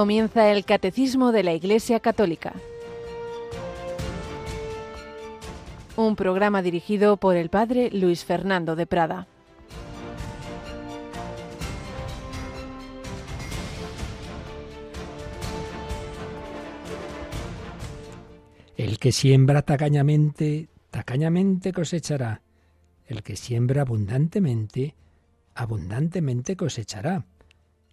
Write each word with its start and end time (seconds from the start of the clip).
Comienza 0.00 0.50
el 0.50 0.64
Catecismo 0.64 1.30
de 1.30 1.42
la 1.42 1.52
Iglesia 1.52 2.00
Católica. 2.00 2.54
Un 5.94 6.16
programa 6.16 6.62
dirigido 6.62 7.18
por 7.18 7.36
el 7.36 7.50
Padre 7.50 7.90
Luis 7.92 8.24
Fernando 8.24 8.76
de 8.76 8.86
Prada. 8.86 9.26
El 18.78 18.98
que 18.98 19.12
siembra 19.12 19.60
tacañamente, 19.60 20.70
tacañamente 20.90 21.74
cosechará. 21.74 22.40
El 23.06 23.22
que 23.22 23.36
siembra 23.36 23.82
abundantemente, 23.82 24.94
abundantemente 25.54 26.56
cosechará. 26.56 27.26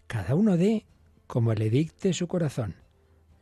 Cada 0.08 0.36
uno 0.36 0.55
dé 0.55 0.86
como 1.27 1.54
le 1.54 1.70
dicte 1.70 2.13
su 2.13 2.27
corazón, 2.27 2.76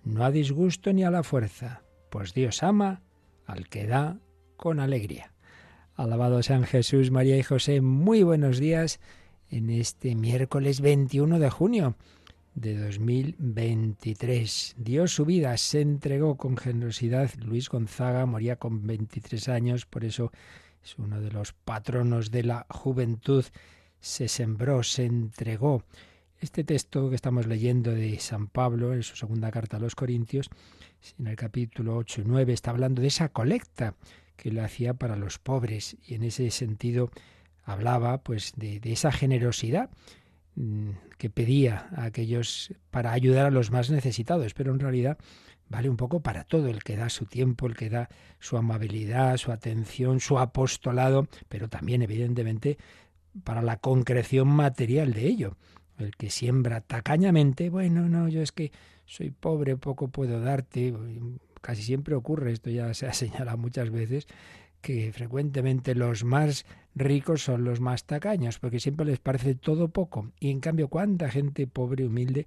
no 0.03 0.25
a 0.25 0.31
disgusto 0.31 0.91
ni 0.91 1.03
a 1.03 1.12
la 1.12 1.23
fuerza, 1.23 1.84
pues 2.09 2.34
Dios 2.34 2.63
ama 2.63 3.02
al 3.45 3.70
que 3.70 3.85
da 3.85 4.20
con 4.58 4.80
alegría. 4.80 5.31
Alabado 5.95 6.44
sean 6.44 6.66
Jesús, 6.66 7.11
María 7.11 7.38
y 7.38 7.44
José, 7.44 7.81
muy 7.81 8.23
buenos 8.23 8.59
días 8.59 8.99
en 9.49 9.70
este 9.70 10.16
miércoles 10.16 10.81
21 10.81 11.39
de 11.39 11.49
junio 11.49 11.95
de 12.55 12.77
2023. 12.77 14.75
Dios 14.77 15.11
su 15.11 15.25
vida, 15.25 15.55
se 15.58 15.81
entregó 15.81 16.38
con 16.38 16.58
generosidad. 16.58 17.30
Luis 17.38 17.70
Gonzaga 17.70 18.25
moría 18.25 18.56
con 18.56 18.88
23 18.88 19.50
años, 19.50 19.86
por 19.86 20.03
eso 20.03 20.31
es 20.83 20.97
uno 20.97 21.22
de 21.22 21.31
los 21.31 21.53
patronos 21.53 22.31
de 22.31 22.44
la 22.44 22.66
juventud. 22.69 23.45
Se 24.00 24.28
sembró, 24.28 24.83
se 24.83 25.06
entregó. 25.06 25.83
Este 26.41 26.66
texto 26.66 27.09
que 27.09 27.16
estamos 27.16 27.47
leyendo 27.47 27.91
de 27.91 28.19
San 28.19 28.47
Pablo 28.47 28.94
en 28.94 29.03
su 29.03 29.16
segunda 29.16 29.52
carta 29.52 29.78
a 29.78 29.80
los 29.80 29.95
Corintios, 29.95 30.50
en 31.17 31.28
el 31.28 31.36
capítulo 31.38 31.95
8 31.95 32.22
y 32.22 32.23
9, 32.25 32.53
está 32.53 32.72
hablando 32.72 33.02
de 33.02 33.08
esa 33.08 33.30
colecta 33.30 33.95
que 34.36 34.52
le 34.52 34.61
hacía 34.61 34.94
para 34.94 35.16
los 35.16 35.39
pobres 35.39 35.95
y 36.06 36.16
en 36.16 36.23
ese 36.23 36.52
sentido 36.52 37.09
hablaba 37.63 38.22
pues 38.22 38.52
de, 38.58 38.81
de 38.81 38.91
esa 38.91 39.13
generosidad 39.13 39.89
mm, 40.56 40.89
que 41.17 41.30
pedía 41.30 41.88
a 41.95 42.03
aquellos 42.03 42.73
para 42.91 43.13
ayudar 43.13 43.45
a 43.45 43.52
los 43.52 43.72
más 43.72 43.89
necesitados, 43.89 44.53
pero 44.53 44.73
en 44.73 44.81
realidad 44.81 45.17
vale 45.69 45.89
un 45.89 45.97
poco 45.97 46.19
para 46.19 46.44
todo, 46.44 46.67
el 46.67 46.83
que 46.83 46.97
da 46.97 47.08
su 47.08 47.25
tiempo, 47.28 47.66
el 47.66 47.78
que 47.78 47.89
da 47.89 48.09
su 48.39 48.58
amabilidad, 48.58 49.38
su 49.38 49.53
atención, 49.53 50.19
su 50.19 50.38
apostolado, 50.38 51.28
pero 51.47 51.69
también 51.69 52.02
evidentemente 52.02 52.78
para 53.45 53.61
la 53.61 53.78
concreción 53.78 54.50
material 54.50 55.13
de 55.13 55.28
ello 55.28 55.58
el 55.97 56.15
que 56.15 56.29
siembra 56.29 56.81
tacañamente, 56.81 57.69
bueno, 57.69 58.07
no, 58.09 58.27
yo 58.27 58.41
es 58.41 58.51
que 58.51 58.71
soy 59.05 59.31
pobre, 59.31 59.77
poco 59.77 60.07
puedo 60.09 60.39
darte, 60.39 60.93
casi 61.61 61.83
siempre 61.83 62.15
ocurre, 62.15 62.51
esto 62.51 62.69
ya 62.69 62.93
se 62.93 63.07
ha 63.07 63.13
señalado 63.13 63.57
muchas 63.57 63.89
veces, 63.89 64.27
que 64.81 65.11
frecuentemente 65.11 65.95
los 65.95 66.23
más 66.23 66.66
ricos 66.93 67.41
son 67.43 67.63
los 67.63 67.79
más 67.79 68.05
tacaños, 68.05 68.59
porque 68.59 68.79
siempre 68.79 69.05
les 69.05 69.19
parece 69.19 69.55
todo 69.55 69.89
poco. 69.89 70.31
Y 70.39 70.51
en 70.51 70.59
cambio, 70.59 70.89
cuánta 70.89 71.29
gente 71.29 71.66
pobre 71.66 72.05
humilde 72.05 72.45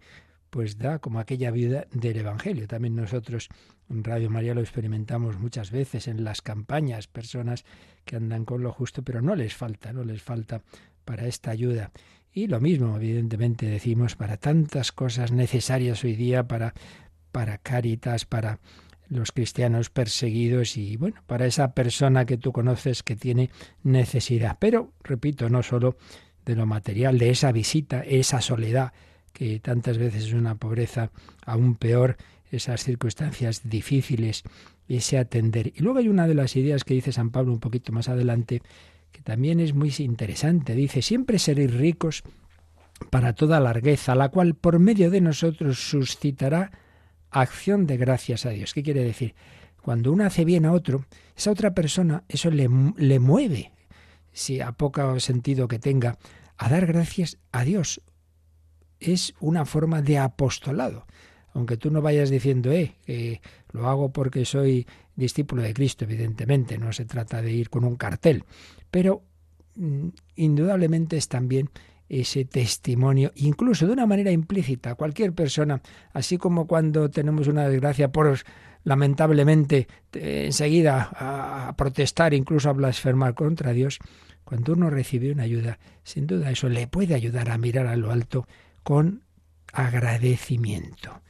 pues 0.50 0.78
da 0.78 0.98
como 0.98 1.18
aquella 1.18 1.50
vida 1.50 1.86
del 1.92 2.18
Evangelio. 2.18 2.66
También 2.66 2.96
nosotros 2.96 3.48
en 3.90 4.04
Radio 4.04 4.30
María 4.30 4.54
lo 4.54 4.60
experimentamos 4.60 5.38
muchas 5.38 5.70
veces 5.70 6.08
en 6.08 6.24
las 6.24 6.42
campañas, 6.42 7.06
personas 7.06 7.64
que 8.04 8.16
andan 8.16 8.44
con 8.44 8.62
lo 8.62 8.72
justo, 8.72 9.02
pero 9.02 9.20
no 9.20 9.34
les 9.34 9.54
falta, 9.54 9.92
no 9.92 10.04
les 10.04 10.22
falta 10.22 10.62
para 11.04 11.26
esta 11.26 11.50
ayuda. 11.50 11.90
Y 12.32 12.46
lo 12.46 12.60
mismo, 12.60 12.96
evidentemente, 12.96 13.66
decimos 13.66 14.14
para 14.14 14.36
tantas 14.36 14.92
cosas 14.92 15.32
necesarias 15.32 16.04
hoy 16.04 16.14
día, 16.14 16.46
para, 16.46 16.74
para 17.32 17.58
Cáritas, 17.58 18.24
para 18.24 18.60
los 19.08 19.32
cristianos 19.32 19.90
perseguidos 19.90 20.76
y 20.76 20.96
bueno, 20.96 21.22
para 21.26 21.46
esa 21.46 21.72
persona 21.72 22.26
que 22.26 22.36
tú 22.36 22.52
conoces 22.52 23.02
que 23.02 23.16
tiene 23.16 23.50
necesidad. 23.82 24.58
Pero, 24.60 24.92
repito, 25.02 25.48
no 25.48 25.62
solo 25.62 25.96
de 26.44 26.54
lo 26.54 26.66
material, 26.66 27.18
de 27.18 27.30
esa 27.30 27.52
visita, 27.52 28.02
esa 28.02 28.40
soledad, 28.40 28.92
que 29.32 29.60
tantas 29.60 29.98
veces 29.98 30.24
es 30.24 30.32
una 30.32 30.56
pobreza 30.56 31.10
aún 31.44 31.76
peor, 31.76 32.16
esas 32.50 32.82
circunstancias 32.84 33.68
difíciles, 33.68 34.42
ese 34.88 35.18
atender. 35.18 35.72
Y 35.76 35.82
luego 35.82 35.98
hay 35.98 36.08
una 36.08 36.26
de 36.26 36.34
las 36.34 36.56
ideas 36.56 36.84
que 36.84 36.94
dice 36.94 37.12
San 37.12 37.30
Pablo 37.30 37.52
un 37.52 37.60
poquito 37.60 37.92
más 37.92 38.08
adelante, 38.08 38.62
que 39.12 39.22
también 39.22 39.60
es 39.60 39.74
muy 39.74 39.94
interesante. 39.98 40.74
Dice, 40.74 41.02
siempre 41.02 41.38
seréis 41.38 41.74
ricos 41.74 42.22
para 43.10 43.32
toda 43.32 43.60
largueza, 43.60 44.14
la 44.14 44.28
cual 44.28 44.54
por 44.54 44.78
medio 44.78 45.10
de 45.10 45.20
nosotros 45.20 45.78
suscitará 45.78 46.70
acción 47.30 47.86
de 47.86 47.96
gracias 47.96 48.46
a 48.46 48.50
Dios. 48.50 48.74
¿Qué 48.74 48.82
quiere 48.82 49.02
decir? 49.02 49.34
Cuando 49.82 50.12
uno 50.12 50.24
hace 50.24 50.44
bien 50.44 50.66
a 50.66 50.72
otro, 50.72 51.06
esa 51.36 51.50
otra 51.50 51.74
persona, 51.74 52.24
eso 52.28 52.50
le, 52.50 52.68
le 52.96 53.18
mueve, 53.20 53.72
si 54.32 54.60
a 54.60 54.72
poco 54.72 55.18
sentido 55.20 55.68
que 55.68 55.78
tenga, 55.78 56.18
a 56.56 56.68
dar 56.68 56.86
gracias 56.86 57.38
a 57.52 57.64
Dios. 57.64 58.02
Es 59.00 59.34
una 59.40 59.64
forma 59.64 60.02
de 60.02 60.18
apostolado. 60.18 61.06
Aunque 61.54 61.76
tú 61.76 61.90
no 61.90 62.02
vayas 62.02 62.30
diciendo, 62.30 62.70
eh, 62.72 62.94
que 63.06 63.40
lo 63.72 63.88
hago 63.88 64.12
porque 64.12 64.44
soy 64.44 64.86
discípulo 65.18 65.62
de 65.62 65.74
Cristo, 65.74 66.04
evidentemente, 66.04 66.78
no 66.78 66.92
se 66.92 67.04
trata 67.04 67.42
de 67.42 67.52
ir 67.52 67.68
con 67.68 67.84
un 67.84 67.96
cartel, 67.96 68.44
pero 68.90 69.22
mm, 69.74 70.08
indudablemente 70.36 71.16
es 71.16 71.28
también 71.28 71.70
ese 72.08 72.44
testimonio, 72.44 73.32
incluso 73.34 73.86
de 73.86 73.92
una 73.92 74.06
manera 74.06 74.30
implícita. 74.30 74.94
Cualquier 74.94 75.34
persona, 75.34 75.82
así 76.12 76.38
como 76.38 76.66
cuando 76.66 77.10
tenemos 77.10 77.48
una 77.48 77.68
desgracia 77.68 78.10
por 78.10 78.38
lamentablemente 78.84 79.88
enseguida 80.12 81.10
a, 81.12 81.74
protestar, 81.76 82.32
incluso 82.32 82.70
a 82.70 82.72
blasfemar 82.72 83.34
contra 83.34 83.72
Dios, 83.72 83.98
cuando 84.44 84.72
uno 84.72 84.88
recibe 84.88 85.30
una 85.30 85.42
ayuda, 85.42 85.78
sin 86.02 86.26
duda 86.26 86.50
eso 86.50 86.70
le 86.70 86.86
puede 86.86 87.14
ayudar 87.14 87.50
a 87.50 87.58
mirar 87.58 87.86
a 87.86 87.96
lo 87.96 88.10
alto 88.10 88.46
con 88.82 89.24
agradecimiento. 89.72 91.20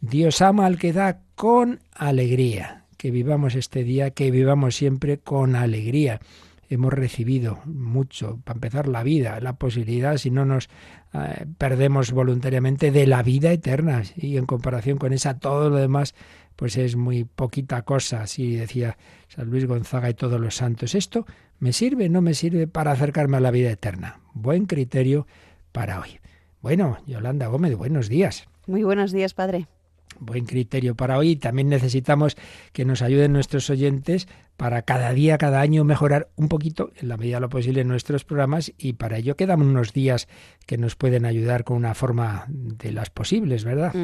Dios 0.00 0.42
ama 0.42 0.66
al 0.66 0.78
que 0.78 0.92
da 0.92 1.22
con 1.34 1.80
alegría. 1.92 2.77
Que 2.98 3.10
vivamos 3.10 3.54
este 3.54 3.82
día, 3.82 4.10
que 4.10 4.30
vivamos 4.30 4.76
siempre 4.76 5.16
con 5.16 5.56
alegría 5.56 6.20
hemos 6.68 6.92
recibido 6.92 7.58
mucho, 7.64 8.40
para 8.44 8.56
empezar 8.56 8.88
la 8.88 9.02
vida, 9.02 9.40
la 9.40 9.54
posibilidad, 9.54 10.16
si 10.16 10.30
no 10.30 10.44
nos 10.44 10.68
eh, 11.14 11.46
perdemos 11.56 12.12
voluntariamente, 12.12 12.90
de 12.90 13.06
la 13.06 13.22
vida 13.22 13.50
eterna. 13.52 14.02
Y 14.16 14.36
en 14.36 14.46
comparación 14.46 14.98
con 14.98 15.12
esa, 15.12 15.38
todo 15.38 15.70
lo 15.70 15.76
demás, 15.76 16.14
pues 16.56 16.76
es 16.76 16.96
muy 16.96 17.24
poquita 17.24 17.82
cosa, 17.82 18.22
así 18.22 18.56
decía 18.56 18.98
San 19.28 19.48
Luis 19.48 19.66
Gonzaga 19.66 20.10
y 20.10 20.14
todos 20.14 20.40
los 20.40 20.56
santos. 20.56 20.94
Esto 20.94 21.26
me 21.58 21.72
sirve, 21.72 22.08
no 22.08 22.20
me 22.20 22.34
sirve 22.34 22.66
para 22.66 22.92
acercarme 22.92 23.38
a 23.38 23.40
la 23.40 23.50
vida 23.50 23.70
eterna. 23.70 24.20
Buen 24.34 24.66
criterio 24.66 25.26
para 25.72 26.00
hoy. 26.00 26.20
Bueno, 26.60 26.98
Yolanda 27.06 27.46
Gómez, 27.46 27.76
buenos 27.76 28.08
días. 28.08 28.48
Muy 28.66 28.82
buenos 28.82 29.12
días, 29.12 29.32
padre 29.32 29.66
buen 30.20 30.44
criterio 30.44 30.94
para 30.94 31.18
hoy. 31.18 31.36
También 31.36 31.68
necesitamos 31.68 32.36
que 32.72 32.84
nos 32.84 33.02
ayuden 33.02 33.32
nuestros 33.32 33.70
oyentes 33.70 34.28
para 34.58 34.82
cada 34.82 35.12
día, 35.12 35.38
cada 35.38 35.60
año 35.60 35.84
mejorar 35.84 36.30
un 36.34 36.48
poquito, 36.48 36.90
en 36.96 37.08
la 37.08 37.16
medida 37.16 37.36
de 37.36 37.42
lo 37.42 37.48
posible, 37.48 37.84
nuestros 37.84 38.24
programas 38.24 38.72
y 38.76 38.94
para 38.94 39.16
ello 39.16 39.36
quedan 39.36 39.62
unos 39.62 39.92
días 39.92 40.26
que 40.66 40.76
nos 40.76 40.96
pueden 40.96 41.24
ayudar 41.26 41.62
con 41.62 41.76
una 41.76 41.94
forma 41.94 42.44
de 42.48 42.90
las 42.90 43.08
posibles, 43.08 43.62
¿verdad? 43.62 43.94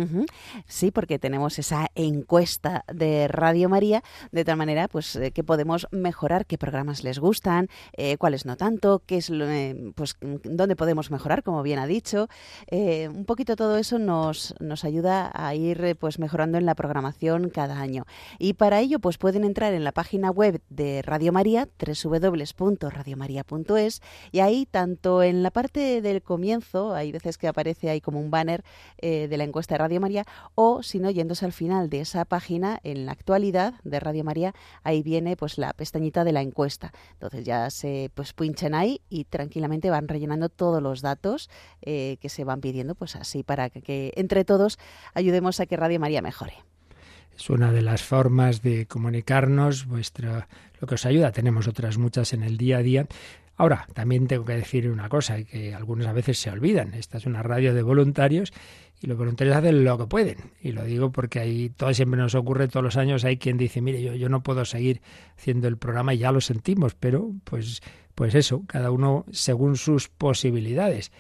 Sí, 0.69 0.93
porque 0.93 1.19
tenemos 1.19 1.59
esa 1.59 1.89
encuesta 1.97 2.85
de 2.87 3.27
Radio 3.27 3.69
María, 3.69 4.05
de 4.31 4.45
tal 4.45 4.57
manera 4.57 4.87
pues 4.87 5.17
eh, 5.17 5.33
que 5.33 5.43
podemos 5.43 5.89
mejorar 5.91 6.47
qué 6.47 6.57
programas 6.57 7.03
les 7.03 7.19
gustan, 7.19 7.67
eh, 7.97 8.17
cuáles 8.17 8.47
no 8.47 8.57
tanto, 8.57 9.03
qué 9.05 9.17
es 9.17 9.31
eh, 9.31 9.93
pues 9.97 10.17
dónde 10.45 10.77
podemos 10.77 11.11
mejorar, 11.11 11.43
como 11.43 11.65
bien 11.65 11.81
ha 11.81 11.87
dicho. 11.89 12.29
un 12.71 13.25
poquito 13.25 13.57
todo 13.57 13.77
eso 13.77 13.99
nos, 13.99 14.55
nos 14.61 14.85
ayuda 14.85 15.33
a 15.35 15.53
ir 15.57 15.97
pues 15.99 16.21
mejorando 16.21 16.59
en 16.59 16.65
la 16.65 16.77
programación 16.77 17.51
cada 17.51 17.81
año. 17.81 18.05
Y 18.39 18.53
para 18.53 18.79
ello 18.79 19.01
pues 19.01 19.19
pueden 19.19 19.43
entrar 19.43 19.75
en 19.75 19.83
la 19.83 19.91
página 19.91 20.31
web 20.31 20.44
de 20.53 21.03
Radio 21.03 21.33
María, 21.33 21.69
www.radiomaria.es, 21.79 24.03
y 24.33 24.41
ahí 24.41 24.67
tanto 24.67 25.23
en 25.23 25.43
la 25.43 25.51
parte 25.51 26.03
del 26.03 26.23
comienzo, 26.23 26.95
hay 26.95 27.13
veces 27.13 27.39
que 27.39 27.49
aparece 27.49 27.91
ahí 27.91 28.01
como 28.01 28.21
un 28.21 28.31
banner 28.31 28.65
eh, 28.99 29.29
de 29.29 29.37
la 29.37 29.45
encuesta 29.45 29.75
de 29.75 29.79
Radio 29.79 30.01
María, 30.01 30.25
o 30.55 30.83
si 30.83 30.99
no, 30.99 31.11
yéndose 31.11 31.45
al 31.45 31.53
final 31.53 31.91
de 31.91 32.01
esa 32.01 32.25
página, 32.25 32.81
en 32.83 33.07
la 33.07 33.13
actualidad 33.13 33.75
de 33.85 34.01
Radio 34.01 34.25
María, 34.25 34.55
ahí 34.83 35.03
viene 35.03 35.37
pues 35.37 35.59
la 35.59 35.73
pestañita 35.73 36.25
de 36.25 36.33
la 36.33 36.43
encuesta. 36.43 36.93
Entonces 37.13 37.45
ya 37.45 37.71
se 37.71 38.11
pues 38.15 38.33
pinchan 38.33 38.75
ahí 38.75 39.01
y 39.09 39.25
tranquilamente 39.25 39.91
van 39.91 40.09
rellenando 40.09 40.49
todos 40.49 40.83
los 40.83 41.03
datos 41.03 41.51
eh, 41.83 42.17
que 42.21 42.29
se 42.29 42.45
van 42.45 42.61
pidiendo, 42.61 42.95
pues 42.95 43.17
así 43.17 43.43
para 43.43 43.71
que 43.71 44.13
entre 44.17 44.45
todos 44.45 44.79
ayudemos 45.15 45.61
a 45.61 45.67
que 45.67 45.77
Radio 45.77 46.01
María 46.01 46.23
mejore 46.23 46.74
es 47.37 47.51
una 47.51 47.73
de 47.73 47.83
las 47.83 48.03
formas 48.03 48.63
de 48.63 48.87
comunicarnos, 48.87 49.87
vuestra, 49.87 50.49
lo 50.81 50.87
que 50.87 50.95
os 50.95 51.07
ayuda. 51.07 51.33
Tenemos 51.33 51.69
otras 51.69 51.99
muchas 51.99 52.33
en 52.33 52.43
el 52.43 52.57
día 52.57 52.79
a 52.79 52.83
día. 52.83 53.07
Ahora, 53.57 53.87
también 53.95 54.27
tengo 54.27 54.45
que 54.45 54.55
decir 54.55 54.91
una 54.91 55.09
cosa, 55.09 55.43
que 55.45 55.75
algunos 55.75 56.07
a 56.07 56.13
veces 56.13 56.39
se 56.39 56.51
olvidan. 56.51 56.95
Esta 56.95 57.19
es 57.19 57.27
una 57.27 57.43
radio 57.43 57.73
de 57.73 57.83
voluntarios 57.83 58.53
y 59.01 59.07
los 59.07 59.17
voluntarios 59.17 59.57
hacen 59.57 59.85
lo 59.85 59.99
que 59.99 60.07
pueden. 60.07 60.39
Y 60.61 60.73
lo 60.73 60.85
digo 60.85 61.13
porque 61.13 61.41
ahí 61.41 61.71
todo 61.71 61.93
siempre 61.95 62.19
nos 62.19 62.35
ocurre 62.35 62.69
todos 62.69 62.83
los 62.83 62.97
años, 62.97 63.25
hay 63.25 63.37
quien 63.37 63.57
dice, 63.57 63.81
mire, 63.81 64.03
yo, 64.03 64.15
yo 64.15 64.29
no 64.29 64.43
puedo 64.43 64.65
seguir 64.65 65.03
haciendo 65.37 65.69
el 65.69 65.77
programa 65.77 66.15
y 66.15 66.19
ya 66.19 66.33
lo 66.33 66.41
sentimos, 66.41 66.95
pero 66.95 67.33
pues, 67.45 67.83
pues 68.15 68.35
eso, 68.35 68.65
cada 68.67 68.91
uno 68.91 69.25
según 69.31 69.77
sus 69.77 70.09
posibilidades 70.09 71.13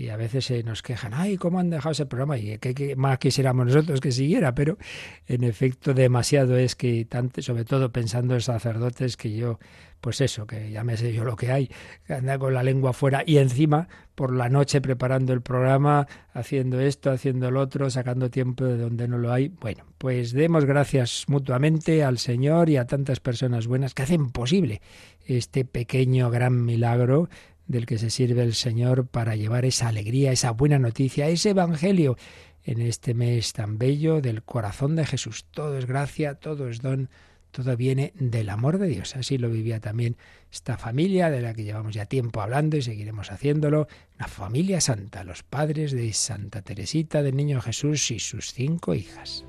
y 0.00 0.08
a 0.08 0.16
veces 0.16 0.46
se 0.46 0.62
nos 0.62 0.80
quejan, 0.80 1.12
ay, 1.12 1.36
¿cómo 1.36 1.58
han 1.58 1.68
dejado 1.68 1.92
ese 1.92 2.06
programa? 2.06 2.38
Y 2.38 2.56
que, 2.56 2.96
más 2.96 3.18
quisiéramos 3.18 3.66
nosotros 3.66 4.00
que 4.00 4.12
siguiera, 4.12 4.54
pero 4.54 4.78
en 5.26 5.44
efecto 5.44 5.92
demasiado 5.92 6.56
es 6.56 6.74
que, 6.74 7.06
sobre 7.38 7.66
todo 7.66 7.92
pensando 7.92 8.32
en 8.32 8.40
sacerdotes, 8.40 9.18
que 9.18 9.36
yo, 9.36 9.58
pues 10.00 10.22
eso, 10.22 10.46
que 10.46 10.70
ya 10.70 10.84
me 10.84 10.96
sé 10.96 11.12
yo 11.12 11.24
lo 11.24 11.36
que 11.36 11.52
hay, 11.52 11.70
que 12.06 12.14
anda 12.14 12.38
con 12.38 12.54
la 12.54 12.62
lengua 12.62 12.94
fuera 12.94 13.22
y 13.26 13.36
encima 13.36 13.88
por 14.14 14.34
la 14.34 14.48
noche 14.48 14.80
preparando 14.80 15.34
el 15.34 15.42
programa, 15.42 16.06
haciendo 16.32 16.80
esto, 16.80 17.10
haciendo 17.10 17.50
lo 17.50 17.60
otro, 17.60 17.90
sacando 17.90 18.30
tiempo 18.30 18.64
de 18.64 18.78
donde 18.78 19.06
no 19.06 19.18
lo 19.18 19.30
hay. 19.30 19.48
Bueno, 19.48 19.84
pues 19.98 20.32
demos 20.32 20.64
gracias 20.64 21.26
mutuamente 21.28 22.04
al 22.04 22.16
Señor 22.16 22.70
y 22.70 22.78
a 22.78 22.86
tantas 22.86 23.20
personas 23.20 23.66
buenas 23.66 23.92
que 23.92 24.04
hacen 24.04 24.30
posible 24.30 24.80
este 25.26 25.66
pequeño 25.66 26.30
gran 26.30 26.64
milagro 26.64 27.28
del 27.70 27.86
que 27.86 27.98
se 27.98 28.10
sirve 28.10 28.42
el 28.42 28.54
Señor 28.54 29.06
para 29.06 29.36
llevar 29.36 29.64
esa 29.64 29.86
alegría, 29.86 30.32
esa 30.32 30.50
buena 30.50 30.80
noticia, 30.80 31.28
ese 31.28 31.50
Evangelio 31.50 32.16
en 32.64 32.80
este 32.80 33.14
mes 33.14 33.52
tan 33.52 33.78
bello 33.78 34.20
del 34.20 34.42
corazón 34.42 34.96
de 34.96 35.06
Jesús. 35.06 35.44
Todo 35.52 35.78
es 35.78 35.86
gracia, 35.86 36.34
todo 36.34 36.68
es 36.68 36.80
don, 36.82 37.08
todo 37.52 37.76
viene 37.76 38.12
del 38.16 38.48
amor 38.48 38.78
de 38.78 38.88
Dios. 38.88 39.14
Así 39.14 39.38
lo 39.38 39.50
vivía 39.50 39.78
también 39.78 40.16
esta 40.50 40.78
familia 40.78 41.30
de 41.30 41.42
la 41.42 41.54
que 41.54 41.62
llevamos 41.62 41.94
ya 41.94 42.06
tiempo 42.06 42.40
hablando 42.40 42.76
y 42.76 42.82
seguiremos 42.82 43.30
haciéndolo. 43.30 43.86
Una 44.16 44.26
familia 44.26 44.80
santa, 44.80 45.22
los 45.22 45.44
padres 45.44 45.92
de 45.92 46.12
Santa 46.12 46.62
Teresita 46.62 47.22
del 47.22 47.36
Niño 47.36 47.60
Jesús 47.60 48.10
y 48.10 48.18
sus 48.18 48.52
cinco 48.52 48.94
hijas. 48.94 49.44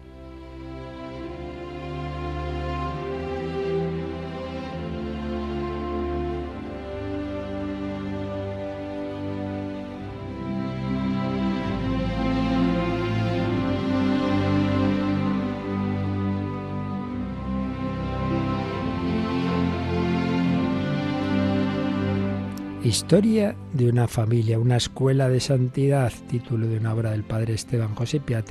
Historia 22.92 23.56
de 23.72 23.88
una 23.88 24.06
familia, 24.06 24.60
una 24.60 24.76
escuela 24.76 25.30
de 25.30 25.40
santidad, 25.40 26.12
título 26.30 26.68
de 26.68 26.78
una 26.78 26.94
obra 26.94 27.12
del 27.12 27.24
padre 27.24 27.54
Esteban 27.54 27.96
José 27.96 28.20
Piat, 28.20 28.46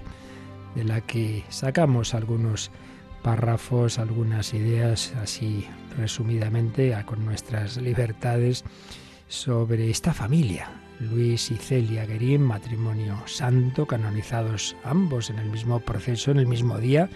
de 0.75 0.83
la 0.83 1.03
que 1.03 1.45
sacamos 1.51 2.15
algunos 2.15 2.71
párrafos, 3.23 3.99
algunas 3.99 4.55
ideas 4.55 5.13
así 5.23 5.67
resumidamente 5.99 6.97
con 7.05 7.23
nuestras 7.27 7.77
libertades 7.77 8.65
sobre 9.29 9.91
esta 9.91 10.15
familia. 10.15 10.71
Luis 11.01 11.51
y 11.51 11.57
Celia 11.57 12.07
Guerín, 12.07 12.41
matrimonio 12.41 13.23
santo, 13.27 13.85
canonizados 13.85 14.75
ambos 14.85 15.29
en 15.29 15.39
el 15.39 15.51
mismo 15.51 15.81
proceso, 15.81 16.31
en 16.31 16.39
el 16.39 16.47
mismo 16.47 16.79
día, 16.79 17.11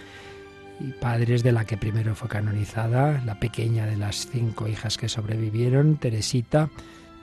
y 0.79 0.91
padres 0.91 1.41
de 1.41 1.53
la 1.53 1.65
que 1.65 1.75
primero 1.75 2.13
fue 2.13 2.29
canonizada, 2.29 3.19
la 3.25 3.39
pequeña 3.39 3.87
de 3.87 3.97
las 3.97 4.27
cinco 4.27 4.67
hijas 4.67 4.99
que 4.99 5.09
sobrevivieron, 5.09 5.97
Teresita, 5.97 6.69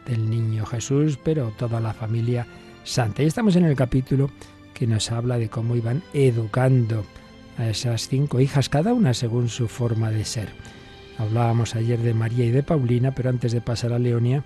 del 0.06 0.28
niño 0.28 0.66
Jesús, 0.66 1.18
pero 1.22 1.52
toda 1.56 1.80
la 1.80 1.92
familia 1.92 2.46
santa. 2.84 3.22
Y 3.22 3.26
estamos 3.26 3.56
en 3.56 3.64
el 3.64 3.76
capítulo 3.76 4.30
que 4.74 4.86
nos 4.86 5.10
habla 5.12 5.38
de 5.38 5.48
cómo 5.48 5.76
iban 5.76 6.02
educando 6.12 7.04
a 7.58 7.68
esas 7.68 8.08
cinco 8.08 8.40
hijas, 8.40 8.68
cada 8.68 8.94
una 8.94 9.14
según 9.14 9.48
su 9.48 9.68
forma 9.68 10.10
de 10.10 10.24
ser. 10.24 10.48
Hablábamos 11.18 11.74
ayer 11.74 11.98
de 12.00 12.14
María 12.14 12.46
y 12.46 12.50
de 12.50 12.62
Paulina, 12.62 13.14
pero 13.14 13.30
antes 13.30 13.52
de 13.52 13.60
pasar 13.60 13.92
a 13.92 13.98
Leonia, 13.98 14.44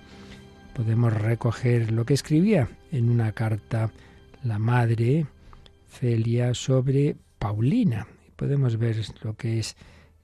podemos 0.73 1.13
recoger 1.13 1.91
lo 1.91 2.05
que 2.05 2.13
escribía 2.13 2.67
en 2.91 3.09
una 3.09 3.31
carta 3.31 3.91
la 4.43 4.59
madre 4.59 5.25
Celia 5.89 6.53
sobre 6.53 7.15
Paulina. 7.39 8.07
Podemos 8.35 8.77
ver 8.77 8.97
lo 9.23 9.35
que 9.35 9.59
es 9.59 9.75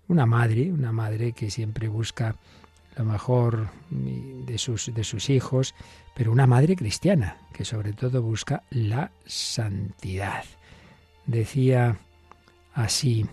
una 0.07 0.25
madre, 0.25 0.71
una 0.71 0.91
madre 0.91 1.31
que 1.31 1.49
siempre 1.49 1.87
busca 1.87 2.35
lo 2.97 3.05
mejor 3.05 3.69
de 3.89 4.57
sus, 4.57 4.93
de 4.93 5.03
sus 5.03 5.29
hijos, 5.29 5.73
pero 6.13 6.31
una 6.31 6.47
madre 6.47 6.75
cristiana 6.75 7.37
que 7.53 7.65
sobre 7.65 7.93
todo 7.93 8.21
busca 8.21 8.63
la 8.69 9.11
santidad. 9.25 10.43
Decía 11.25 11.97
así, 12.73 13.25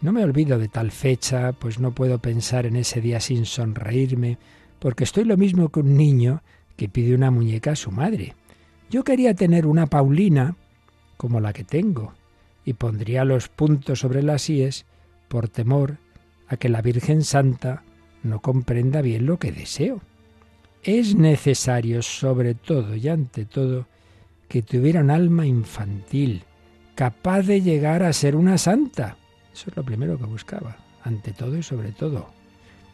no 0.00 0.12
me 0.12 0.24
olvido 0.24 0.58
de 0.58 0.68
tal 0.68 0.90
fecha, 0.90 1.52
pues 1.52 1.78
no 1.78 1.92
puedo 1.92 2.18
pensar 2.18 2.66
en 2.66 2.76
ese 2.76 3.00
día 3.00 3.20
sin 3.20 3.46
sonreírme, 3.46 4.38
porque 4.78 5.04
estoy 5.04 5.24
lo 5.24 5.36
mismo 5.36 5.68
que 5.68 5.80
un 5.80 5.96
niño 5.96 6.42
que 6.76 6.88
pide 6.88 7.14
una 7.14 7.30
muñeca 7.30 7.72
a 7.72 7.76
su 7.76 7.92
madre. 7.92 8.34
Yo 8.90 9.04
quería 9.04 9.34
tener 9.34 9.66
una 9.66 9.86
Paulina 9.86 10.56
como 11.16 11.38
la 11.40 11.52
que 11.52 11.62
tengo, 11.62 12.14
y 12.64 12.74
pondría 12.74 13.24
los 13.24 13.48
puntos 13.48 14.00
sobre 14.00 14.22
las 14.22 14.48
íes 14.50 14.86
por 15.28 15.48
temor 15.48 15.98
a 16.48 16.56
que 16.56 16.68
la 16.68 16.82
Virgen 16.82 17.22
Santa 17.22 17.84
no 18.22 18.40
comprenda 18.40 19.02
bien 19.02 19.26
lo 19.26 19.38
que 19.38 19.52
deseo. 19.52 20.00
Es 20.82 21.14
necesario, 21.14 22.02
sobre 22.02 22.54
todo 22.54 22.96
y 22.96 23.08
ante 23.08 23.44
todo, 23.44 23.86
que 24.48 24.62
tuviera 24.62 25.00
un 25.00 25.10
alma 25.10 25.46
infantil, 25.46 26.44
capaz 26.94 27.42
de 27.42 27.62
llegar 27.62 28.02
a 28.02 28.12
ser 28.12 28.36
una 28.36 28.58
santa. 28.58 29.16
Eso 29.52 29.70
es 29.70 29.76
lo 29.76 29.84
primero 29.84 30.18
que 30.18 30.24
buscaba, 30.24 30.76
ante 31.04 31.32
todo 31.32 31.56
y 31.56 31.62
sobre 31.62 31.92
todo. 31.92 32.26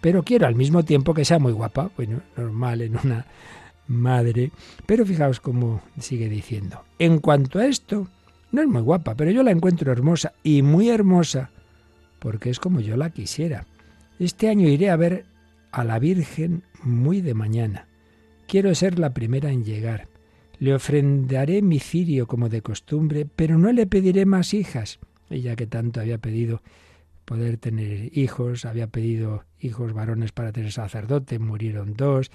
Pero 0.01 0.23
quiero 0.23 0.47
al 0.47 0.55
mismo 0.55 0.85
tiempo 0.85 1.15
que 1.15 1.25
sea 1.25 1.39
muy 1.39 1.53
guapa, 1.53 1.91
bueno, 1.97 2.21
normal 2.37 2.83
en 2.83 2.97
una 3.03 3.27
madre. 3.89 4.53
Pero 4.87 5.05
fijaos 5.05 5.41
cómo 5.41 5.81
sigue 5.99 6.29
diciendo. 6.29 6.85
En 6.99 7.19
cuanto 7.19 7.59
a 7.59 7.67
esto, 7.67 8.07
no 8.53 8.63
es 8.63 8.69
muy 8.69 8.83
guapa, 8.83 9.15
pero 9.15 9.31
yo 9.31 9.43
la 9.43 9.51
encuentro 9.51 9.91
hermosa 9.91 10.33
y 10.43 10.63
muy 10.63 10.89
hermosa, 10.91 11.51
porque 12.19 12.51
es 12.51 12.61
como 12.61 12.81
yo 12.81 12.97
la 12.97 13.11
quisiera. 13.11 13.67
Este 14.19 14.49
año 14.49 14.69
iré 14.69 14.91
a 14.91 14.97
ver 14.97 15.27
a 15.71 15.85
la 15.85 16.01
Virgen 16.01 16.65
muy 16.83 17.21
de 17.21 17.35
mañana. 17.35 17.87
Quiero 18.49 18.75
ser 18.75 18.99
la 18.99 19.15
primera 19.15 19.53
en 19.53 19.65
llegar. 19.65 20.09
Le 20.59 20.75
ofrendaré 20.75 21.63
mi 21.63 21.79
cirio 21.79 22.27
como 22.27 22.49
de 22.49 22.61
costumbre, 22.61 23.27
pero 23.37 23.59
no 23.59 23.71
le 23.73 23.87
pediré 23.87 24.27
más 24.27 24.55
hijas. 24.55 24.99
Ella 25.31 25.55
que 25.55 25.69
tanto 25.69 26.01
había 26.01 26.19
pedido 26.19 26.63
poder 27.25 27.59
tener 27.59 28.11
hijos, 28.19 28.65
había 28.65 28.89
pedido 28.89 29.45
hijos 29.61 29.93
varones 29.93 30.33
para 30.33 30.51
tener 30.51 30.73
sacerdote, 30.73 31.39
murieron 31.39 31.95
dos, 31.95 32.33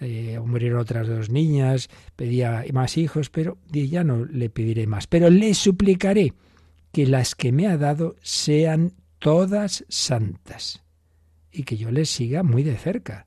eh, 0.00 0.40
murieron 0.42 0.78
otras 0.78 1.06
dos 1.06 1.28
niñas, 1.28 1.90
pedía 2.14 2.64
más 2.72 2.96
hijos, 2.96 3.28
pero 3.28 3.58
ya 3.70 4.04
no 4.04 4.24
le 4.24 4.48
pediré 4.48 4.86
más. 4.86 5.06
Pero 5.06 5.28
le 5.28 5.52
suplicaré 5.52 6.32
que 6.92 7.06
las 7.06 7.34
que 7.34 7.52
me 7.52 7.66
ha 7.66 7.76
dado 7.76 8.16
sean 8.22 8.92
todas 9.18 9.84
santas 9.90 10.85
y 11.56 11.62
que 11.64 11.78
yo 11.78 11.90
les 11.90 12.10
siga 12.10 12.42
muy 12.42 12.62
de 12.62 12.76
cerca. 12.76 13.26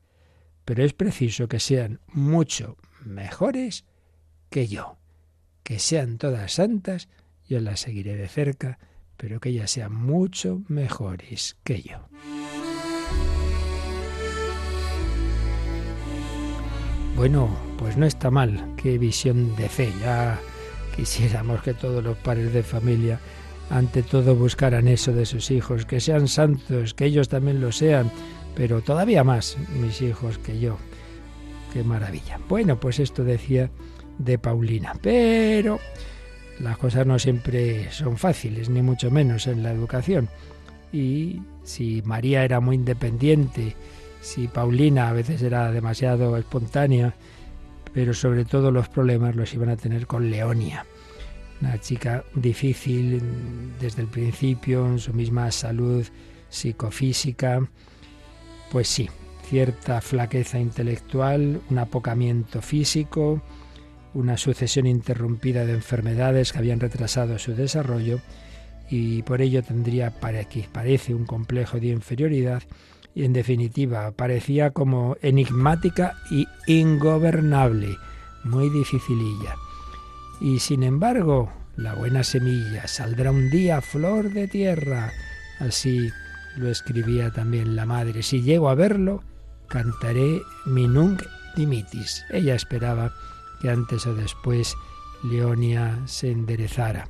Pero 0.64 0.84
es 0.84 0.94
preciso 0.94 1.48
que 1.48 1.60
sean 1.60 2.00
mucho 2.08 2.78
mejores 3.04 3.86
que 4.52 4.68
yo. 4.68 4.98
Que 5.64 5.80
sean 5.80 6.20
todas 6.20 6.54
santas, 6.54 7.10
yo 7.48 7.60
las 7.60 7.80
seguiré 7.80 8.16
de 8.16 8.28
cerca, 8.28 8.78
pero 9.18 9.40
que 9.40 9.50
ellas 9.50 9.72
sean 9.72 9.94
mucho 9.94 10.62
mejores 10.68 11.58
que 11.64 11.82
yo. 11.82 12.08
Bueno, 17.16 17.50
pues 17.78 17.98
no 17.98 18.06
está 18.06 18.30
mal. 18.30 18.76
Qué 18.78 19.00
visión 19.00 19.56
de 19.56 19.68
fe. 19.68 19.92
Ya 20.00 20.40
quisiéramos 20.96 21.64
que 21.64 21.74
todos 21.74 22.04
los 22.04 22.18
padres 22.18 22.54
de 22.54 22.62
familia 22.64 23.20
ante 23.70 24.04
todo 24.04 24.36
buscaran 24.36 24.88
eso 24.88 25.14
de 25.14 25.26
sus 25.26 25.52
hijos, 25.52 25.86
que 25.86 26.00
sean 26.00 26.28
santos, 26.28 26.94
que 26.94 27.06
ellos 27.06 27.30
también 27.30 27.62
lo 27.62 27.72
sean, 27.72 28.12
pero 28.56 28.82
todavía 28.82 29.24
más 29.24 29.58
mis 29.80 30.02
hijos 30.02 30.38
que 30.40 30.60
yo. 30.60 30.78
Qué 31.74 31.84
maravilla. 31.84 32.40
Bueno, 32.50 32.80
pues 32.80 33.00
esto 33.00 33.24
decía 33.24 33.70
de 34.18 34.40
Paulina, 34.40 34.94
pero 35.02 35.80
las 36.60 36.78
cosas 36.78 37.06
no 37.06 37.20
siempre 37.20 37.92
son 37.92 38.18
fáciles, 38.18 38.70
ni 38.70 38.82
mucho 38.82 39.12
menos 39.12 39.46
en 39.46 39.62
la 39.62 39.72
educación. 39.72 40.30
Y 40.92 41.42
si 41.64 42.02
María 42.04 42.44
era 42.44 42.60
muy 42.60 42.76
independiente, 42.76 43.76
si 44.22 44.48
Paulina 44.48 45.10
a 45.10 45.14
veces 45.14 45.44
era 45.44 45.72
demasiado 45.72 46.36
espontánea, 46.38 47.14
pero 47.94 48.16
sobre 48.16 48.46
todo 48.46 48.72
los 48.72 48.90
problemas 48.90 49.36
los 49.36 49.54
iban 49.54 49.70
a 49.70 49.78
tener 49.78 50.08
con 50.08 50.32
Leonia 50.32 50.86
una 51.62 51.80
chica 51.80 52.24
difícil 52.36 53.22
desde 53.80 54.04
el 54.04 54.08
principio 54.08 54.86
en 54.86 55.00
su 55.00 55.14
misma 55.14 55.52
salud 55.52 56.06
psicofísica. 56.50 57.68
Pues 58.72 58.88
sí, 58.88 59.10
cierta 59.50 60.02
flaqueza 60.02 60.60
intelectual, 60.60 61.62
un 61.70 61.78
apocamiento 61.80 62.62
físico 62.62 63.42
una 64.14 64.38
sucesión 64.38 64.88
interrumpida 64.88 65.66
de 65.66 65.74
enfermedades 65.74 66.52
que 66.52 66.60
habían 66.60 66.80
retrasado 66.80 67.38
su 67.40 67.54
desarrollo 67.54 68.20
y 68.90 69.22
por 69.24 69.42
ello 69.42 69.62
tendría, 69.62 70.12
parece, 70.20 71.14
un 71.14 71.26
complejo 71.26 71.80
de 71.80 71.88
inferioridad 71.88 72.64
y 73.14 73.24
en 73.24 73.34
definitiva 73.34 74.12
parecía 74.12 74.72
como 74.72 75.16
enigmática 75.22 76.16
y 76.32 76.48
ingobernable, 76.68 77.98
muy 78.44 78.70
dificililla. 78.70 79.56
Y 80.42 80.60
sin 80.60 80.84
embargo, 80.84 81.52
la 81.76 81.94
buena 81.94 82.24
semilla 82.24 82.88
saldrá 82.88 83.32
un 83.32 83.50
día 83.50 83.82
flor 83.82 84.32
de 84.32 84.48
tierra, 84.48 85.12
así 85.60 86.10
lo 86.58 86.70
escribía 86.70 87.32
también 87.32 87.76
la 87.76 87.86
madre. 87.86 88.24
Si 88.24 88.42
llego 88.42 88.70
a 88.70 88.76
verlo, 88.76 89.24
cantaré 89.68 90.42
mi 90.66 90.88
nunc 90.88 91.22
dimitis. 91.56 92.26
Ella 92.30 92.56
esperaba 92.56 93.14
que 93.62 93.70
antes 93.70 94.06
o 94.08 94.14
después 94.14 94.76
Leonia 95.24 96.00
se 96.06 96.32
enderezara. 96.32 97.10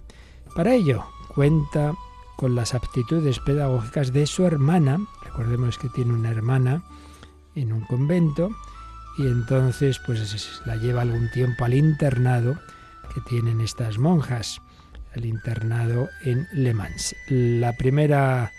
Para 0.56 0.74
ello, 0.74 1.06
cuenta 1.34 1.94
con 2.38 2.56
las 2.56 2.74
aptitudes 2.74 3.40
pedagógicas 3.40 4.14
de 4.14 4.26
su 4.26 4.46
hermana, 4.46 5.00
recordemos 5.24 5.78
que 5.78 5.90
tiene 5.90 6.14
una 6.14 6.32
hermana 6.32 6.84
en 7.56 7.74
un 7.74 7.82
convento, 7.82 8.50
y 9.18 9.28
entonces 9.28 10.00
pues 10.06 10.62
la 10.66 10.78
lleva 10.78 11.02
algún 11.02 11.30
tiempo 11.32 11.66
al 11.66 11.74
internado 11.74 12.58
que 13.13 13.22
tienen 13.22 13.62
estas 13.62 13.98
monjas, 13.98 14.62
el 15.13 15.25
internado 15.25 16.10
en 16.24 16.48
Le 16.54 16.74
Mans. 16.74 17.16
La 17.30 17.74
primera 17.74 18.51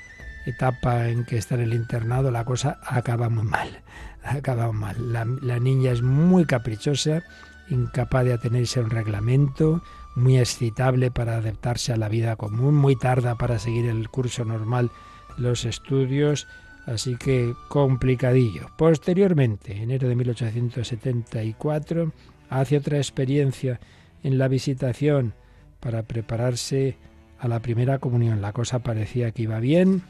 etapa 0.47 1.09
en 1.09 1.25
que 1.25 1.37
está 1.38 1.54
en 1.57 1.62
el 1.62 1.75
internado 1.75 2.30
la 2.30 2.45
cosa 2.45 2.78
acaba 2.87 3.28
muy 3.28 3.45
mal, 3.45 3.83
acaba 4.23 4.73
mal. 4.73 5.12
La, 5.12 5.25
la 5.25 5.59
niña 5.59 5.92
es 5.92 6.02
muy 6.02 6.45
caprichosa, 6.45 7.23
incapaz 7.69 8.25
de 8.25 8.35
atenerse 8.35 8.80
a 8.80 8.83
un 8.83 8.90
reglamento, 8.90 9.83
muy 10.16 10.38
excitable 10.38 11.11
para 11.11 11.37
adaptarse 11.37 11.92
a 11.92 11.97
la 11.97 12.09
vida 12.09 12.37
común, 12.37 12.75
muy 12.75 12.97
tarda 12.97 13.37
para 13.37 13.59
seguir 13.59 13.87
el 13.87 14.09
curso 14.09 14.45
normal, 14.45 14.90
los 15.38 15.64
estudios, 15.64 16.47
así 16.87 17.16
que 17.16 17.54
complicadillo. 17.69 18.69
Posteriormente, 18.76 19.76
enero 19.76 20.09
de 20.09 20.16
1874, 20.16 22.12
hace 22.49 22.76
otra 22.76 22.99
experiencia 22.99 23.80
en 24.23 24.39
la 24.39 24.49
visitación 24.49 25.35
para 25.81 26.03
prepararse 26.03 26.97
a 27.39 27.49
la 27.49 27.61
primera 27.61 27.99
comunión. 27.99 28.41
La 28.41 28.53
cosa 28.53 28.81
parecía 28.81 29.31
que 29.33 29.43
iba 29.43 29.61
bien, 29.61 30.03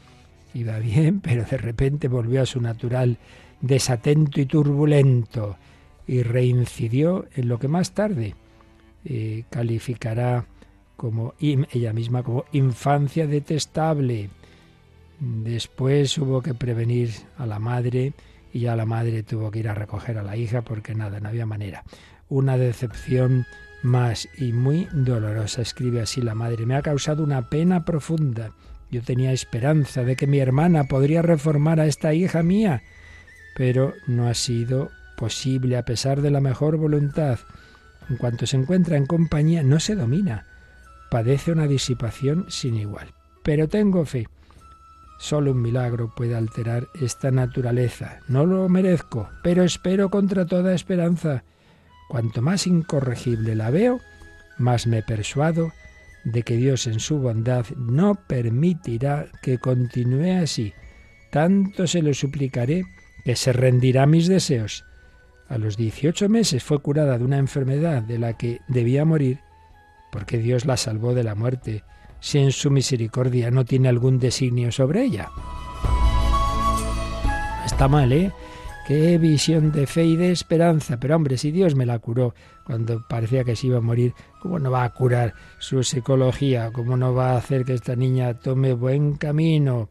iba 0.53 0.79
bien, 0.79 1.19
pero 1.23 1.43
de 1.43 1.57
repente 1.57 2.07
volvió 2.07 2.41
a 2.41 2.45
su 2.45 2.61
natural 2.61 3.17
desatento 3.61 4.41
y 4.41 4.45
turbulento 4.45 5.57
y 6.07 6.23
reincidió 6.23 7.25
en 7.35 7.47
lo 7.47 7.59
que 7.59 7.67
más 7.67 7.91
tarde 7.91 8.35
eh, 9.05 9.43
calificará 9.49 10.45
como 10.97 11.33
ella 11.39 11.93
misma 11.93 12.21
como 12.21 12.45
infancia 12.51 13.25
detestable. 13.25 14.29
Después 15.19 16.17
hubo 16.17 16.41
que 16.41 16.53
prevenir 16.53 17.11
a 17.37 17.45
la 17.45 17.59
madre 17.59 18.13
y 18.53 18.59
ya 18.59 18.75
la 18.75 18.85
madre 18.85 19.23
tuvo 19.23 19.49
que 19.49 19.59
ir 19.59 19.69
a 19.69 19.73
recoger 19.73 20.17
a 20.17 20.23
la 20.23 20.35
hija 20.35 20.61
porque 20.61 20.93
nada, 20.93 21.19
no 21.19 21.29
había 21.29 21.45
manera. 21.45 21.83
Una 22.29 22.57
decepción 22.57 23.45
más 23.83 24.29
y 24.37 24.53
muy 24.53 24.87
dolorosa, 24.91 25.61
escribe 25.61 26.01
así 26.01 26.21
la 26.21 26.35
madre. 26.35 26.65
Me 26.65 26.75
ha 26.75 26.81
causado 26.81 27.23
una 27.23 27.49
pena 27.49 27.85
profunda. 27.85 28.51
Yo 28.89 29.01
tenía 29.01 29.31
esperanza 29.31 30.03
de 30.03 30.15
que 30.15 30.27
mi 30.27 30.39
hermana 30.39 30.85
podría 30.85 31.21
reformar 31.21 31.79
a 31.79 31.85
esta 31.85 32.13
hija 32.13 32.43
mía, 32.43 32.83
pero 33.55 33.93
no 34.07 34.27
ha 34.27 34.33
sido 34.33 34.89
posible 35.17 35.77
a 35.77 35.85
pesar 35.85 36.21
de 36.21 36.31
la 36.31 36.41
mejor 36.41 36.77
voluntad. 36.77 37.39
En 38.09 38.17
cuanto 38.17 38.45
se 38.45 38.57
encuentra 38.57 38.97
en 38.97 39.05
compañía, 39.05 39.63
no 39.63 39.79
se 39.79 39.95
domina. 39.95 40.45
Padece 41.09 41.51
una 41.51 41.67
disipación 41.67 42.45
sin 42.49 42.75
igual. 42.75 43.13
Pero 43.43 43.69
tengo 43.69 44.05
fe. 44.05 44.27
Solo 45.19 45.51
un 45.51 45.61
milagro 45.61 46.11
puede 46.15 46.35
alterar 46.35 46.87
esta 46.99 47.29
naturaleza. 47.31 48.21
No 48.27 48.45
lo 48.45 48.67
merezco, 48.69 49.29
pero 49.43 49.63
espero 49.63 50.09
contra 50.09 50.45
toda 50.45 50.73
esperanza. 50.73 51.43
Cuanto 52.11 52.41
más 52.41 52.67
incorregible 52.67 53.55
la 53.55 53.69
veo, 53.69 54.01
más 54.57 54.85
me 54.85 55.01
persuado 55.01 55.71
de 56.25 56.43
que 56.43 56.57
Dios 56.57 56.85
en 56.87 56.99
su 56.99 57.19
bondad 57.19 57.65
no 57.77 58.15
permitirá 58.15 59.27
que 59.41 59.59
continúe 59.59 60.43
así. 60.43 60.73
Tanto 61.29 61.87
se 61.87 62.01
lo 62.01 62.13
suplicaré 62.13 62.83
que 63.23 63.37
se 63.37 63.53
rendirá 63.53 64.07
mis 64.07 64.27
deseos. 64.27 64.83
A 65.47 65.57
los 65.57 65.77
18 65.77 66.27
meses 66.27 66.61
fue 66.65 66.79
curada 66.79 67.17
de 67.17 67.23
una 67.23 67.37
enfermedad 67.37 68.01
de 68.01 68.19
la 68.19 68.33
que 68.33 68.59
debía 68.67 69.05
morir, 69.05 69.39
porque 70.11 70.37
Dios 70.37 70.65
la 70.65 70.75
salvó 70.75 71.13
de 71.13 71.23
la 71.23 71.35
muerte, 71.35 71.85
si 72.19 72.39
en 72.39 72.51
su 72.51 72.71
misericordia 72.71 73.51
no 73.51 73.63
tiene 73.63 73.87
algún 73.87 74.19
designio 74.19 74.73
sobre 74.73 75.03
ella. 75.03 75.29
Está 77.65 77.87
mal, 77.87 78.11
¿eh? 78.11 78.33
Qué 78.87 79.17
visión 79.19 79.71
de 79.71 79.85
fe 79.85 80.05
y 80.05 80.15
de 80.15 80.31
esperanza. 80.31 80.99
Pero 80.99 81.15
hombre, 81.15 81.37
si 81.37 81.51
Dios 81.51 81.75
me 81.75 81.85
la 81.85 81.99
curó 81.99 82.33
cuando 82.65 83.05
parecía 83.07 83.43
que 83.43 83.55
se 83.55 83.67
iba 83.67 83.77
a 83.77 83.81
morir, 83.81 84.13
¿cómo 84.41 84.59
no 84.59 84.71
va 84.71 84.83
a 84.83 84.93
curar 84.93 85.33
su 85.59 85.83
psicología? 85.83 86.71
¿Cómo 86.73 86.97
no 86.97 87.13
va 87.13 87.31
a 87.31 87.37
hacer 87.37 87.63
que 87.63 87.73
esta 87.73 87.95
niña 87.95 88.33
tome 88.39 88.73
buen 88.73 89.15
camino? 89.15 89.89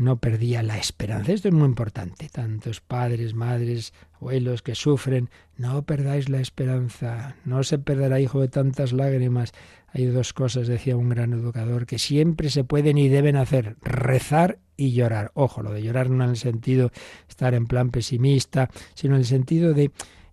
No 0.00 0.16
perdía 0.16 0.62
la 0.62 0.78
esperanza. 0.78 1.30
Esto 1.30 1.48
es 1.48 1.54
muy 1.54 1.66
importante. 1.66 2.30
Tantos 2.30 2.80
padres, 2.80 3.34
madres, 3.34 3.92
abuelos 4.14 4.62
que 4.62 4.74
sufren, 4.74 5.28
no 5.58 5.82
perdáis 5.82 6.30
la 6.30 6.40
esperanza. 6.40 7.36
No 7.44 7.62
se 7.64 7.78
perderá 7.78 8.18
hijo 8.18 8.40
de 8.40 8.48
tantas 8.48 8.94
lágrimas. 8.94 9.52
Hay 9.92 10.06
dos 10.06 10.32
cosas, 10.32 10.68
decía 10.68 10.96
un 10.96 11.10
gran 11.10 11.34
educador, 11.34 11.84
que 11.84 11.98
siempre 11.98 12.48
se 12.48 12.64
pueden 12.64 12.96
y 12.96 13.10
deben 13.10 13.36
hacer, 13.36 13.76
rezar 13.82 14.58
y 14.74 14.92
llorar. 14.92 15.32
Ojo, 15.34 15.62
lo 15.62 15.72
de 15.72 15.82
llorar 15.82 16.08
no 16.08 16.24
en 16.24 16.30
el 16.30 16.36
sentido 16.38 16.88
de 16.88 16.94
estar 17.28 17.52
en 17.52 17.66
plan 17.66 17.90
pesimista, 17.90 18.70
sino 18.94 19.16
en 19.16 19.20
el 19.20 19.26
sentido 19.26 19.74
de 19.74 19.90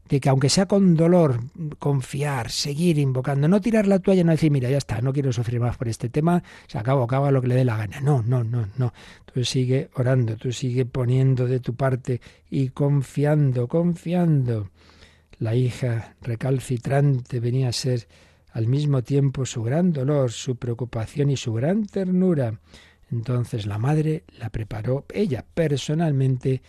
de 0.10 0.20
que 0.20 0.30
aunque 0.30 0.50
sea 0.50 0.66
con 0.66 0.96
dolor, 0.96 1.40
confiar, 1.80 2.50
seguir 2.52 2.98
invocando, 2.98 3.48
no 3.48 3.62
tirar 3.62 3.88
la 3.88 4.00
toalla, 4.00 4.24
no 4.24 4.32
decir, 4.32 4.52
mira, 4.52 4.70
ya 4.70 4.78
está, 4.78 5.02
no 5.02 5.14
quiero 5.14 5.34
sufrir 5.34 5.60
más 5.60 5.78
por 5.78 5.88
este 5.88 6.10
tema, 6.10 6.44
se 6.68 6.78
acaba, 6.78 7.04
acaba 7.04 7.32
lo 7.32 7.42
que 7.42 7.48
le 7.48 7.56
dé 7.56 7.66
la 7.66 7.78
gana. 7.78 8.00
No, 8.00 8.24
no, 8.24 8.44
no, 8.44 8.68
no. 8.78 8.94
Tú 9.32 9.44
sigue 9.44 9.90
orando, 9.96 10.38
tú 10.38 10.52
sigue 10.52 10.86
poniendo 10.86 11.48
de 11.48 11.60
tu 11.60 11.76
parte 11.76 12.22
y 12.50 12.70
confiando, 12.70 13.68
confiando. 13.68 14.70
La 15.40 15.56
hija 15.56 16.16
recalcitrante 16.22 17.40
venía 17.40 17.70
a 17.70 17.74
ser 17.74 18.08
al 18.54 18.68
mismo 18.68 19.04
tiempo 19.04 19.46
su 19.46 19.62
gran 19.62 19.94
dolor, 19.94 20.32
su 20.32 20.56
preocupación 20.56 21.30
y 21.30 21.38
su 21.38 21.54
gran 21.54 21.86
ternura. 21.86 22.60
Entonces 23.12 23.66
la 23.68 23.78
madre 23.78 24.24
la 24.40 24.50
preparó 24.50 25.06
ella 25.14 25.46
personalmente 25.54 26.62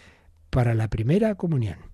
para 0.51 0.75
la 0.75 0.89
primera 0.89 1.35
comunión. 1.35 1.88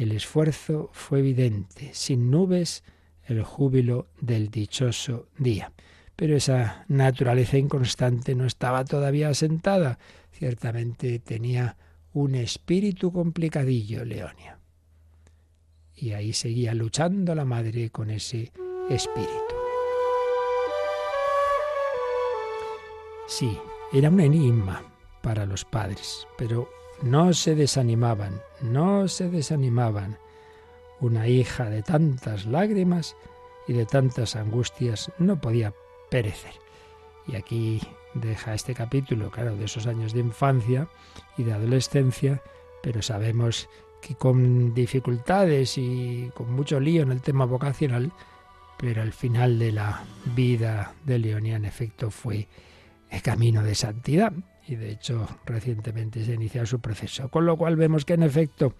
El 0.00 0.12
esfuerzo 0.12 0.88
fue 0.94 1.18
evidente, 1.18 1.90
sin 1.92 2.30
nubes 2.30 2.84
el 3.26 3.42
júbilo 3.42 4.06
del 4.18 4.48
dichoso 4.48 5.28
día. 5.36 5.74
Pero 6.16 6.34
esa 6.34 6.86
naturaleza 6.88 7.58
inconstante 7.58 8.34
no 8.34 8.46
estaba 8.46 8.86
todavía 8.86 9.28
asentada. 9.28 9.98
Ciertamente 10.32 11.18
tenía 11.18 11.76
un 12.14 12.34
espíritu 12.34 13.12
complicadillo, 13.12 14.06
Leonia. 14.06 14.58
Y 15.94 16.12
ahí 16.12 16.32
seguía 16.32 16.72
luchando 16.72 17.34
la 17.34 17.44
madre 17.44 17.90
con 17.90 18.08
ese 18.08 18.52
espíritu. 18.88 19.54
Sí, 23.28 23.54
era 23.92 24.08
un 24.08 24.20
enigma 24.20 24.82
para 25.20 25.44
los 25.44 25.66
padres, 25.66 26.26
pero 26.38 26.70
no 27.02 27.32
se 27.32 27.54
desanimaban, 27.54 28.40
no 28.60 29.08
se 29.08 29.30
desanimaban. 29.30 30.18
Una 31.00 31.28
hija 31.28 31.70
de 31.70 31.82
tantas 31.82 32.44
lágrimas 32.44 33.16
y 33.66 33.72
de 33.72 33.86
tantas 33.86 34.36
angustias 34.36 35.10
no 35.18 35.40
podía 35.40 35.72
perecer. 36.10 36.52
Y 37.26 37.36
aquí 37.36 37.80
deja 38.14 38.54
este 38.54 38.74
capítulo, 38.74 39.30
claro, 39.30 39.56
de 39.56 39.64
esos 39.64 39.86
años 39.86 40.12
de 40.12 40.20
infancia 40.20 40.88
y 41.38 41.44
de 41.44 41.52
adolescencia, 41.52 42.42
pero 42.82 43.00
sabemos 43.00 43.68
que 44.02 44.14
con 44.14 44.74
dificultades 44.74 45.78
y 45.78 46.30
con 46.34 46.52
mucho 46.52 46.80
lío 46.80 47.02
en 47.02 47.12
el 47.12 47.22
tema 47.22 47.44
vocacional, 47.44 48.12
pero 48.78 49.02
el 49.02 49.12
final 49.12 49.58
de 49.58 49.72
la 49.72 50.04
vida 50.34 50.94
de 51.04 51.18
Leonia 51.18 51.56
en 51.56 51.64
efecto 51.64 52.10
fue 52.10 52.48
el 53.10 53.22
camino 53.22 53.62
de 53.62 53.74
santidad 53.74 54.32
y 54.70 54.76
de 54.76 54.92
hecho 54.92 55.26
recientemente 55.44 56.24
se 56.24 56.30
ha 56.30 56.34
iniciado 56.34 56.64
su 56.64 56.78
proceso. 56.78 57.28
Con 57.28 57.44
lo 57.44 57.56
cual 57.56 57.74
vemos 57.74 58.04
que 58.04 58.14
en 58.14 58.22
efecto 58.22 58.74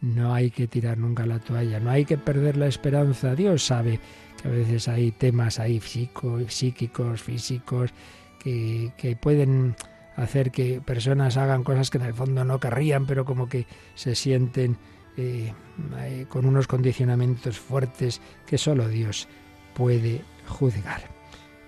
no 0.00 0.32
hay 0.32 0.52
que 0.52 0.68
tirar 0.68 0.98
nunca 0.98 1.26
la 1.26 1.40
toalla, 1.40 1.80
no 1.80 1.90
hay 1.90 2.04
que 2.04 2.16
perder 2.16 2.56
la 2.56 2.68
esperanza. 2.68 3.34
Dios 3.34 3.64
sabe 3.64 3.98
que 4.40 4.48
a 4.48 4.52
veces 4.52 4.86
hay 4.86 5.10
temas 5.10 5.58
ahí 5.58 5.80
psíquicos, 5.80 7.22
físicos, 7.22 7.90
que, 8.38 8.92
que 8.96 9.16
pueden 9.16 9.74
hacer 10.14 10.52
que 10.52 10.80
personas 10.80 11.36
hagan 11.36 11.64
cosas 11.64 11.90
que 11.90 11.98
en 11.98 12.04
el 12.04 12.14
fondo 12.14 12.44
no 12.44 12.60
querrían, 12.60 13.06
pero 13.06 13.24
como 13.24 13.48
que 13.48 13.66
se 13.96 14.14
sienten 14.14 14.76
eh, 15.16 15.52
eh, 15.98 16.26
con 16.28 16.46
unos 16.46 16.68
condicionamientos 16.68 17.58
fuertes 17.58 18.20
que 18.46 18.58
solo 18.58 18.88
Dios 18.88 19.26
puede 19.74 20.22
juzgar. 20.46 21.21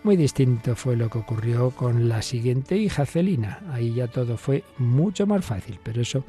Muy 0.04 0.18
distinto 0.18 0.76
fue 0.76 0.96
lo 0.96 1.08
que 1.08 1.16
ocurrió 1.16 1.70
con 1.70 2.10
la 2.10 2.20
siguiente 2.20 2.76
hija, 2.76 3.06
Celina. 3.06 3.60
Ahí 3.72 3.94
ya 3.94 4.06
todo 4.06 4.36
fue 4.36 4.62
mucho 4.76 5.26
más 5.26 5.42
fácil, 5.42 5.80
pero 5.82 6.02
eso 6.02 6.22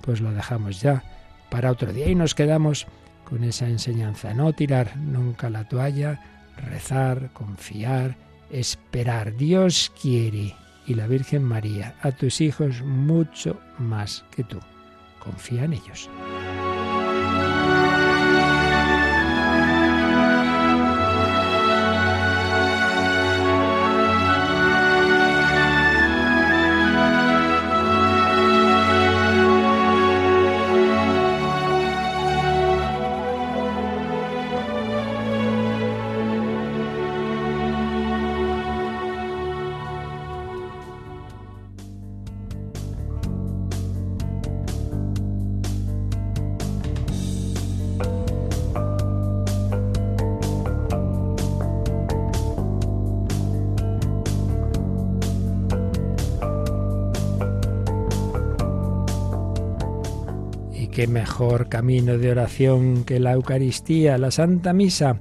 pues 0.00 0.22
lo 0.22 0.32
dejamos 0.32 0.80
ya 0.80 1.04
para 1.50 1.70
otro 1.70 1.92
día 1.92 2.08
y 2.08 2.14
nos 2.14 2.34
quedamos 2.34 2.86
con 3.24 3.44
esa 3.44 3.68
enseñanza. 3.68 4.32
No 4.32 4.54
tirar 4.54 4.96
nunca 4.96 5.50
la 5.50 5.68
toalla, 5.68 6.18
rezar, 6.56 7.30
confiar, 7.34 8.16
esperar. 8.50 9.36
Dios 9.36 9.92
quiere 10.00 10.56
y 10.86 10.94
la 10.94 11.06
Virgen 11.06 11.44
María 11.44 11.96
a 12.00 12.12
tus 12.12 12.40
hijos 12.40 12.80
mucho 12.80 13.60
más 13.78 14.24
que 14.34 14.42
tú. 14.42 14.58
Confía 15.22 15.64
en 15.64 15.74
ellos. 15.74 16.08
Mejor 61.08 61.68
camino 61.68 62.18
de 62.18 62.30
oración 62.30 63.04
que 63.04 63.20
la 63.20 63.32
Eucaristía, 63.32 64.18
la 64.18 64.30
Santa 64.30 64.72
Misa. 64.72 65.20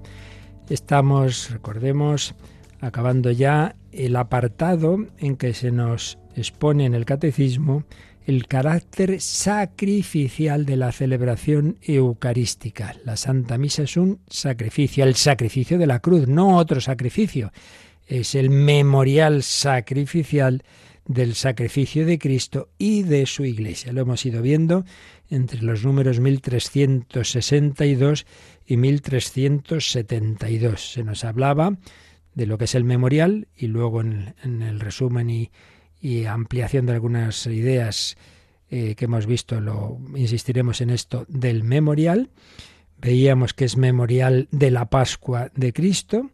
Estamos, 0.70 1.52
recordemos, 1.52 2.36
acabando 2.80 3.32
ya 3.32 3.76
el 3.92 4.16
apartado 4.16 4.98
en 5.18 5.38
que 5.38 5.54
se 5.54 5.72
nos 5.72 6.20
expone 6.36 6.86
en 6.86 6.94
el 6.94 7.06
catecismo 7.06 7.84
el 8.26 8.46
carácter 8.48 9.22
sacrificial 9.22 10.66
de 10.66 10.76
la 10.76 10.92
celebración 10.92 11.78
eucarística. 11.82 12.94
La 13.06 13.16
Santa 13.16 13.58
Misa 13.58 13.84
es 13.84 13.96
un 13.96 14.20
sacrificio, 14.30 15.06
el 15.06 15.16
sacrificio 15.16 15.78
de 15.78 15.88
la 15.88 16.00
cruz, 16.00 16.28
no 16.28 16.58
otro 16.58 16.82
sacrificio. 16.82 17.54
Es 18.06 18.36
el 18.36 18.50
memorial 18.50 19.44
sacrificial 19.44 20.62
del 21.06 21.36
sacrificio 21.36 22.06
de 22.06 22.20
Cristo 22.20 22.70
y 22.78 23.04
de 23.04 23.26
su 23.26 23.46
Iglesia. 23.46 23.94
Lo 23.94 24.02
hemos 24.02 24.26
ido 24.26 24.42
viendo 24.42 24.84
entre 25.30 25.62
los 25.62 25.84
números 25.84 26.20
1362 26.20 28.26
y 28.66 28.78
1372. 28.78 30.94
Se 30.94 31.04
nos 31.04 31.24
hablaba 31.24 31.78
de 32.34 32.46
lo 32.46 32.58
que 32.58 32.66
es 32.66 32.76
el 32.76 32.84
memorial 32.84 33.48
y 33.56 33.68
luego 33.68 34.02
en, 34.02 34.36
el 34.44 34.80
resumen 34.80 35.30
y, 35.30 35.52
ampliación 36.26 36.86
de 36.86 36.94
algunas 36.94 37.48
ideas 37.48 38.18
eh, 38.70 38.96
que 38.96 39.06
hemos 39.06 39.26
visto, 39.26 39.60
lo 39.60 40.00
insistiremos 40.16 40.80
en 40.82 40.92
esto 40.92 41.26
del 41.28 41.64
memorial. 41.64 42.30
Veíamos 43.00 43.54
que 43.54 43.66
es 43.66 43.76
memorial 43.76 44.48
de 44.52 44.72
la 44.72 44.90
Pascua 44.90 45.52
de 45.56 45.74
Cristo 45.74 46.32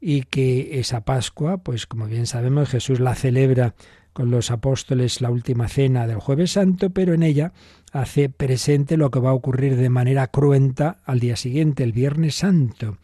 y 0.00 0.22
que 0.22 0.80
esa 0.80 1.04
Pascua, 1.04 1.58
pues 1.58 1.86
como 1.86 2.06
bien 2.06 2.26
sabemos, 2.26 2.70
Jesús 2.70 2.98
la 2.98 3.14
celebra 3.14 3.74
con 4.12 4.30
los 4.30 4.50
apóstoles 4.50 5.20
la 5.20 5.30
última 5.30 5.68
cena 5.68 6.06
del 6.06 6.18
jueves 6.18 6.52
santo, 6.52 6.90
pero 6.90 7.14
en 7.14 7.22
ella 7.22 7.52
hace 8.00 8.28
presente 8.28 8.96
lo 8.96 9.10
que 9.10 9.20
va 9.20 9.30
a 9.30 9.34
ocurrir 9.34 9.76
de 9.76 9.90
manera 9.90 10.26
cruenta 10.28 10.98
al 11.04 11.20
día 11.20 11.36
siguiente, 11.36 11.84
el 11.84 11.92
viernes 11.92 12.36
santo. 12.36 12.98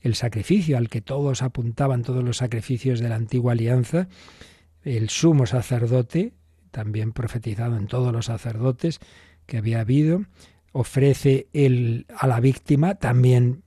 El 0.00 0.14
sacrificio 0.14 0.76
al 0.76 0.88
que 0.88 1.00
todos 1.00 1.42
apuntaban, 1.42 2.02
todos 2.02 2.22
los 2.22 2.36
sacrificios 2.36 3.00
de 3.00 3.08
la 3.08 3.16
antigua 3.16 3.52
alianza, 3.52 4.08
el 4.82 5.08
sumo 5.08 5.46
sacerdote, 5.46 6.32
también 6.70 7.12
profetizado 7.12 7.76
en 7.76 7.86
todos 7.86 8.12
los 8.12 8.26
sacerdotes 8.26 9.00
que 9.46 9.58
había 9.58 9.80
habido, 9.80 10.22
ofrece 10.72 11.48
el, 11.52 12.06
a 12.16 12.26
la 12.26 12.40
víctima 12.40 12.96
también 12.96 13.62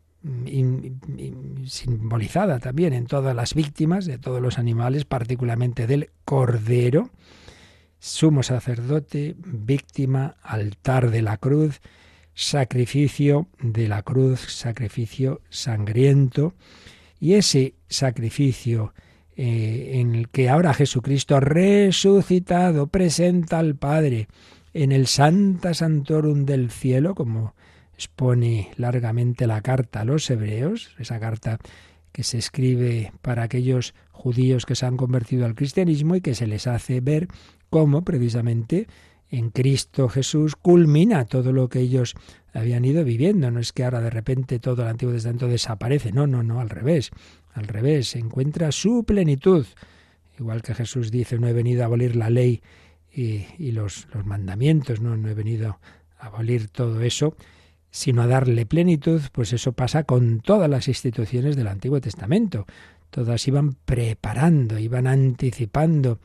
simbolizada 1.66 2.60
también 2.60 2.92
en 2.94 3.06
todas 3.06 3.34
las 3.36 3.54
víctimas 3.54 4.06
de 4.06 4.18
todos 4.18 4.42
los 4.42 4.60
animales, 4.60 5.06
particularmente 5.06 5.88
del 5.88 6.12
cordero, 6.26 7.10
sumo 8.00 8.44
sacerdote, 8.44 9.36
víctima, 9.38 10.36
altar 10.42 11.12
de 11.12 11.22
la 11.22 11.38
cruz, 11.38 11.82
sacrificio 12.34 13.48
de 13.62 13.88
la 13.88 14.02
cruz, 14.02 14.40
sacrificio 14.40 15.42
sangriento, 15.50 16.54
y 17.20 17.34
ese 17.34 17.76
sacrificio 17.90 18.94
eh, 19.36 19.92
en 19.96 20.16
el 20.16 20.30
que 20.30 20.50
ahora 20.50 20.74
Jesucristo 20.74 21.40
resucitado 21.40 22.88
presenta 22.88 23.60
al 23.60 23.76
Padre 23.76 24.28
en 24.74 24.92
el 24.92 25.08
Santa 25.08 25.74
Santorum 25.74 26.46
del 26.46 26.72
cielo, 26.72 27.16
como 27.16 27.54
expone 27.94 28.72
largamente 28.78 29.48
la 29.48 29.62
carta 29.62 30.02
a 30.02 30.06
los 30.06 30.30
hebreos, 30.30 30.96
esa 31.00 31.20
carta 31.20 31.60
que 32.12 32.24
se 32.24 32.38
escribe 32.38 33.12
para 33.22 33.44
aquellos 33.44 33.94
judíos 34.12 34.66
que 34.66 34.76
se 34.76 34.86
han 34.86 34.98
convertido 34.98 35.46
al 35.46 35.56
cristianismo 35.56 36.16
y 36.16 36.22
que 36.22 36.36
se 36.36 36.48
les 36.48 36.68
hace 36.68 37.02
ver 37.02 37.28
cómo 37.70 38.04
precisamente 38.04 38.88
en 39.30 39.52
Cristo 39.52 40.10
Jesús 40.10 40.56
culmina 40.56 41.26
todo 41.26 41.52
lo 41.54 41.70
que 41.70 41.80
ellos 41.80 42.16
habían 42.54 42.86
ido 42.86 43.04
viviendo. 43.04 43.52
No 43.52 43.60
es 43.60 43.74
que 43.74 43.84
ahora 43.84 44.02
de 44.02 44.10
repente 44.10 44.60
todo 44.60 44.82
el 44.84 44.90
Antiguo 44.90 45.14
Testamento 45.14 45.48
desaparece, 45.48 46.12
no, 46.12 46.28
no, 46.28 46.44
no, 46.44 46.60
al 46.60 46.70
revés, 46.70 47.12
al 47.54 47.68
revés, 47.68 48.10
se 48.10 48.20
encuentra 48.20 48.72
su 48.72 49.04
plenitud. 49.04 49.66
Igual 50.40 50.62
que 50.62 50.74
Jesús 50.74 51.12
dice, 51.12 51.38
no 51.38 51.48
he 51.48 51.54
venido 51.54 51.84
a 51.84 51.86
abolir 51.86 52.16
la 52.16 52.30
ley 52.30 52.62
y, 53.12 53.72
los, 53.72 54.08
los 54.14 54.26
mandamientos, 54.26 55.02
no, 55.02 55.18
no 55.18 55.30
he 55.30 55.34
venido 55.34 55.80
a 56.18 56.28
abolir 56.28 56.70
todo 56.70 57.02
eso, 57.02 57.36
sino 57.92 58.22
a 58.22 58.28
darle 58.28 58.66
plenitud, 58.66 59.22
pues 59.32 59.52
eso 59.52 59.74
pasa 59.74 60.04
con 60.04 60.40
todas 60.40 60.70
las 60.70 60.88
instituciones 60.88 61.56
del 61.56 61.68
Antiguo 61.68 62.00
Testamento. 62.00 62.66
Todas 63.10 63.48
iban 63.48 63.74
preparando, 63.86 64.78
iban 64.78 65.08
anticipando, 65.08 66.20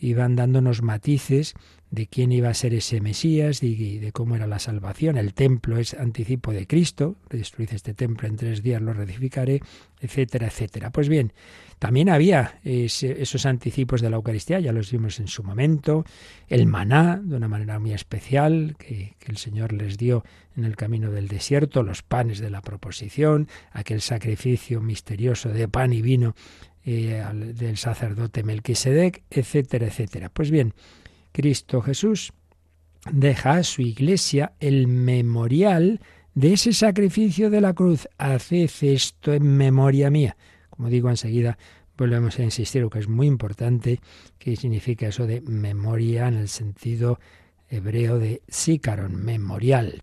iban 0.00 0.36
dándonos 0.36 0.82
matices 0.82 1.54
de 1.90 2.06
quién 2.06 2.30
iba 2.30 2.48
a 2.48 2.54
ser 2.54 2.72
ese 2.72 3.00
Mesías 3.00 3.62
y 3.62 3.98
de 3.98 4.12
cómo 4.12 4.36
era 4.36 4.46
la 4.46 4.60
salvación. 4.60 5.18
El 5.18 5.34
templo 5.34 5.76
es 5.76 5.94
anticipo 5.94 6.52
de 6.52 6.66
Cristo, 6.66 7.16
destruid 7.28 7.70
este 7.72 7.94
templo 7.94 8.28
en 8.28 8.36
tres 8.36 8.62
días, 8.62 8.80
lo 8.80 8.92
reedificaré, 8.92 9.60
etcétera, 10.00 10.46
etcétera. 10.46 10.90
Pues 10.90 11.08
bien, 11.08 11.32
también 11.80 12.08
había 12.08 12.60
esos 12.62 13.44
anticipos 13.44 14.00
de 14.02 14.10
la 14.10 14.16
Eucaristía, 14.16 14.60
ya 14.60 14.72
los 14.72 14.90
vimos 14.92 15.18
en 15.18 15.26
su 15.26 15.42
momento, 15.42 16.04
el 16.46 16.66
maná, 16.66 17.20
de 17.22 17.36
una 17.36 17.48
manera 17.48 17.80
muy 17.80 17.92
especial, 17.92 18.76
que, 18.78 19.14
que 19.18 19.32
el 19.32 19.38
Señor 19.38 19.72
les 19.72 19.98
dio 19.98 20.24
en 20.56 20.64
el 20.64 20.76
camino 20.76 21.10
del 21.10 21.26
desierto, 21.26 21.82
los 21.82 22.02
panes 22.02 22.38
de 22.38 22.50
la 22.50 22.60
proposición, 22.60 23.48
aquel 23.72 24.00
sacrificio 24.00 24.80
misterioso 24.80 25.48
de 25.48 25.66
pan 25.66 25.92
y 25.92 26.02
vino 26.02 26.34
eh, 26.84 27.24
del 27.54 27.76
sacerdote 27.76 28.42
Melquisedec, 28.42 29.22
etcétera, 29.30 29.86
etcétera. 29.86 30.28
Pues 30.30 30.50
bien, 30.50 30.74
Cristo 31.32 31.82
Jesús 31.82 32.32
deja 33.10 33.54
a 33.54 33.62
su 33.62 33.82
iglesia 33.82 34.52
el 34.60 34.86
memorial 34.86 36.00
de 36.34 36.54
ese 36.54 36.72
sacrificio 36.72 37.50
de 37.50 37.60
la 37.60 37.74
cruz. 37.74 38.08
Haced 38.18 38.70
esto 38.82 39.32
en 39.32 39.56
memoria 39.56 40.10
mía. 40.10 40.36
Como 40.70 40.88
digo 40.88 41.10
enseguida, 41.10 41.58
volvemos 41.96 42.38
a 42.38 42.42
insistir, 42.42 42.82
lo 42.82 42.90
que 42.90 43.00
es 43.00 43.08
muy 43.08 43.26
importante, 43.26 44.00
que 44.38 44.56
significa 44.56 45.08
eso 45.08 45.26
de 45.26 45.42
memoria 45.42 46.28
en 46.28 46.34
el 46.34 46.48
sentido 46.48 47.18
hebreo 47.68 48.18
de 48.18 48.42
sícaron, 48.48 49.22
memorial. 49.22 50.02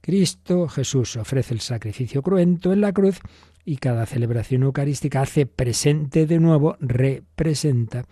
Cristo 0.00 0.68
Jesús 0.68 1.16
ofrece 1.16 1.54
el 1.54 1.60
sacrificio 1.60 2.22
cruento 2.22 2.72
en 2.72 2.80
la 2.80 2.92
cruz 2.92 3.20
y 3.64 3.76
cada 3.76 4.06
celebración 4.06 4.62
eucarística 4.62 5.20
hace 5.20 5.46
presente 5.46 6.26
de 6.26 6.40
nuevo, 6.40 6.76
representa 6.80 8.04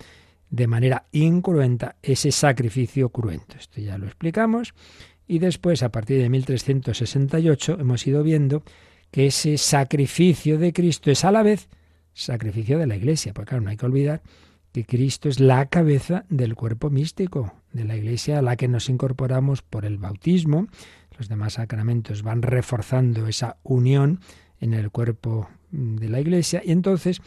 de 0.49 0.67
manera 0.67 1.07
incruenta 1.13 1.97
ese 2.03 2.33
sacrificio 2.33 3.09
cruento. 3.11 3.57
Esto 3.59 3.81
ya 3.81 3.99
lo 3.99 4.07
explicamos. 4.07 4.75
Y 5.27 5.39
después, 5.39 5.83
a 5.83 5.91
partir 5.91 6.21
de 6.21 6.29
1368, 6.29 7.79
hemos 7.81 8.07
ido 8.07 8.23
viendo 8.23 8.65
que 9.11 9.27
ese 9.27 9.59
sacrificio 9.59 10.59
de 10.59 10.73
Cristo 10.73 11.11
es 11.11 11.25
a 11.25 11.31
la 11.31 11.43
vez 11.43 11.69
sacrificio 12.13 12.79
de 12.79 12.87
la 12.87 12.97
Iglesia. 12.97 13.33
Porque 13.33 13.51
claro, 13.51 13.63
no 13.63 13.71
hay 13.71 13.77
que 13.77 13.87
olvidar 13.87 14.23
que 14.73 14.85
Cristo 14.85 15.29
es 15.29 15.41
la 15.41 15.67
cabeza 15.67 16.25
del 16.29 16.55
cuerpo 16.55 16.91
místico 16.91 17.55
de 17.73 17.85
la 17.85 17.97
Iglesia 17.97 18.39
a 18.39 18.43
la 18.43 18.57
que 18.57 18.69
nos 18.69 18.89
incorporamos 18.89 19.63
por 19.63 19.85
el 19.85 19.99
bautismo. 19.99 20.67
los 21.19 21.29
demás 21.29 21.55
sacramentos 21.55 22.23
van 22.23 22.43
reforzando 22.43 23.27
esa 23.27 23.59
unión 23.63 24.21
en 24.61 24.75
el 24.75 24.91
cuerpo 24.91 25.49
de 25.71 26.09
la 26.09 26.21
Iglesia. 26.21 26.63
Y 26.65 26.73
entonces 26.73 27.21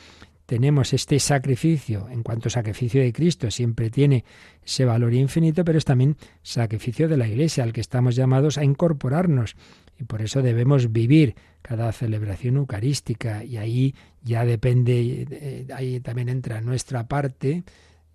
tenemos 0.46 0.94
este 0.94 1.20
sacrificio, 1.20 2.08
en 2.10 2.22
cuanto 2.22 2.50
sacrificio 2.50 3.02
de 3.02 3.14
Cristo 3.14 3.50
siempre 3.50 3.90
tiene 3.90 4.26
ese 4.64 4.86
valor 4.86 5.14
infinito, 5.14 5.64
pero 5.64 5.78
es 5.78 5.86
también 5.86 6.18
sacrificio 6.42 7.08
de 7.08 7.18
la 7.18 7.28
Iglesia 7.28 7.64
al 7.64 7.74
que 7.74 7.82
estamos 7.82 8.16
llamados 8.16 8.58
a 8.58 8.64
incorporarnos. 8.64 9.56
Y 10.00 10.04
por 10.04 10.22
eso 10.22 10.42
debemos 10.42 10.92
vivir 10.92 11.36
cada 11.62 11.92
celebración 11.92 12.58
eucarística. 12.58 13.44
Y 13.44 13.58
ahí 13.58 13.96
ya 14.22 14.46
depende, 14.46 15.28
eh, 15.30 15.68
ahí 15.74 16.00
también 16.02 16.30
entra 16.30 16.62
nuestra 16.62 17.08
parte, 17.08 17.64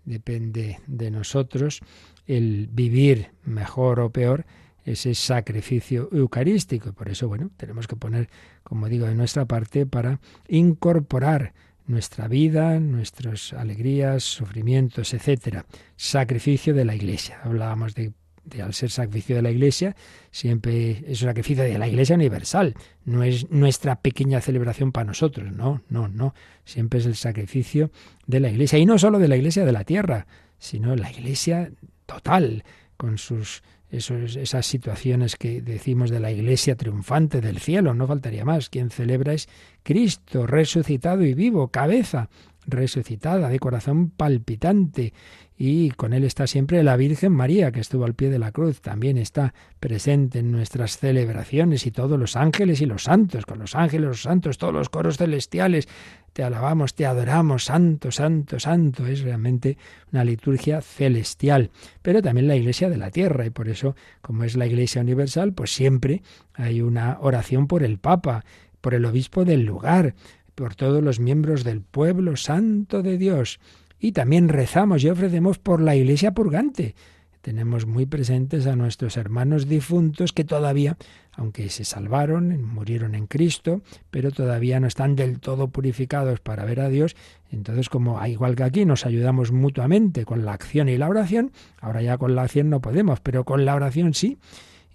depende 0.05 0.79
de 0.87 1.11
nosotros 1.11 1.81
el 2.27 2.69
vivir 2.71 3.31
mejor 3.45 4.01
o 4.01 4.11
peor 4.11 4.45
ese 4.93 5.15
sacrificio 5.15 6.09
eucarístico. 6.13 6.93
Por 6.93 7.09
eso, 7.09 7.29
bueno, 7.29 7.51
tenemos 7.57 7.87
que 7.87 7.97
poner, 7.97 8.29
como 8.63 8.89
digo, 8.89 9.07
de 9.07 9.15
nuestra 9.15 9.45
parte 9.45 9.87
para 9.87 10.21
incorporar 10.49 11.53
nuestra 11.87 12.29
vida, 12.29 12.79
nuestras 12.81 13.53
alegrías, 13.53 14.23
sufrimientos, 14.23 15.15
etcétera. 15.15 15.67
Sacrificio 15.97 16.75
de 16.75 16.85
la 16.85 16.95
Iglesia. 16.95 17.41
Hablábamos 17.43 17.95
de, 17.95 18.13
de, 18.45 18.63
al 18.63 18.75
ser 18.75 18.91
sacrificio 18.91 19.37
de 19.37 19.43
la 19.43 19.51
Iglesia, 19.51 19.97
siempre 20.31 21.05
es 21.07 21.23
un 21.23 21.29
sacrificio 21.29 21.65
de 21.65 21.79
la 21.79 21.89
Iglesia 21.89 22.15
universal. 22.15 22.75
No 23.05 23.23
es 23.23 23.51
nuestra 23.51 24.01
pequeña 24.01 24.41
celebración 24.41 24.93
para 24.93 25.07
nosotros. 25.07 25.51
No, 25.53 25.83
no, 25.89 26.09
no. 26.09 26.35
Siempre 26.65 27.01
es 27.01 27.07
el 27.07 27.17
sacrificio 27.17 27.91
de 28.27 28.41
la 28.41 28.51
Iglesia. 28.51 28.79
Y 28.79 28.87
no 28.87 28.99
solo 28.99 29.19
de 29.19 29.29
la 29.29 29.37
Iglesia 29.37 29.65
de 29.65 29.73
la 29.73 29.85
tierra, 29.85 30.27
sino 30.59 30.95
la 30.95 31.11
Iglesia 31.11 31.71
total, 32.07 32.65
con 32.97 33.17
sus 33.17 33.63
esas 33.91 34.67
situaciones 34.67 35.37
que 35.37 35.63
decimos 35.63 36.11
de 36.11 36.21
la 36.21 36.31
iglesia 36.31 36.77
triunfante 36.77 37.41
del 37.41 37.59
cielo, 37.59 37.95
no 37.95 38.07
faltaría 38.07 38.45
más. 38.45 38.69
Quien 38.69 38.91
celebra 38.91 39.33
es 39.33 39.49
Cristo, 39.83 40.47
resucitado 40.47 41.25
y 41.25 41.35
vivo, 41.35 41.69
cabeza 41.69 42.29
resucitada, 42.69 43.49
de 43.49 43.59
corazón 43.59 44.11
palpitante, 44.11 45.13
y 45.57 45.91
con 45.91 46.13
él 46.13 46.23
está 46.23 46.47
siempre 46.47 46.85
la 46.85 46.97
Virgen 46.97 47.33
María, 47.33 47.73
que 47.73 47.81
estuvo 47.81 48.05
al 48.05 48.15
pie 48.15 48.31
de 48.31 48.39
la 48.39 48.53
cruz, 48.53 48.81
también 48.81 49.19
está 49.19 49.55
presente 49.81 50.39
en 50.39 50.53
nuestras 50.53 50.99
celebraciones 50.99 51.85
y 51.85 51.91
todos 51.91 52.17
los 52.17 52.37
ángeles 52.37 52.81
y 52.81 52.87
los 52.87 53.03
santos, 53.03 53.45
con 53.45 53.59
los 53.59 53.75
ángeles, 53.75 54.07
los 54.07 54.23
santos, 54.23 54.57
todos 54.59 54.73
los 54.73 54.89
coros 54.89 55.17
celestiales, 55.17 55.89
te 56.33 56.45
alabamos, 56.45 56.95
te 56.95 57.07
adoramos, 57.07 57.65
santo, 57.65 58.13
santo, 58.13 58.61
santo. 58.61 59.05
Es 59.09 59.23
realmente 59.23 59.77
una 60.13 60.23
liturgia 60.23 60.81
celestial, 60.81 61.71
pero 62.03 62.23
también 62.23 62.47
la 62.47 62.55
iglesia 62.55 62.89
de 62.89 62.97
la 62.97 63.11
tierra, 63.11 63.45
y 63.45 63.51
por 63.51 63.69
eso, 63.69 63.97
como 64.21 64.45
es 64.45 64.57
la 64.57 64.67
iglesia 64.67 65.03
universal, 65.03 65.53
pues 65.55 65.75
siempre 65.75 66.23
hay 66.55 66.81
una 66.81 67.19
oración 67.21 67.67
por 67.67 67.83
el 67.83 67.99
Papa, 67.99 68.45
por 68.81 68.95
el 68.95 69.05
obispo 69.05 69.45
del 69.45 69.65
lugar, 69.65 70.15
por 70.59 70.75
todos 70.75 71.03
los 71.03 71.21
miembros 71.21 71.63
del 71.63 71.81
pueblo 71.81 72.37
santo 72.37 73.01
de 73.03 73.17
Dios. 73.17 73.61
Y 74.01 74.11
también 74.13 74.49
rezamos 74.49 75.05
y 75.05 75.09
ofrecemos 75.09 75.59
por 75.59 75.81
la 75.81 75.95
iglesia 75.95 76.33
purgante, 76.33 76.95
tenemos 77.41 77.87
muy 77.87 78.05
presentes 78.05 78.67
a 78.67 78.77
nuestros 78.77 79.17
hermanos 79.17 79.69
difuntos 79.69 80.33
que 80.33 80.45
todavía, 80.45 80.99
aunque 81.33 81.71
se 81.71 81.85
salvaron, 81.85 82.63
murieron 82.63 83.15
en 83.15 83.27
Cristo, 83.27 83.81
pero 84.11 84.33
todavía 84.33 84.81
no 84.81 84.87
están 84.87 85.15
del 85.15 85.39
todo 85.39 85.69
purificados 85.69 86.41
para 86.41 86.65
ver 86.65 86.81
a 86.81 86.89
Dios. 86.89 87.17
Entonces, 87.51 87.89
como 87.89 88.23
igual 88.27 88.57
que 88.57 88.65
aquí 88.65 88.85
nos 88.85 89.07
ayudamos 89.07 89.53
mutuamente 89.53 90.25
con 90.25 90.45
la 90.45 90.53
acción 90.53 90.89
y 90.89 90.99
la 90.99 91.09
oración, 91.09 91.53
ahora 91.81 92.03
ya 92.03 92.19
con 92.19 92.35
la 92.35 92.43
acción 92.43 92.71
no 92.71 92.81
podemos, 92.81 93.21
pero 93.21 93.45
con 93.45 93.65
la 93.65 93.77
oración 93.77 94.15
sí, 94.15 94.37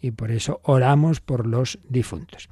y 0.02 0.12
por 0.12 0.30
eso 0.30 0.60
oramos 0.64 1.22
por 1.22 1.48
los 1.48 1.80
difuntos. 1.88 2.50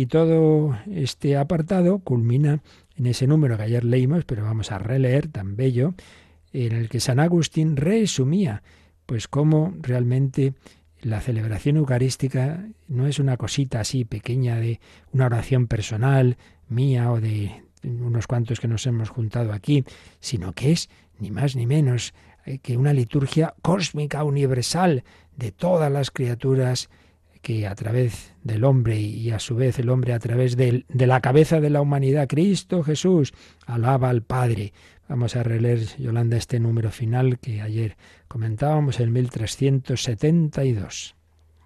Y 0.00 0.06
todo 0.06 0.78
este 0.90 1.36
apartado 1.36 1.98
culmina 1.98 2.62
en 2.96 3.04
ese 3.04 3.26
número 3.26 3.58
que 3.58 3.64
ayer 3.64 3.84
leímos, 3.84 4.24
pero 4.24 4.42
vamos 4.42 4.72
a 4.72 4.78
releer 4.78 5.28
tan 5.28 5.56
bello, 5.56 5.92
en 6.54 6.72
el 6.72 6.88
que 6.88 7.00
San 7.00 7.20
Agustín 7.20 7.76
resumía 7.76 8.62
pues 9.04 9.28
cómo 9.28 9.74
realmente 9.78 10.54
la 11.02 11.20
celebración 11.20 11.76
eucarística 11.76 12.66
no 12.88 13.06
es 13.06 13.18
una 13.18 13.36
cosita 13.36 13.80
así 13.80 14.06
pequeña 14.06 14.56
de 14.56 14.80
una 15.12 15.26
oración 15.26 15.66
personal 15.66 16.38
mía 16.70 17.12
o 17.12 17.20
de 17.20 17.62
unos 17.82 18.26
cuantos 18.26 18.58
que 18.58 18.68
nos 18.68 18.86
hemos 18.86 19.10
juntado 19.10 19.52
aquí, 19.52 19.84
sino 20.18 20.54
que 20.54 20.72
es 20.72 20.88
ni 21.18 21.30
más 21.30 21.56
ni 21.56 21.66
menos 21.66 22.14
eh, 22.46 22.56
que 22.56 22.78
una 22.78 22.94
liturgia 22.94 23.54
cósmica 23.60 24.24
universal 24.24 25.04
de 25.36 25.52
todas 25.52 25.92
las 25.92 26.10
criaturas 26.10 26.88
que 27.42 27.66
a 27.66 27.74
través 27.74 28.34
del 28.42 28.64
hombre 28.64 29.00
y 29.00 29.30
a 29.30 29.38
su 29.38 29.56
vez 29.56 29.78
el 29.78 29.88
hombre 29.88 30.12
a 30.12 30.18
través 30.18 30.56
de, 30.56 30.84
de 30.88 31.06
la 31.06 31.20
cabeza 31.20 31.60
de 31.60 31.70
la 31.70 31.80
humanidad, 31.80 32.28
Cristo 32.28 32.82
Jesús, 32.82 33.32
alaba 33.66 34.10
al 34.10 34.22
Padre. 34.22 34.72
Vamos 35.08 35.36
a 35.36 35.42
releer, 35.42 35.80
Yolanda, 35.98 36.36
este 36.36 36.60
número 36.60 36.90
final 36.90 37.38
que 37.38 37.62
ayer 37.62 37.96
comentábamos, 38.28 39.00
el 39.00 39.10
1372. 39.10 41.16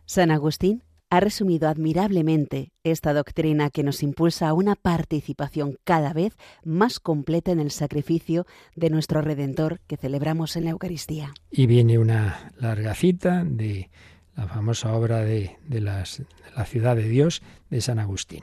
San 0.06 0.30
Agustín 0.30 0.82
ha 1.10 1.20
resumido 1.20 1.68
admirablemente 1.68 2.72
esta 2.82 3.12
doctrina 3.12 3.70
que 3.70 3.84
nos 3.84 4.02
impulsa 4.02 4.48
a 4.48 4.54
una 4.54 4.74
participación 4.74 5.76
cada 5.84 6.12
vez 6.12 6.36
más 6.64 6.98
completa 6.98 7.52
en 7.52 7.60
el 7.60 7.70
sacrificio 7.70 8.46
de 8.74 8.90
nuestro 8.90 9.22
Redentor 9.22 9.80
que 9.86 9.96
celebramos 9.96 10.56
en 10.56 10.64
la 10.64 10.70
Eucaristía. 10.70 11.32
Y 11.50 11.66
viene 11.66 11.98
una 11.98 12.52
larga 12.58 12.94
cita 12.94 13.44
de 13.44 13.90
la 14.36 14.48
famosa 14.48 14.92
obra 14.94 15.20
de, 15.20 15.56
de, 15.66 15.80
las, 15.80 16.22
la 16.56 16.64
ciudad 16.64 16.96
de 16.96 17.08
Dios 17.08 17.42
de 17.70 17.80
San 17.80 17.98
Agustín. 17.98 18.42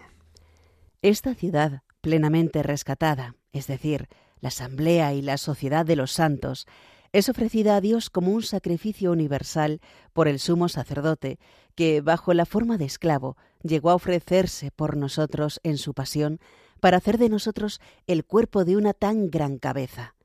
Esta 1.01 1.35
ciudad, 1.35 1.81
plenamente 2.01 2.63
rescatada, 2.63 3.35
es 3.53 3.67
decir, 3.67 4.07
la 4.39 4.49
asamblea 4.49 5.13
y 5.13 5.21
la 5.21 5.37
sociedad 5.37 5.85
de 5.85 5.95
los 5.95 6.11
santos, 6.11 6.67
es 7.13 7.27
ofrecida 7.27 7.75
a 7.75 7.81
Dios 7.81 8.09
como 8.09 8.31
un 8.31 8.41
sacrificio 8.41 9.11
universal 9.11 9.81
por 10.13 10.27
el 10.27 10.39
sumo 10.39 10.69
sacerdote, 10.69 11.39
que, 11.75 12.01
bajo 12.01 12.33
la 12.33 12.45
forma 12.45 12.77
de 12.77 12.85
esclavo, 12.85 13.35
llegó 13.63 13.89
a 13.89 13.95
ofrecerse 13.95 14.71
por 14.71 14.95
nosotros 14.95 15.59
en 15.63 15.77
su 15.77 15.93
pasión 15.93 16.39
para 16.79 16.97
hacer 16.97 17.17
de 17.17 17.29
nosotros 17.29 17.81
el 18.07 18.25
cuerpo 18.25 18.65
de 18.65 18.77
una 18.77 18.93
tan 18.93 19.29
gran 19.29 19.57
cabeza. 19.57 20.15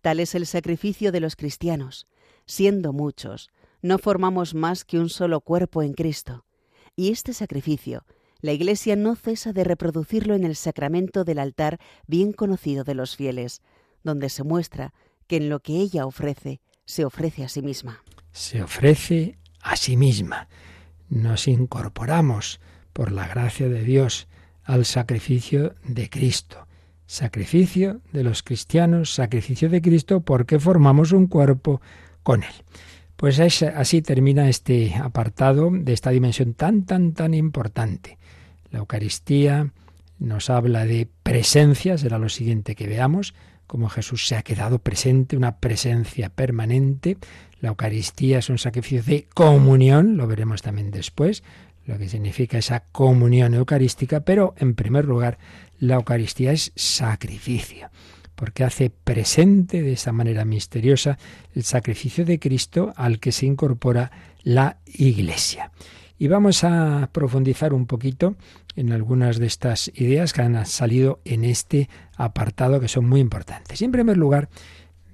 Tal 0.00 0.18
es 0.18 0.34
el 0.34 0.46
sacrificio 0.46 1.12
de 1.12 1.20
los 1.20 1.36
cristianos. 1.36 2.08
Siendo 2.44 2.92
muchos, 2.92 3.50
no 3.82 3.98
formamos 3.98 4.54
más 4.54 4.84
que 4.84 4.98
un 4.98 5.10
solo 5.10 5.40
cuerpo 5.40 5.82
en 5.82 5.92
Cristo. 5.92 6.46
Y 6.96 7.10
este 7.10 7.34
sacrificio 7.34 8.04
la 8.42 8.52
Iglesia 8.52 8.96
no 8.96 9.14
cesa 9.14 9.52
de 9.52 9.62
reproducirlo 9.62 10.34
en 10.34 10.42
el 10.42 10.56
sacramento 10.56 11.22
del 11.22 11.38
altar 11.38 11.78
bien 12.08 12.32
conocido 12.32 12.82
de 12.82 12.96
los 12.96 13.14
fieles, 13.16 13.62
donde 14.02 14.28
se 14.28 14.42
muestra 14.42 14.92
que 15.28 15.36
en 15.36 15.48
lo 15.48 15.60
que 15.60 15.74
ella 15.74 16.06
ofrece, 16.06 16.60
se 16.84 17.04
ofrece 17.04 17.44
a 17.44 17.48
sí 17.48 17.62
misma. 17.62 18.02
Se 18.32 18.60
ofrece 18.60 19.38
a 19.62 19.76
sí 19.76 19.96
misma. 19.96 20.48
Nos 21.08 21.46
incorporamos, 21.46 22.60
por 22.92 23.12
la 23.12 23.28
gracia 23.28 23.68
de 23.68 23.84
Dios, 23.84 24.26
al 24.64 24.86
sacrificio 24.86 25.76
de 25.84 26.10
Cristo. 26.10 26.66
Sacrificio 27.06 28.00
de 28.12 28.24
los 28.24 28.42
cristianos, 28.42 29.14
sacrificio 29.14 29.68
de 29.68 29.80
Cristo, 29.80 30.22
porque 30.22 30.58
formamos 30.58 31.12
un 31.12 31.28
cuerpo 31.28 31.80
con 32.24 32.42
Él. 32.42 32.54
Pues 33.16 33.38
así 33.38 34.02
termina 34.02 34.48
este 34.48 34.94
apartado 34.96 35.70
de 35.72 35.92
esta 35.92 36.10
dimensión 36.10 36.54
tan, 36.54 36.84
tan, 36.84 37.12
tan 37.12 37.34
importante. 37.34 38.18
La 38.70 38.80
Eucaristía 38.80 39.72
nos 40.18 40.50
habla 40.50 40.84
de 40.86 41.08
presencia, 41.22 41.98
será 41.98 42.18
lo 42.18 42.28
siguiente 42.28 42.74
que 42.74 42.86
veamos, 42.86 43.34
cómo 43.66 43.88
Jesús 43.88 44.26
se 44.26 44.36
ha 44.36 44.42
quedado 44.42 44.78
presente, 44.78 45.36
una 45.36 45.56
presencia 45.56 46.28
permanente. 46.28 47.16
La 47.60 47.70
Eucaristía 47.70 48.38
es 48.38 48.50
un 48.50 48.58
sacrificio 48.58 49.02
de 49.02 49.26
comunión, 49.34 50.16
lo 50.16 50.26
veremos 50.26 50.62
también 50.62 50.90
después, 50.90 51.42
lo 51.86 51.98
que 51.98 52.08
significa 52.08 52.58
esa 52.58 52.84
comunión 52.92 53.54
eucarística, 53.54 54.20
pero 54.20 54.54
en 54.58 54.74
primer 54.74 55.04
lugar, 55.06 55.38
la 55.78 55.94
Eucaristía 55.94 56.52
es 56.52 56.72
sacrificio, 56.76 57.88
porque 58.42 58.64
hace 58.64 58.90
presente 58.90 59.82
de 59.82 59.92
esa 59.92 60.10
manera 60.10 60.44
misteriosa 60.44 61.16
el 61.54 61.62
sacrificio 61.62 62.24
de 62.24 62.40
Cristo 62.40 62.92
al 62.96 63.20
que 63.20 63.30
se 63.30 63.46
incorpora 63.46 64.10
la 64.42 64.78
Iglesia. 64.84 65.70
Y 66.18 66.26
vamos 66.26 66.64
a 66.64 67.08
profundizar 67.12 67.72
un 67.72 67.86
poquito 67.86 68.34
en 68.74 68.90
algunas 68.90 69.38
de 69.38 69.46
estas 69.46 69.92
ideas 69.94 70.32
que 70.32 70.42
han 70.42 70.66
salido 70.66 71.20
en 71.24 71.44
este 71.44 71.88
apartado 72.16 72.80
que 72.80 72.88
son 72.88 73.08
muy 73.08 73.20
importantes. 73.20 73.80
Y 73.80 73.84
en 73.84 73.92
primer 73.92 74.16
lugar, 74.16 74.48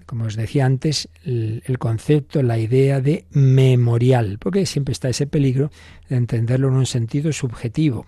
como 0.07 0.25
os 0.25 0.35
decía 0.35 0.65
antes, 0.65 1.11
el, 1.23 1.63
el, 1.67 1.79
concepto, 1.79 2.43
la 2.43 2.57
idea 2.57 3.03
de 3.03 3.27
memorial, 3.33 4.39
porque 4.39 4.65
siempre 4.65 4.93
está 4.93 5.11
ese 5.11 5.27
peligro 5.27 5.71
de 6.09 6.17
entenderlo 6.17 6.69
en 6.69 6.77
un 6.77 6.87
sentido 6.87 7.31
subjetivo. 7.35 8.07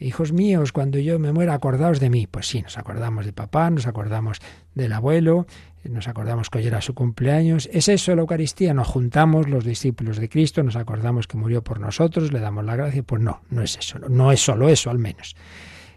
Hijos 0.00 0.32
míos, 0.32 0.72
cuando 0.72 0.98
yo 0.98 1.18
me 1.18 1.32
muera, 1.32 1.54
acordaos 1.54 2.00
de 2.00 2.10
mí. 2.10 2.26
Pues 2.26 2.46
sí, 2.46 2.62
nos 2.62 2.78
acordamos 2.78 3.26
de 3.26 3.32
papá, 3.32 3.70
nos 3.70 3.86
acordamos 3.86 4.38
del 4.74 4.92
abuelo, 4.92 5.46
nos 5.84 6.08
acordamos 6.08 6.50
que 6.50 6.58
hoy 6.58 6.66
era 6.66 6.80
su 6.80 6.94
cumpleaños. 6.94 7.68
¿Es 7.72 7.88
eso 7.88 8.14
la 8.14 8.22
Eucaristía? 8.22 8.74
Nos 8.74 8.88
juntamos 8.88 9.48
los 9.48 9.64
discípulos 9.64 10.18
de 10.18 10.28
Cristo, 10.28 10.62
nos 10.62 10.76
acordamos 10.76 11.26
que 11.26 11.36
murió 11.36 11.62
por 11.62 11.80
nosotros, 11.80 12.32
le 12.32 12.40
damos 12.40 12.64
la 12.64 12.76
gracia. 12.76 13.02
Pues 13.02 13.22
no, 13.22 13.40
no 13.50 13.62
es 13.62 13.76
eso, 13.76 13.98
no 13.98 14.32
es 14.32 14.40
solo 14.40 14.68
eso 14.68 14.90
al 14.90 14.98
menos. 14.98 15.36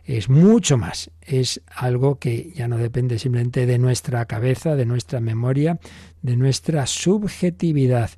Es 0.04 0.30
mucho 0.30 0.78
más, 0.78 1.12
es 1.22 1.62
algo 1.68 2.18
que 2.18 2.52
ya 2.56 2.68
no 2.68 2.78
depende 2.78 3.20
simplemente 3.20 3.66
de 3.66 3.78
nuestra 3.78 4.26
cabeza, 4.26 4.76
de 4.76 4.86
nuestra 4.86 5.20
memoria, 5.20 5.80
de 6.22 6.38
nuestra 6.38 6.88
subjetividad. 6.88 8.10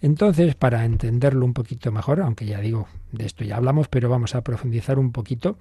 Entonces, 0.00 0.54
para 0.54 0.84
entenderlo 0.84 1.44
un 1.44 1.54
poquito 1.54 1.90
mejor, 1.90 2.20
aunque 2.20 2.46
ya 2.46 2.60
digo, 2.60 2.86
de 3.12 3.26
esto 3.26 3.44
ya 3.44 3.56
hablamos, 3.56 3.88
pero 3.88 4.08
vamos 4.08 4.34
a 4.34 4.42
profundizar 4.42 4.98
un 4.98 5.12
poquito 5.12 5.58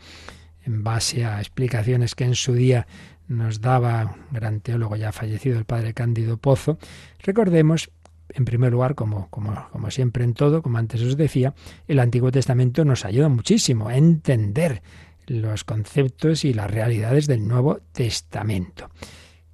en 0.64 0.84
base 0.84 1.26
a 1.26 1.40
explicaciones 1.40 2.14
que 2.14 2.26
en 2.26 2.36
su 2.36 2.54
día 2.54 2.88
nos 3.28 3.62
daba 3.62 4.04
un 4.04 4.34
gran 4.34 4.60
teólogo 4.60 4.96
ya 4.96 5.12
fallecido, 5.12 5.58
el 5.58 5.66
padre 5.66 5.94
Cándido 5.94 6.38
Pozo. 6.38 6.78
Recordemos, 7.24 7.90
en 8.30 8.46
primer 8.46 8.72
lugar, 8.72 8.96
como, 8.96 9.30
como, 9.30 9.68
como 9.72 9.90
siempre 9.92 10.24
en 10.24 10.34
todo, 10.34 10.62
como 10.62 10.78
antes 10.78 11.02
os 11.02 11.18
decía, 11.18 11.54
el 11.88 12.00
Antiguo 12.00 12.32
Testamento 12.32 12.86
nos 12.86 13.06
ayuda 13.06 13.30
muchísimo 13.30 13.88
a 13.88 13.98
entender 13.98 14.82
los 15.26 15.64
conceptos 15.64 16.46
y 16.46 16.54
las 16.54 16.70
realidades 16.70 17.28
del 17.28 17.48
Nuevo 17.48 17.80
Testamento. 17.92 18.90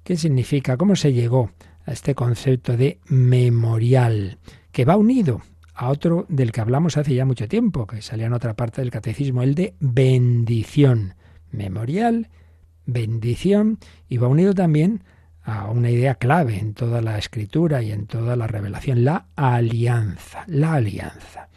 ¿Qué 0.02 0.16
significa? 0.16 0.76
¿Cómo 0.76 0.94
se 0.96 1.12
llegó 1.12 1.50
a 1.86 1.92
este 1.92 2.14
concepto 2.14 2.76
de 2.76 2.98
memorial? 3.06 4.38
Que 4.74 4.84
va 4.84 4.96
unido 4.96 5.40
a 5.72 5.88
otro 5.88 6.26
del 6.28 6.50
que 6.50 6.60
hablamos 6.60 6.96
hace 6.96 7.14
ya 7.14 7.24
mucho 7.24 7.46
tiempo, 7.46 7.86
que 7.86 8.02
salía 8.02 8.26
en 8.26 8.32
otra 8.32 8.54
parte 8.54 8.80
del 8.82 8.90
catecismo, 8.90 9.42
el 9.42 9.54
de 9.54 9.74
bendición. 9.78 11.14
Memorial, 11.52 12.28
bendición, 12.84 13.78
y 14.08 14.16
va 14.16 14.26
unido 14.26 14.52
también 14.52 15.04
a 15.44 15.70
una 15.70 15.90
idea 15.90 16.16
clave 16.16 16.58
en 16.58 16.74
toda 16.74 17.00
la 17.02 17.16
escritura 17.18 17.82
y 17.82 17.92
en 17.92 18.06
toda 18.06 18.34
la 18.34 18.48
revelación, 18.48 19.04
la 19.04 19.26
alianza, 19.36 20.42
la 20.48 20.74
alianza. 20.74 21.48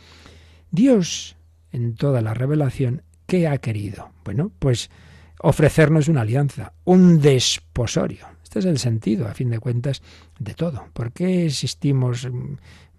Dios, 0.70 1.38
en 1.72 1.96
toda 1.96 2.22
la 2.22 2.36
revelación, 2.36 3.02
¿qué 3.26 3.48
ha 3.48 3.58
querido? 3.58 4.12
Bueno, 4.24 4.52
pues 4.60 4.92
ofrecernos 5.40 6.08
una 6.08 6.22
alianza, 6.22 6.74
un 6.84 7.20
desposorio. 7.20 8.28
Este 8.44 8.60
es 8.60 8.66
el 8.66 8.78
sentido, 8.78 9.28
a 9.28 9.34
fin 9.34 9.50
de 9.50 9.60
cuentas, 9.60 10.04
de 10.38 10.54
todo. 10.54 10.86
¿Por 10.94 11.12
qué 11.12 11.48
existimos 11.48 12.30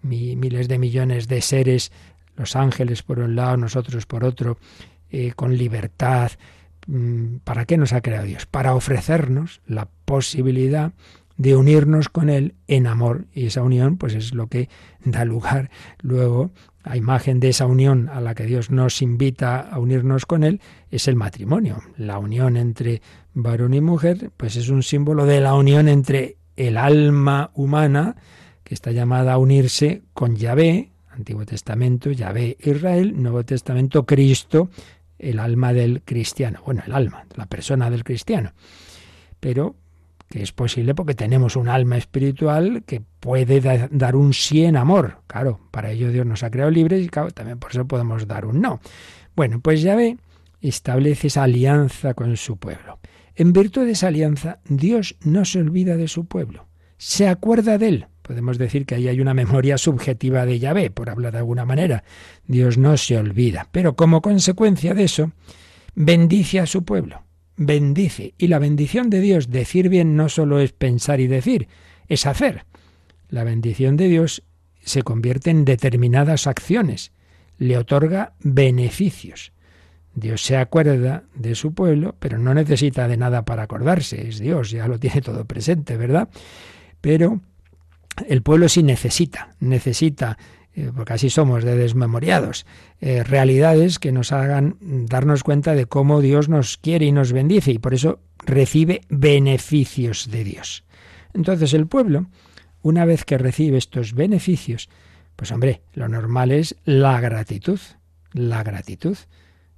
miles 0.01 0.67
de 0.67 0.79
millones 0.79 1.27
de 1.27 1.41
seres, 1.41 1.91
los 2.35 2.55
ángeles 2.55 3.03
por 3.03 3.19
un 3.19 3.35
lado, 3.35 3.57
nosotros 3.57 4.05
por 4.05 4.23
otro, 4.23 4.57
eh, 5.09 5.33
con 5.35 5.57
libertad. 5.57 6.31
Mm, 6.87 7.37
¿Para 7.43 7.65
qué 7.65 7.77
nos 7.77 7.93
ha 7.93 8.01
creado 8.01 8.25
Dios? 8.25 8.45
Para 8.45 8.75
ofrecernos 8.75 9.61
la 9.65 9.87
posibilidad 10.05 10.93
de 11.39 11.55
unirnos 11.55 12.09
con 12.09 12.29
Él 12.29 12.55
en 12.67 12.85
amor. 12.85 13.25
Y 13.33 13.45
esa 13.45 13.63
unión, 13.63 13.97
pues 13.97 14.13
es 14.13 14.33
lo 14.33 14.47
que 14.47 14.69
da 15.03 15.23
lugar 15.25 15.69
luego 16.01 16.51
a 16.83 16.97
imagen 16.97 17.39
de 17.39 17.49
esa 17.49 17.65
unión 17.65 18.09
a 18.09 18.19
la 18.19 18.35
que 18.35 18.45
Dios 18.45 18.71
nos 18.71 19.01
invita 19.01 19.59
a 19.59 19.79
unirnos 19.79 20.25
con 20.25 20.43
Él, 20.43 20.61
es 20.91 21.07
el 21.07 21.15
matrimonio. 21.15 21.81
La 21.97 22.19
unión 22.19 22.57
entre 22.57 23.01
varón 23.33 23.73
y 23.73 23.81
mujer, 23.81 24.31
pues 24.35 24.55
es 24.55 24.69
un 24.69 24.83
símbolo 24.83 25.25
de 25.25 25.39
la 25.39 25.55
unión 25.55 25.87
entre 25.87 26.37
el 26.55 26.77
alma 26.77 27.51
humana, 27.53 28.17
que 28.69 28.75
está 28.75 28.91
llamada 28.91 29.33
a 29.33 29.39
unirse 29.39 30.03
con 30.13 30.35
Yahvé, 30.35 30.91
Antiguo 31.09 31.43
Testamento, 31.43 32.11
Yahvé 32.11 32.55
Israel, 32.59 33.19
Nuevo 33.19 33.43
Testamento 33.43 34.05
Cristo, 34.05 34.69
el 35.17 35.39
alma 35.39 35.73
del 35.73 36.03
cristiano. 36.03 36.61
Bueno, 36.63 36.83
el 36.85 36.93
alma, 36.93 37.25
la 37.33 37.47
persona 37.47 37.89
del 37.89 38.03
cristiano. 38.03 38.53
Pero 39.39 39.75
que 40.29 40.43
es 40.43 40.51
posible 40.51 40.93
porque 40.93 41.15
tenemos 41.15 41.55
un 41.55 41.67
alma 41.67 41.97
espiritual 41.97 42.83
que 42.85 43.01
puede 43.19 43.89
dar 43.89 44.15
un 44.15 44.35
sí 44.35 44.63
en 44.63 44.77
amor. 44.77 45.23
Claro, 45.25 45.61
para 45.71 45.89
ello 45.89 46.11
Dios 46.11 46.27
nos 46.27 46.43
ha 46.43 46.51
creado 46.51 46.69
libres 46.69 47.03
y 47.03 47.09
también 47.09 47.57
por 47.57 47.71
eso 47.71 47.87
podemos 47.87 48.27
dar 48.27 48.45
un 48.45 48.61
no. 48.61 48.81
Bueno, 49.35 49.61
pues 49.61 49.81
Yahvé 49.81 50.17
establece 50.61 51.25
esa 51.25 51.41
alianza 51.41 52.13
con 52.13 52.37
su 52.37 52.57
pueblo. 52.57 52.99
En 53.33 53.51
virtud 53.51 53.85
de 53.85 53.93
esa 53.93 54.09
alianza, 54.09 54.59
Dios 54.65 55.15
no 55.23 55.43
se 55.43 55.57
olvida 55.57 55.97
de 55.97 56.07
su 56.07 56.25
pueblo, 56.25 56.67
se 56.97 57.27
acuerda 57.27 57.79
de 57.79 57.87
él. 57.87 58.07
Podemos 58.29 58.59
decir 58.59 58.85
que 58.85 58.93
ahí 58.93 59.07
hay 59.07 59.21
una 59.21 59.33
memoria 59.33 59.79
subjetiva 59.79 60.45
de 60.45 60.59
Yahvé, 60.59 60.91
por 60.91 61.09
hablar 61.09 61.31
de 61.31 61.39
alguna 61.39 61.65
manera. 61.65 62.03
Dios 62.45 62.77
no 62.77 62.95
se 62.95 63.17
olvida. 63.17 63.67
Pero 63.71 63.95
como 63.95 64.21
consecuencia 64.21 64.93
de 64.93 65.05
eso, 65.05 65.31
bendice 65.95 66.59
a 66.59 66.67
su 66.67 66.83
pueblo. 66.85 67.23
Bendice. 67.57 68.35
Y 68.37 68.45
la 68.45 68.59
bendición 68.59 69.09
de 69.09 69.19
Dios, 69.19 69.49
decir 69.49 69.89
bien, 69.89 70.15
no 70.15 70.29
solo 70.29 70.59
es 70.59 70.73
pensar 70.73 71.19
y 71.21 71.25
decir, 71.25 71.69
es 72.07 72.27
hacer. 72.27 72.65
La 73.29 73.43
bendición 73.43 73.97
de 73.97 74.07
Dios 74.07 74.43
se 74.79 75.01
convierte 75.01 75.49
en 75.49 75.65
determinadas 75.65 76.45
acciones, 76.45 77.11
le 77.57 77.79
otorga 77.79 78.35
beneficios. 78.41 79.53
Dios 80.13 80.43
se 80.43 80.55
acuerda 80.55 81.23
de 81.33 81.55
su 81.55 81.73
pueblo, 81.73 82.15
pero 82.19 82.37
no 82.37 82.53
necesita 82.53 83.07
de 83.07 83.17
nada 83.17 83.43
para 83.43 83.63
acordarse, 83.63 84.27
es 84.27 84.37
Dios, 84.37 84.69
ya 84.69 84.87
lo 84.87 84.99
tiene 84.99 85.21
todo 85.21 85.45
presente, 85.45 85.97
¿verdad? 85.97 86.29
Pero 87.01 87.41
el 88.27 88.41
pueblo 88.41 88.69
sí 88.69 88.83
necesita, 88.83 89.55
necesita, 89.59 90.37
eh, 90.75 90.91
porque 90.95 91.13
así 91.13 91.29
somos 91.29 91.63
de 91.63 91.75
desmemoriados, 91.75 92.65
eh, 93.01 93.23
realidades 93.23 93.99
que 93.99 94.11
nos 94.11 94.31
hagan 94.31 94.77
darnos 94.81 95.43
cuenta 95.43 95.73
de 95.73 95.85
cómo 95.85 96.21
Dios 96.21 96.49
nos 96.49 96.77
quiere 96.77 97.05
y 97.05 97.11
nos 97.11 97.31
bendice 97.31 97.71
y 97.71 97.79
por 97.79 97.93
eso 97.93 98.19
recibe 98.45 99.01
beneficios 99.09 100.29
de 100.31 100.43
Dios. 100.43 100.83
Entonces 101.33 101.73
el 101.73 101.87
pueblo, 101.87 102.27
una 102.81 103.05
vez 103.05 103.25
que 103.25 103.37
recibe 103.37 103.77
estos 103.77 104.13
beneficios, 104.13 104.89
pues 105.35 105.51
hombre, 105.51 105.81
lo 105.93 106.07
normal 106.09 106.51
es 106.51 106.75
la 106.85 107.19
gratitud, 107.21 107.79
la 108.33 108.63
gratitud. 108.63 109.17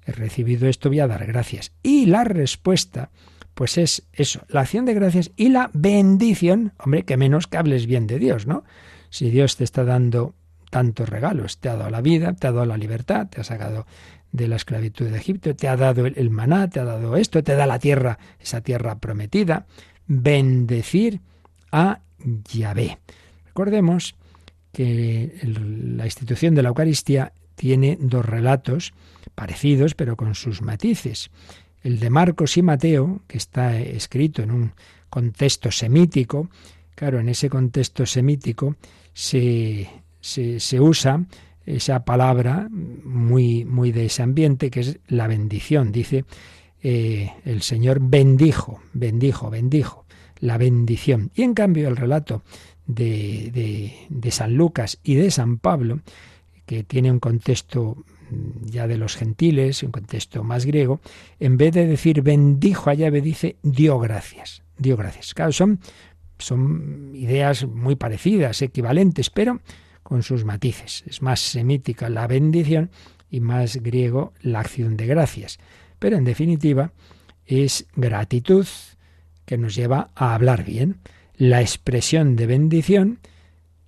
He 0.04 0.12
recibido 0.12 0.68
esto, 0.68 0.88
voy 0.88 1.00
a 1.00 1.06
dar 1.06 1.24
gracias. 1.26 1.72
Y 1.82 2.06
la 2.06 2.24
respuesta 2.24 3.10
pues 3.54 3.78
es 3.78 4.04
eso, 4.12 4.44
la 4.48 4.60
acción 4.60 4.84
de 4.84 4.94
gracias 4.94 5.30
y 5.36 5.48
la 5.48 5.70
bendición, 5.74 6.72
hombre, 6.78 7.04
que 7.04 7.16
menos 7.16 7.46
que 7.46 7.58
hables 7.58 7.86
bien 7.86 8.06
de 8.06 8.18
Dios, 8.18 8.46
¿no? 8.46 8.64
Si 9.10 9.30
Dios 9.30 9.56
te 9.56 9.64
está 9.64 9.84
dando 9.84 10.34
tantos 10.70 11.08
regalos, 11.08 11.58
te 11.58 11.68
ha 11.68 11.76
dado 11.76 11.90
la 11.90 12.00
vida, 12.00 12.32
te 12.32 12.46
ha 12.46 12.52
dado 12.52 12.64
la 12.64 12.78
libertad, 12.78 13.28
te 13.28 13.42
ha 13.42 13.44
sacado 13.44 13.86
de 14.32 14.48
la 14.48 14.56
esclavitud 14.56 15.10
de 15.10 15.18
Egipto, 15.18 15.54
te 15.54 15.68
ha 15.68 15.76
dado 15.76 16.06
el, 16.06 16.30
maná, 16.30 16.70
te 16.70 16.80
ha 16.80 16.84
dado 16.84 17.16
esto, 17.16 17.42
te 17.42 17.54
da 17.54 17.66
la 17.66 17.78
tierra, 17.78 18.18
esa 18.40 18.62
tierra 18.62 18.98
prometida, 18.98 19.66
bendecir 20.06 21.20
a 21.70 22.00
Yahvé. 22.50 22.98
Recordemos 23.44 24.14
que 24.72 25.38
la 25.42 26.06
institución 26.06 26.54
de 26.54 26.62
la 26.62 26.70
Eucaristía 26.70 27.34
tiene 27.54 27.98
dos 28.00 28.24
relatos 28.24 28.94
parecidos, 29.34 29.94
pero 29.94 30.16
con 30.16 30.34
sus 30.34 30.62
matices 30.62 31.30
el 31.82 31.98
de 31.98 32.10
Marcos 32.10 32.56
y 32.56 32.62
Mateo, 32.62 33.22
que 33.26 33.38
está 33.38 33.78
escrito 33.78 34.42
en 34.42 34.50
un 34.50 34.72
contexto 35.10 35.70
semítico, 35.70 36.48
claro, 36.94 37.20
en 37.20 37.28
ese 37.28 37.50
contexto 37.50 38.06
semítico 38.06 38.76
se, 39.12 39.88
se, 40.20 40.80
usa 40.80 41.24
esa 41.66 42.04
palabra 42.04 42.68
muy, 42.70 43.64
muy 43.64 43.92
de 43.92 44.06
ese 44.06 44.22
ambiente, 44.22 44.70
que 44.70 44.80
es 44.80 44.98
la 45.08 45.26
bendición. 45.26 45.92
Dice 45.92 46.24
eh, 46.82 47.32
el 47.44 47.62
Señor 47.62 47.98
bendijo, 48.00 48.80
bendijo, 48.92 49.50
bendijo, 49.50 50.06
la 50.38 50.58
bendición. 50.58 51.30
Y 51.34 51.42
en 51.42 51.54
cambio 51.54 51.88
el 51.88 51.96
relato 51.96 52.42
de, 52.86 53.50
de, 53.52 53.94
de 54.08 54.30
San 54.30 54.54
Lucas 54.54 54.98
y 55.02 55.16
de 55.16 55.30
San 55.30 55.58
Pablo, 55.58 56.00
que 56.64 56.84
tiene 56.84 57.10
un 57.10 57.20
contexto 57.20 58.04
ya 58.64 58.86
de 58.86 58.96
los 58.96 59.16
gentiles, 59.16 59.82
en 59.82 59.90
contexto 59.90 60.44
más 60.44 60.66
griego, 60.66 61.00
en 61.40 61.56
vez 61.56 61.74
de 61.74 61.86
decir 61.86 62.22
bendijo 62.22 62.90
a 62.90 62.94
llave, 62.94 63.20
dice 63.20 63.56
dio 63.62 63.98
gracias. 63.98 64.62
Dio 64.78 64.96
gracias. 64.96 65.34
Claro, 65.34 65.52
son, 65.52 65.80
son 66.38 67.12
ideas 67.14 67.66
muy 67.66 67.96
parecidas, 67.96 68.62
equivalentes, 68.62 69.30
pero 69.30 69.60
con 70.02 70.22
sus 70.22 70.44
matices. 70.44 71.04
Es 71.06 71.22
más 71.22 71.40
semítica 71.40 72.08
la 72.08 72.26
bendición 72.26 72.90
y 73.30 73.40
más 73.40 73.76
griego 73.76 74.32
la 74.42 74.60
acción 74.60 74.96
de 74.96 75.06
gracias. 75.06 75.58
Pero 75.98 76.16
en 76.16 76.24
definitiva 76.24 76.92
es 77.46 77.86
gratitud 77.94 78.66
que 79.44 79.58
nos 79.58 79.74
lleva 79.74 80.10
a 80.14 80.34
hablar 80.34 80.64
bien. 80.64 80.98
La 81.36 81.60
expresión 81.60 82.36
de 82.36 82.46
bendición, 82.46 83.20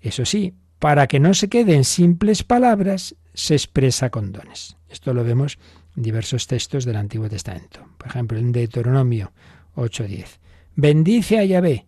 eso 0.00 0.24
sí, 0.24 0.54
para 0.78 1.06
que 1.06 1.20
no 1.20 1.34
se 1.34 1.48
queden 1.48 1.84
simples 1.84 2.42
palabras, 2.42 3.16
se 3.34 3.54
expresa 3.54 4.10
con 4.10 4.32
dones. 4.32 4.76
Esto 4.88 5.12
lo 5.12 5.24
vemos 5.24 5.58
en 5.96 6.02
diversos 6.02 6.46
textos 6.46 6.84
del 6.84 6.96
Antiguo 6.96 7.28
Testamento. 7.28 7.86
Por 7.98 8.08
ejemplo, 8.08 8.38
en 8.38 8.52
Deuteronomio 8.52 9.32
8:10. 9.76 10.38
Bendice 10.76 11.38
a 11.38 11.44
Yahvé 11.44 11.86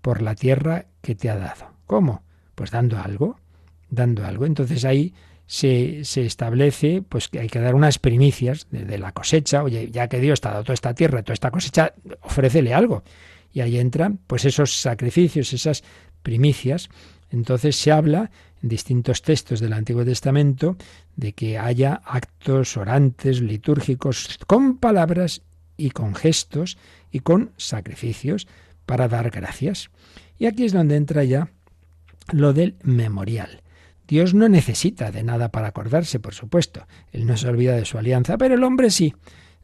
por 0.00 0.22
la 0.22 0.34
tierra 0.34 0.86
que 1.00 1.14
te 1.14 1.30
ha 1.30 1.36
dado. 1.36 1.70
¿Cómo? 1.86 2.22
Pues 2.54 2.70
dando 2.70 2.98
algo, 2.98 3.38
dando 3.88 4.24
algo. 4.24 4.44
Entonces 4.46 4.84
ahí 4.84 5.14
se, 5.46 6.04
se, 6.04 6.24
establece 6.24 7.02
pues 7.08 7.28
que 7.28 7.40
hay 7.40 7.48
que 7.48 7.60
dar 7.60 7.74
unas 7.74 7.98
primicias 7.98 8.66
de, 8.70 8.98
la 8.98 9.12
cosecha. 9.12 9.62
Oye, 9.62 9.90
ya 9.90 10.08
que 10.08 10.20
Dios 10.20 10.40
te 10.40 10.48
ha 10.48 10.52
dado 10.52 10.64
toda 10.64 10.74
esta 10.74 10.94
tierra, 10.94 11.22
toda 11.22 11.34
esta 11.34 11.50
cosecha, 11.50 11.94
ofrécele 12.22 12.74
algo. 12.74 13.02
Y 13.52 13.60
ahí 13.60 13.78
entran 13.78 14.18
pues 14.26 14.44
esos 14.44 14.80
sacrificios, 14.80 15.52
esas 15.52 15.84
primicias. 16.22 16.88
Entonces 17.30 17.76
se 17.76 17.92
habla 17.92 18.30
distintos 18.62 19.22
textos 19.22 19.60
del 19.60 19.72
Antiguo 19.72 20.04
Testamento 20.04 20.76
de 21.16 21.32
que 21.34 21.58
haya 21.58 22.00
actos 22.04 22.76
orantes, 22.76 23.40
litúrgicos, 23.40 24.38
con 24.46 24.78
palabras 24.78 25.42
y 25.76 25.90
con 25.90 26.14
gestos 26.14 26.78
y 27.10 27.20
con 27.20 27.50
sacrificios 27.56 28.48
para 28.86 29.08
dar 29.08 29.30
gracias. 29.30 29.90
Y 30.38 30.46
aquí 30.46 30.64
es 30.64 30.72
donde 30.72 30.96
entra 30.96 31.24
ya 31.24 31.50
lo 32.32 32.52
del 32.52 32.76
memorial. 32.82 33.62
Dios 34.06 34.34
no 34.34 34.48
necesita 34.48 35.10
de 35.10 35.22
nada 35.22 35.50
para 35.50 35.68
acordarse, 35.68 36.20
por 36.20 36.34
supuesto. 36.34 36.86
Él 37.12 37.26
no 37.26 37.36
se 37.36 37.48
olvida 37.48 37.76
de 37.76 37.84
su 37.84 37.98
alianza, 37.98 38.36
pero 38.38 38.54
el 38.54 38.64
hombre 38.64 38.90
sí. 38.90 39.14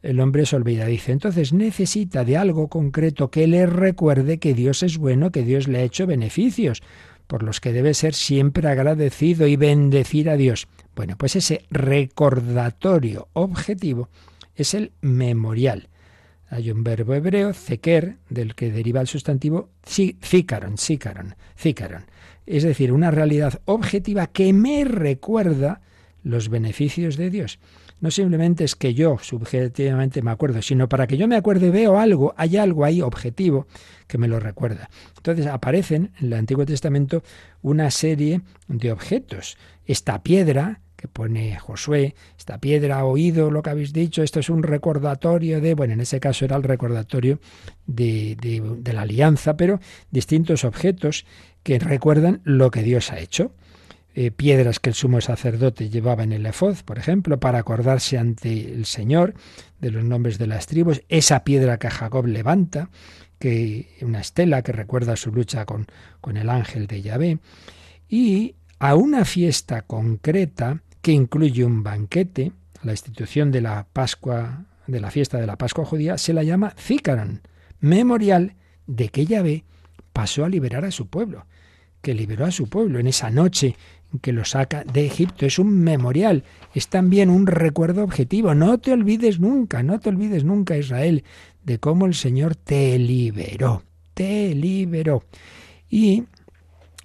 El 0.00 0.20
hombre 0.20 0.46
se 0.46 0.56
olvidadizo. 0.56 1.10
Entonces 1.10 1.52
necesita 1.52 2.24
de 2.24 2.36
algo 2.36 2.68
concreto 2.68 3.30
que 3.30 3.46
le 3.46 3.66
recuerde 3.66 4.38
que 4.38 4.54
Dios 4.54 4.82
es 4.82 4.96
bueno, 4.96 5.32
que 5.32 5.42
Dios 5.42 5.66
le 5.66 5.78
ha 5.78 5.82
hecho 5.82 6.06
beneficios, 6.06 6.82
por 7.28 7.44
los 7.44 7.60
que 7.60 7.72
debe 7.72 7.94
ser 7.94 8.14
siempre 8.14 8.68
agradecido 8.68 9.46
y 9.46 9.54
bendecir 9.54 10.28
a 10.28 10.36
Dios. 10.36 10.66
Bueno, 10.96 11.14
pues 11.16 11.36
ese 11.36 11.64
recordatorio 11.70 13.28
objetivo 13.34 14.08
es 14.56 14.74
el 14.74 14.90
memorial. 15.00 15.88
Hay 16.50 16.72
un 16.72 16.82
verbo 16.82 17.14
hebreo, 17.14 17.52
zeker, 17.52 18.16
del 18.28 18.56
que 18.56 18.72
deriva 18.72 19.00
el 19.00 19.06
sustantivo 19.06 19.68
zikaron, 19.86 20.78
zikaron, 20.78 21.36
zikaron 21.56 22.06
es 22.48 22.62
decir, 22.62 22.92
una 22.92 23.10
realidad 23.10 23.60
objetiva 23.66 24.26
que 24.26 24.52
me 24.54 24.84
recuerda 24.84 25.82
los 26.22 26.48
beneficios 26.48 27.16
de 27.16 27.30
Dios. 27.30 27.58
No 28.00 28.10
simplemente 28.10 28.64
es 28.64 28.76
que 28.76 28.94
yo 28.94 29.18
subjetivamente 29.20 30.22
me 30.22 30.30
acuerdo, 30.30 30.62
sino 30.62 30.88
para 30.88 31.06
que 31.06 31.16
yo 31.16 31.26
me 31.26 31.36
acuerde 31.36 31.70
veo 31.70 31.98
algo, 31.98 32.34
hay 32.36 32.56
algo 32.56 32.84
ahí 32.84 33.02
objetivo 33.02 33.66
que 34.06 34.18
me 34.18 34.28
lo 34.28 34.38
recuerda. 34.38 34.88
Entonces 35.16 35.46
aparecen 35.46 36.12
en 36.20 36.26
el 36.26 36.32
Antiguo 36.34 36.64
Testamento 36.64 37.22
una 37.62 37.90
serie 37.90 38.42
de 38.68 38.92
objetos. 38.92 39.56
Esta 39.84 40.22
piedra 40.22 40.80
que 40.98 41.06
pone 41.06 41.56
Josué, 41.58 42.16
esta 42.36 42.58
piedra 42.58 42.98
ha 42.98 43.04
oído 43.04 43.52
lo 43.52 43.62
que 43.62 43.70
habéis 43.70 43.92
dicho, 43.92 44.24
esto 44.24 44.40
es 44.40 44.50
un 44.50 44.64
recordatorio 44.64 45.60
de, 45.60 45.74
bueno, 45.74 45.94
en 45.94 46.00
ese 46.00 46.18
caso 46.18 46.44
era 46.44 46.56
el 46.56 46.64
recordatorio 46.64 47.38
de, 47.86 48.36
de 48.36 48.92
la 48.92 49.02
alianza, 49.02 49.56
pero 49.56 49.78
distintos 50.10 50.64
objetos 50.64 51.24
que 51.62 51.78
recuerdan 51.78 52.40
lo 52.42 52.72
que 52.72 52.82
Dios 52.82 53.12
ha 53.12 53.20
hecho. 53.20 53.52
Eh, 54.20 54.32
piedras 54.32 54.80
que 54.80 54.90
el 54.90 54.96
sumo 54.96 55.20
sacerdote 55.20 55.90
llevaba 55.90 56.24
en 56.24 56.32
el 56.32 56.44
efod, 56.44 56.78
por 56.84 56.98
ejemplo, 56.98 57.38
para 57.38 57.60
acordarse 57.60 58.18
ante 58.18 58.74
el 58.74 58.84
Señor 58.84 59.34
de 59.80 59.92
los 59.92 60.02
nombres 60.02 60.38
de 60.38 60.48
las 60.48 60.66
tribus, 60.66 61.02
esa 61.08 61.44
piedra 61.44 61.78
que 61.78 61.88
Jacob 61.88 62.26
levanta, 62.26 62.90
que 63.38 63.96
una 64.02 64.18
estela 64.18 64.62
que 64.62 64.72
recuerda 64.72 65.14
su 65.14 65.30
lucha 65.30 65.64
con, 65.66 65.86
con 66.20 66.36
el 66.36 66.50
ángel 66.50 66.88
de 66.88 67.00
Yahvé, 67.00 67.38
y 68.08 68.56
a 68.80 68.96
una 68.96 69.24
fiesta 69.24 69.82
concreta 69.82 70.82
que 71.00 71.12
incluye 71.12 71.64
un 71.64 71.84
banquete, 71.84 72.50
la 72.82 72.90
institución 72.90 73.52
de 73.52 73.60
la 73.60 73.86
Pascua, 73.92 74.64
de 74.88 74.98
la 74.98 75.12
fiesta 75.12 75.38
de 75.38 75.46
la 75.46 75.54
Pascua 75.54 75.84
judía, 75.84 76.18
se 76.18 76.32
la 76.32 76.42
llama 76.42 76.74
Zícaron, 76.76 77.42
memorial 77.78 78.56
de 78.88 79.10
que 79.10 79.26
Yahvé 79.26 79.62
pasó 80.12 80.44
a 80.44 80.48
liberar 80.48 80.84
a 80.84 80.90
su 80.90 81.06
pueblo 81.06 81.46
que 82.02 82.14
liberó 82.14 82.46
a 82.46 82.50
su 82.50 82.68
pueblo 82.68 82.98
en 82.98 83.06
esa 83.06 83.30
noche 83.30 83.76
que 84.20 84.32
lo 84.32 84.44
saca 84.44 84.84
de 84.84 85.06
Egipto. 85.06 85.46
Es 85.46 85.58
un 85.58 85.80
memorial, 85.80 86.44
es 86.74 86.88
también 86.88 87.30
un 87.30 87.46
recuerdo 87.46 88.02
objetivo. 88.02 88.54
No 88.54 88.78
te 88.78 88.92
olvides 88.92 89.40
nunca, 89.40 89.82
no 89.82 90.00
te 90.00 90.08
olvides 90.08 90.44
nunca, 90.44 90.76
Israel, 90.76 91.24
de 91.64 91.78
cómo 91.78 92.06
el 92.06 92.14
Señor 92.14 92.56
te 92.56 92.98
liberó, 92.98 93.82
te 94.14 94.54
liberó. 94.54 95.24
Y 95.90 96.24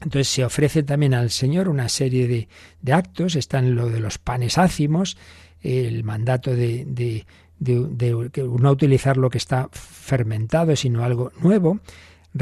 entonces 0.02 0.28
se 0.28 0.46
ofrece 0.46 0.84
también 0.84 1.14
al 1.14 1.30
Señor 1.30 1.70
una 1.70 1.90
serie 1.90 2.28
de, 2.28 2.48
de 2.82 2.94
actos, 2.94 3.36
están 3.36 3.76
lo 3.76 3.90
de 3.90 4.00
los 4.00 4.18
panes 4.18 4.58
ácimos, 4.58 5.18
el 5.62 6.04
mandato 6.04 6.54
de, 6.56 6.86
de, 6.86 7.26
de 7.60 8.48
no 8.60 8.72
utilizar 8.72 9.16
lo 9.16 9.30
que 9.30 9.38
está 9.38 9.70
fermentado, 9.72 10.76
sino 10.76 11.04
algo 11.04 11.32
nuevo, 11.42 11.80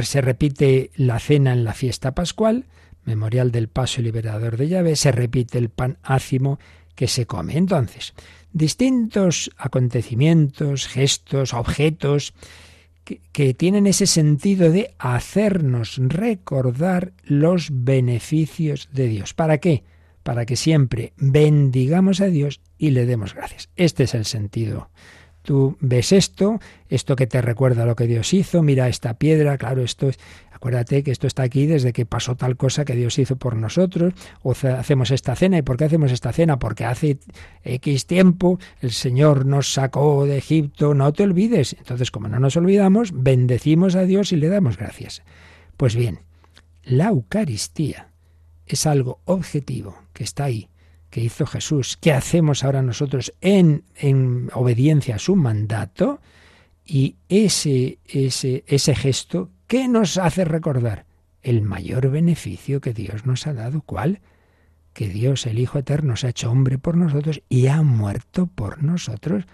se 0.02 0.22
repite 0.22 0.92
la 0.96 1.20
cena 1.20 1.54
en 1.54 1.64
la 1.64 1.74
fiesta 1.74 2.14
pascual, 2.16 2.66
memorial 3.06 3.52
del 3.52 3.68
paso 3.68 4.02
liberador 4.02 4.58
de 4.58 4.68
llave, 4.68 4.96
se 4.96 5.12
repite 5.12 5.58
el 5.58 5.70
pan 5.70 5.98
ácimo 6.04 6.60
que 6.96 7.08
se 7.08 7.26
come. 7.26 7.58
Entonces, 7.58 8.14
distintos 8.54 9.52
acontecimientos, 9.58 10.88
gestos, 10.88 11.54
objetos, 11.54 12.34
que, 13.04 13.22
que, 13.32 13.54
tienen 13.54 13.88
ese 13.88 14.06
sentido 14.06 14.72
de 14.72 14.94
hacernos 15.00 15.98
recordar 15.98 17.14
los 17.24 17.70
beneficios 17.72 18.90
de 18.92 19.08
Dios. 19.08 19.34
¿Para 19.34 19.58
qué? 19.58 19.84
Para 20.22 20.46
que 20.46 20.56
siempre 20.56 21.14
bendigamos 21.18 22.22
a 22.22 22.28
Dios 22.28 22.62
y 22.78 22.92
le 22.92 23.08
demos 23.08 23.34
gracias. 23.34 23.70
Este 23.76 24.04
es 24.04 24.14
el 24.14 24.26
sentido 24.26 24.90
Tú 25.42 25.78
ves 25.80 26.12
esto, 26.12 26.60
esto 26.88 27.16
que 27.16 27.28
te 27.28 27.42
recuerda 27.42 27.86
lo 27.86 27.96
que 27.96 28.08
Dios 28.08 28.34
hizo, 28.34 28.62
mira 28.62 28.88
esta 28.88 29.16
piedra, 29.16 29.58
claro, 29.58 29.82
esto 29.82 30.10
es, 30.10 30.20
acuérdate 30.52 31.04
que 31.04 31.12
esto 31.12 31.26
está 31.26 31.44
aquí 31.44 31.66
desde 31.66 31.94
que 31.94 32.06
pasó 32.06 32.36
tal 32.36 32.58
cosa 32.58 32.86
que 32.86 32.96
Dios 32.96 33.18
hizo 33.18 33.36
por 33.36 33.56
nosotros, 33.56 34.14
o 34.44 34.52
hacemos 34.52 35.10
esta 35.10 35.36
cena, 35.36 35.58
¿y 35.58 35.62
por 35.64 35.78
qué 35.78 35.86
hacemos 35.86 36.12
esta 36.12 36.32
cena? 36.32 36.60
Porque 36.60 36.86
hace 36.86 37.18
X 37.64 38.06
tiempo 38.06 38.60
el 38.82 38.92
Señor 38.92 39.46
nos 39.48 39.74
sacó 39.74 40.26
de 40.26 40.38
Egipto, 40.38 40.94
no 40.94 41.12
te 41.12 41.24
olvides. 41.24 41.74
Entonces, 41.74 42.12
como 42.12 42.28
no 42.28 42.40
nos 42.40 42.56
olvidamos, 42.58 43.12
bendecimos 43.14 43.96
a 43.96 44.04
Dios 44.04 44.32
y 44.32 44.36
le 44.36 44.50
damos 44.50 44.78
gracias. 44.78 45.24
Pues 45.78 45.96
bien, 45.96 46.20
la 46.84 47.08
Eucaristía 47.08 48.10
es 48.68 48.86
algo 48.86 49.22
objetivo 49.26 49.98
que 50.14 50.24
está 50.24 50.46
ahí 50.46 50.71
que 51.12 51.22
hizo 51.22 51.46
Jesús, 51.46 51.98
que 51.98 52.14
hacemos 52.14 52.64
ahora 52.64 52.82
nosotros 52.82 53.34
en, 53.42 53.84
en 53.96 54.50
obediencia 54.54 55.16
a 55.16 55.20
su 55.20 55.36
mandato, 55.36 56.20
y 56.86 57.18
ese, 57.30 58.00
ese, 58.06 58.64
ese 58.68 58.96
gesto, 58.96 59.52
¿qué 59.68 59.88
nos 59.88 60.18
hace 60.18 60.46
recordar? 60.46 61.06
El 61.44 61.62
mayor 61.62 62.10
beneficio 62.10 62.82
que 62.82 62.94
Dios 62.94 63.26
nos 63.26 63.46
ha 63.48 63.54
dado. 63.54 63.82
¿Cuál? 63.82 64.22
Que 64.94 65.08
Dios, 65.08 65.46
el 65.46 65.60
Hijo 65.60 65.80
Eterno, 65.80 66.16
se 66.16 66.28
ha 66.28 66.32
hecho 66.32 66.52
hombre 66.52 66.78
por 66.78 66.98
nosotros 66.98 67.42
y 67.50 67.68
ha 67.68 67.82
muerto 67.82 68.48
por 68.48 68.84
nosotros. 68.84 69.46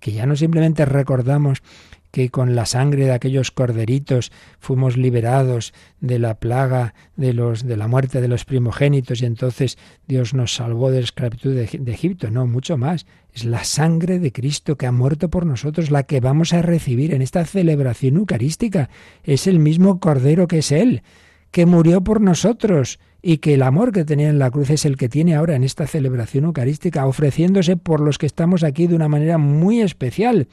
Que 0.00 0.12
ya 0.12 0.26
no 0.26 0.36
simplemente 0.36 0.84
recordamos 0.84 1.62
que 2.10 2.30
con 2.30 2.54
la 2.54 2.66
sangre 2.66 3.04
de 3.04 3.12
aquellos 3.12 3.50
corderitos 3.50 4.32
fuimos 4.58 4.96
liberados 4.96 5.74
de 6.00 6.18
la 6.18 6.34
plaga 6.34 6.94
de 7.16 7.32
los 7.32 7.66
de 7.66 7.76
la 7.76 7.88
muerte 7.88 8.20
de 8.20 8.28
los 8.28 8.44
primogénitos 8.44 9.22
y 9.22 9.26
entonces 9.26 9.78
Dios 10.06 10.34
nos 10.34 10.54
salvó 10.54 10.90
de 10.90 10.98
la 10.98 11.04
esclavitud 11.04 11.54
de, 11.54 11.66
de, 11.78 11.92
Egipto, 11.92 12.30
no, 12.30 12.46
mucho 12.46 12.76
más. 12.76 13.06
Es 13.32 13.44
la 13.44 13.64
sangre 13.64 14.18
de 14.18 14.32
Cristo 14.32 14.76
que 14.76 14.86
ha 14.86 14.92
muerto 14.92 15.28
por 15.28 15.46
nosotros 15.46 15.90
la 15.90 16.04
que 16.04 16.20
vamos 16.20 16.52
a 16.52 16.62
recibir 16.62 17.12
en 17.12 17.22
esta 17.22 17.44
celebración 17.44 18.16
eucarística. 18.16 18.88
Es 19.24 19.46
el 19.46 19.58
mismo 19.58 20.00
cordero 20.00 20.46
que 20.46 20.58
es 20.58 20.72
él, 20.72 21.02
que 21.50 21.66
murió 21.66 22.02
por 22.02 22.20
nosotros 22.20 22.98
y 23.22 23.38
que 23.38 23.54
el 23.54 23.62
amor 23.62 23.90
que 23.90 24.04
tenía 24.04 24.28
en 24.28 24.38
la 24.38 24.50
cruz 24.50 24.70
es 24.70 24.84
el 24.84 24.96
que 24.96 25.08
tiene 25.08 25.34
ahora 25.34 25.56
en 25.56 25.64
esta 25.64 25.86
celebración 25.86 26.44
eucarística, 26.44 27.06
ofreciéndose 27.06 27.76
por 27.76 28.00
los 28.00 28.18
que 28.18 28.26
estamos 28.26 28.62
aquí 28.62 28.86
de 28.86 28.94
una 28.94 29.08
manera 29.08 29.36
muy 29.36 29.80
especial. 29.80 30.46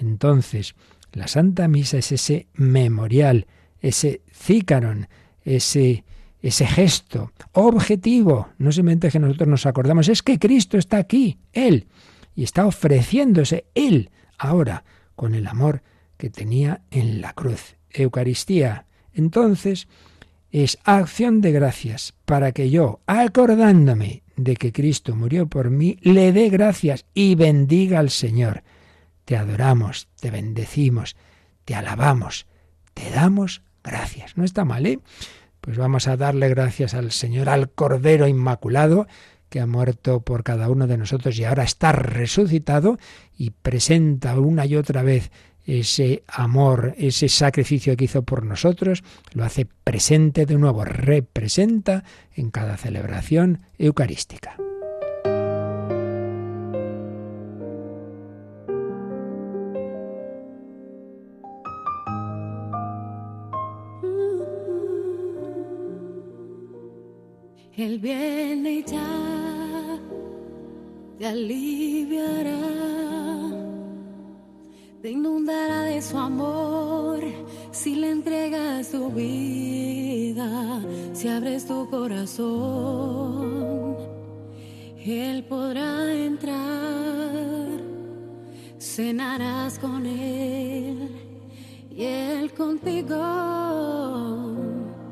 Entonces, 0.00 0.74
la 1.12 1.28
Santa 1.28 1.68
Misa 1.68 1.98
es 1.98 2.12
ese 2.12 2.46
memorial, 2.54 3.46
ese 3.80 4.22
cícaron, 4.32 5.08
ese, 5.44 6.04
ese 6.40 6.66
gesto 6.66 7.32
objetivo. 7.52 8.48
No 8.58 8.72
simplemente 8.72 9.10
que 9.10 9.18
nosotros 9.18 9.48
nos 9.48 9.66
acordamos, 9.66 10.08
es 10.08 10.22
que 10.22 10.38
Cristo 10.38 10.78
está 10.78 10.96
aquí, 10.96 11.38
Él, 11.52 11.86
y 12.34 12.44
está 12.44 12.66
ofreciéndose 12.66 13.66
Él 13.74 14.10
ahora 14.38 14.84
con 15.14 15.34
el 15.34 15.46
amor 15.46 15.82
que 16.16 16.30
tenía 16.30 16.82
en 16.90 17.20
la 17.20 17.34
cruz. 17.34 17.76
Eucaristía. 17.90 18.86
Entonces, 19.12 19.88
es 20.50 20.78
acción 20.84 21.40
de 21.40 21.52
gracias 21.52 22.14
para 22.24 22.52
que 22.52 22.70
yo, 22.70 23.00
acordándome 23.06 24.22
de 24.36 24.56
que 24.56 24.72
Cristo 24.72 25.14
murió 25.14 25.46
por 25.46 25.70
mí, 25.70 25.98
le 26.00 26.32
dé 26.32 26.48
gracias 26.48 27.04
y 27.12 27.34
bendiga 27.34 27.98
al 27.98 28.10
Señor 28.10 28.62
te 29.30 29.36
adoramos, 29.36 30.08
te 30.18 30.32
bendecimos, 30.32 31.14
te 31.64 31.76
alabamos, 31.76 32.48
te 32.94 33.10
damos 33.10 33.62
gracias. 33.84 34.36
No 34.36 34.42
está 34.42 34.64
mal, 34.64 34.84
¿eh? 34.86 34.98
Pues 35.60 35.78
vamos 35.78 36.08
a 36.08 36.16
darle 36.16 36.48
gracias 36.48 36.94
al 36.94 37.12
Señor, 37.12 37.48
al 37.48 37.70
Cordero 37.70 38.26
Inmaculado, 38.26 39.06
que 39.48 39.60
ha 39.60 39.68
muerto 39.68 40.18
por 40.22 40.42
cada 40.42 40.68
uno 40.68 40.88
de 40.88 40.98
nosotros 40.98 41.38
y 41.38 41.44
ahora 41.44 41.62
está 41.62 41.92
resucitado 41.92 42.98
y 43.38 43.50
presenta 43.50 44.36
una 44.36 44.66
y 44.66 44.74
otra 44.74 45.04
vez 45.04 45.30
ese 45.64 46.24
amor, 46.26 46.96
ese 46.98 47.28
sacrificio 47.28 47.96
que 47.96 48.06
hizo 48.06 48.24
por 48.24 48.44
nosotros, 48.44 49.04
lo 49.32 49.44
hace 49.44 49.64
presente 49.64 50.44
de 50.44 50.58
nuevo, 50.58 50.84
representa 50.84 52.02
en 52.34 52.50
cada 52.50 52.76
celebración 52.76 53.60
eucarística. 53.78 54.56
Aliviará, 71.30 72.58
te 75.00 75.10
inundará 75.10 75.82
de 75.82 76.02
su 76.02 76.18
amor 76.18 77.20
si 77.70 77.94
le 77.94 78.10
entregas 78.10 78.90
tu 78.90 79.10
vida, 79.10 80.82
si 81.12 81.28
abres 81.28 81.66
tu 81.66 81.88
corazón. 81.88 83.96
Él 85.04 85.44
podrá 85.44 86.12
entrar, 86.12 87.80
cenarás 88.78 89.78
con 89.78 90.04
Él 90.06 91.10
y 91.90 92.04
Él 92.04 92.52
contigo. 92.52 93.16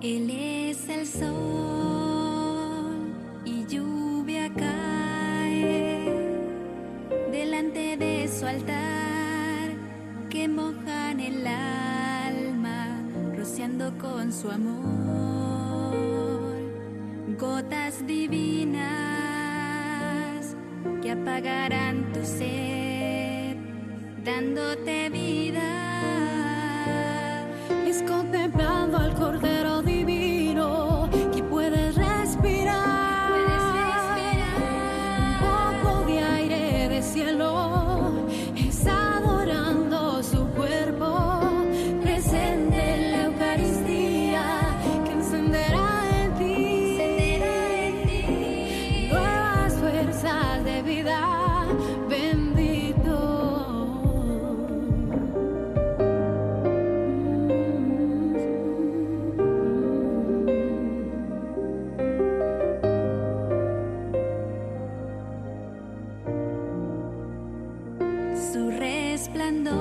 Él 0.03 0.31
es 0.31 0.89
el 0.89 1.07
sol 1.07 1.58
su 8.39 8.47
altar 8.47 9.73
que 10.31 10.47
mojan 10.47 11.19
el 11.19 11.45
alma, 11.45 12.87
rociando 13.37 13.99
con 13.99 14.33
su 14.33 14.49
amor 14.49 15.97
gotas 17.37 18.07
divinas 18.07 18.79
que 21.03 21.11
apagarán 21.11 22.13
tu 22.13 22.25
sed, 22.25 23.57
dándote 24.25 25.11
vida. 25.11 26.01
Es 27.89 28.05
contemplando 28.05 28.99
al 28.99 29.15
Cordero 29.15 29.78
Su 68.53 68.71
resplandor 68.71 69.77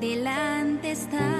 delante 0.00 0.92
está. 0.92 1.30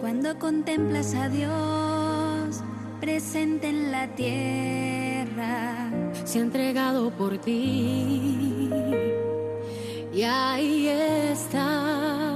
Cuando 0.00 0.38
contemplas 0.38 1.14
a 1.14 1.28
Dios 1.28 2.62
presente 3.00 3.68
en 3.68 3.90
la 3.90 4.06
tierra. 4.14 5.90
se 6.24 6.38
ha 6.38 6.42
entregado 6.42 7.10
por 7.10 7.38
ti. 7.38 8.70
Y 10.12 10.22
ahí 10.22 10.88
está, 10.88 12.34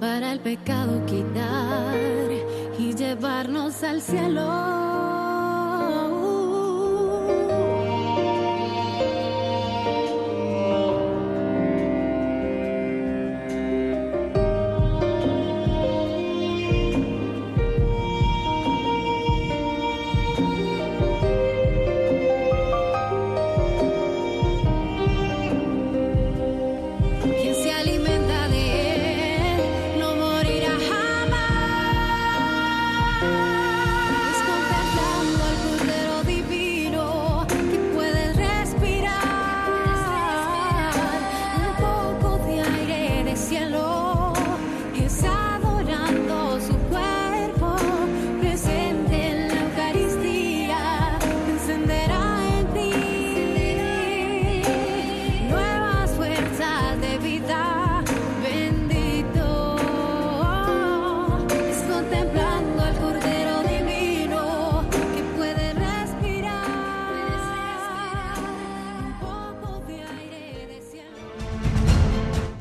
para 0.00 0.32
el 0.32 0.40
pecado 0.40 1.04
quitar 1.06 2.30
y 2.78 2.94
llevarnos 2.94 3.82
al 3.82 4.02
cielo. 4.02 4.95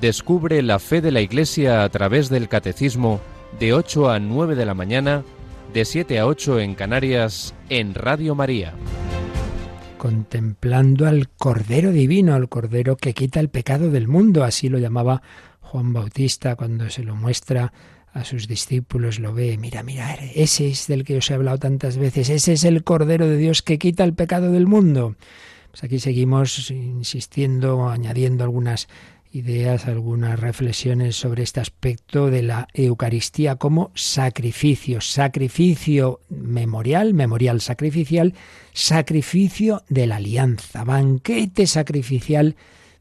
Descubre 0.06 0.62
la 0.62 0.78
fe 0.78 1.02
de 1.02 1.10
la 1.10 1.20
Iglesia 1.20 1.84
a 1.84 1.90
través 1.90 2.30
del 2.30 2.48
Catecismo 2.48 3.20
de 3.60 3.74
8 3.74 4.12
a 4.12 4.20
9 4.20 4.54
de 4.54 4.64
la 4.64 4.76
mañana, 4.76 5.24
de 5.74 5.84
7 5.84 6.20
a 6.20 6.28
8 6.28 6.60
en 6.60 6.76
Canarias, 6.76 7.56
en 7.70 7.96
Radio 7.96 8.36
María. 8.36 8.76
contemplando 9.98 11.08
al 11.08 11.30
Cordero 11.30 11.92
Divino, 11.92 12.36
al 12.36 12.50
Cordero 12.50 12.98
que 12.98 13.16
quita 13.16 13.40
el 13.40 13.50
pecado 13.50 13.90
del 13.90 14.08
mundo, 14.08 14.44
así 14.44 14.70
lo 14.70 14.78
llamaba 14.78 15.24
Juan 15.60 15.92
Bautista 15.92 16.56
cuando 16.56 16.92
se 16.92 17.02
lo 17.02 17.16
muestra 17.16 17.74
a 18.14 18.24
sus 18.26 18.48
discípulos, 18.48 19.18
lo 19.18 19.34
ve, 19.34 19.58
mira, 19.58 19.82
mira, 19.82 20.14
ese 20.36 20.68
es 20.68 20.86
del 20.86 21.04
que 21.04 21.18
os 21.18 21.32
he 21.32 21.34
hablado 21.34 21.58
tantas 21.58 21.98
veces, 21.98 22.30
ese 22.30 22.54
es 22.54 22.64
el 22.64 22.84
Cordero 22.84 23.28
de 23.28 23.38
Dios 23.38 23.64
que 23.64 23.80
quita 23.80 24.04
el 24.04 24.14
pecado 24.14 24.52
del 24.52 24.68
mundo. 24.68 25.16
Pues 25.72 25.84
aquí 25.84 26.00
seguimos 26.00 26.72
insistiendo, 26.72 27.90
añadiendo 27.90 28.46
algunas 28.46 28.88
ideas, 29.36 29.88
algunas 29.88 30.40
reflexiones 30.40 31.18
sobre 31.18 31.44
este 31.44 31.60
aspecto 31.60 32.30
de 32.32 32.42
la 32.42 32.68
Eucaristía 32.74 33.58
como 33.58 33.92
sacrificio, 33.94 35.02
sacrificio 35.02 36.22
memorial, 36.30 37.14
memorial 37.14 37.60
sacrificial, 37.60 38.34
sacrificio 38.72 39.84
de 39.90 40.08
la 40.08 40.16
alianza, 40.16 40.86
banquete 40.86 41.68
sacrificial 41.68 42.56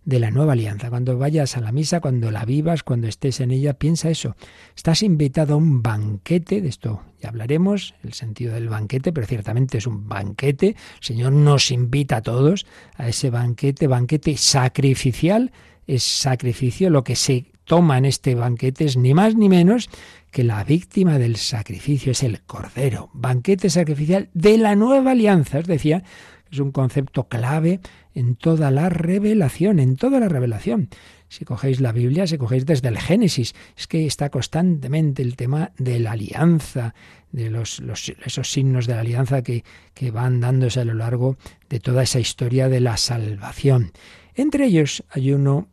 de 0.05 0.18
la 0.18 0.32
nueva 0.32 0.55
alianza. 0.55 0.91
Cuando 0.91 1.16
vayas 1.16 1.57
a 1.57 1.61
la 1.61 1.70
misa, 1.70 2.01
cuando 2.01 2.30
la 2.32 2.45
vivas, 2.45 2.82
cuando 2.82 3.07
estés 3.07 3.41
en 3.41 3.53
ella, 3.53 3.74
piensa 3.74 4.11
eso. 4.11 4.37
Estás 4.76 5.03
invitado 5.03 5.55
a 5.55 5.57
un 5.57 5.82
banquete, 5.82 6.61
de 6.61 6.68
esto 6.68 7.03
ya 7.22 7.28
hablaremos, 7.28 7.95
el 8.03 8.12
sentido 8.12 8.55
del 8.55 8.68
banquete, 8.68 9.12
pero 9.12 9.26
ciertamente 9.26 9.78
es 9.78 9.87
un 9.87 10.09
banquete. 10.09 10.68
El 10.68 11.05
Señor 11.05 11.32
nos 11.32 11.70
invita 11.70 12.16
a 12.16 12.22
todos 12.22 12.66
a 12.97 13.09
ese 13.09 13.30
banquete, 13.30 13.87
banquete 13.87 14.37
sacrificial, 14.37 15.53
es 15.87 16.03
sacrificio, 16.03 16.91
lo 16.91 17.05
que 17.05 17.16
se 17.16 17.47
toma 17.64 17.99
en 17.99 18.05
este 18.05 18.35
banquete 18.35 18.85
es 18.85 18.97
ni 18.97 19.14
más 19.14 19.35
ni 19.35 19.49
menos 19.49 19.89
que 20.30 20.45
la 20.45 20.64
víctima 20.64 21.18
del 21.18 21.37
sacrificio 21.37 22.12
es 22.12 22.22
el 22.22 22.43
Cordero, 22.43 23.11
banquete 23.12 23.70
sacrificial 23.70 24.28
de 24.35 24.59
la 24.59 24.74
nueva 24.74 25.12
alianza, 25.12 25.59
os 25.59 25.66
decía, 25.66 26.03
es 26.51 26.59
un 26.59 26.72
concepto 26.72 27.28
clave 27.28 27.80
en 28.14 28.37
toda 28.37 28.70
la 28.70 28.89
revelación, 28.89 29.80
en 29.80 29.97
toda 29.97 30.20
la 30.20 30.28
revelación. 30.28 30.89
Si 31.28 31.45
cogéis 31.45 31.80
la 31.80 31.91
Biblia, 31.91 32.28
si 32.28 32.39
cogéis 32.39 32.64
desde 32.64 32.89
el 32.89 32.99
Génesis, 32.99 33.55
es 33.76 33.89
que 33.89 34.07
está 34.07 34.30
constantemente 34.30 35.22
el 35.22 35.35
tema 35.35 35.72
de 35.78 35.99
la 35.99 36.12
alianza, 36.12 36.95
de 37.32 37.51
los, 37.51 37.82
esos 38.24 38.53
signos 38.53 38.87
de 38.87 38.95
la 38.95 39.01
alianza 39.01 39.43
que, 39.43 39.64
que 39.95 40.12
van 40.12 40.39
dándose 40.39 40.80
a 40.80 40.85
lo 40.85 40.95
largo 40.95 41.37
de 41.68 41.80
toda 41.80 42.05
esa 42.05 42.20
historia 42.20 42.68
de 42.68 42.80
la 42.80 42.97
salvación. 42.97 43.91
Entre 44.37 44.66
ellos 44.66 45.03
hay 45.11 45.32
uno, 45.32 45.68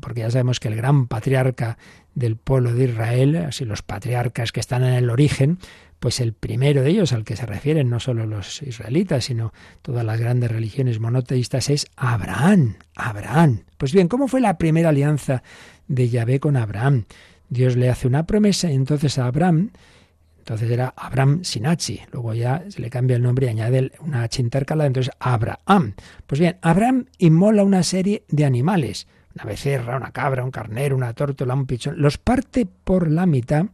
porque 0.00 0.20
ya 0.20 0.30
sabemos 0.30 0.60
que 0.60 0.68
el 0.68 0.76
gran 0.76 1.06
patriarca 1.06 1.78
del 2.14 2.36
pueblo 2.36 2.74
de 2.74 2.84
Israel, 2.84 3.36
así 3.36 3.64
los 3.64 3.82
patriarcas 3.82 4.52
que 4.52 4.60
están 4.60 4.82
en 4.84 4.94
el 4.94 5.10
origen, 5.10 5.58
pues 6.00 6.20
el 6.20 6.32
primero 6.32 6.82
de 6.82 6.90
ellos 6.90 7.12
al 7.12 7.24
que 7.24 7.36
se 7.36 7.46
refieren 7.46 7.90
no 7.90 8.00
solo 8.00 8.26
los 8.26 8.62
israelitas, 8.62 9.26
sino 9.26 9.52
todas 9.82 10.04
las 10.04 10.18
grandes 10.18 10.50
religiones 10.50 10.98
monoteístas 10.98 11.68
es 11.68 11.86
Abraham. 11.96 12.76
Abraham. 12.96 13.64
Pues 13.76 13.92
bien, 13.92 14.08
¿cómo 14.08 14.26
fue 14.26 14.40
la 14.40 14.56
primera 14.56 14.88
alianza 14.88 15.42
de 15.88 16.08
Yahvé 16.08 16.40
con 16.40 16.56
Abraham? 16.56 17.04
Dios 17.50 17.76
le 17.76 17.90
hace 17.90 18.06
una 18.06 18.26
promesa 18.26 18.70
y 18.70 18.74
entonces 18.74 19.18
a 19.18 19.26
Abraham, 19.26 19.70
Entonces 20.50 20.72
era 20.72 20.92
Abraham 20.96 21.44
Sinachi. 21.44 22.00
Luego 22.10 22.34
ya 22.34 22.64
se 22.70 22.80
le 22.80 22.90
cambia 22.90 23.14
el 23.14 23.22
nombre 23.22 23.46
y 23.46 23.50
añade 23.50 23.92
una 24.00 24.24
H 24.24 24.42
intercalada, 24.42 24.88
entonces 24.88 25.14
Abraham. 25.20 25.94
Pues 26.26 26.40
bien, 26.40 26.56
Abraham 26.60 27.06
inmola 27.18 27.62
una 27.62 27.84
serie 27.84 28.24
de 28.26 28.44
animales. 28.44 29.06
Una 29.36 29.44
becerra, 29.44 29.96
una 29.96 30.10
cabra, 30.10 30.42
un 30.42 30.50
carnero, 30.50 30.96
una 30.96 31.14
tórtola, 31.14 31.54
un 31.54 31.66
pichón. 31.66 32.02
Los 32.02 32.18
parte 32.18 32.66
por 32.66 33.08
la 33.08 33.26
mitad 33.26 33.66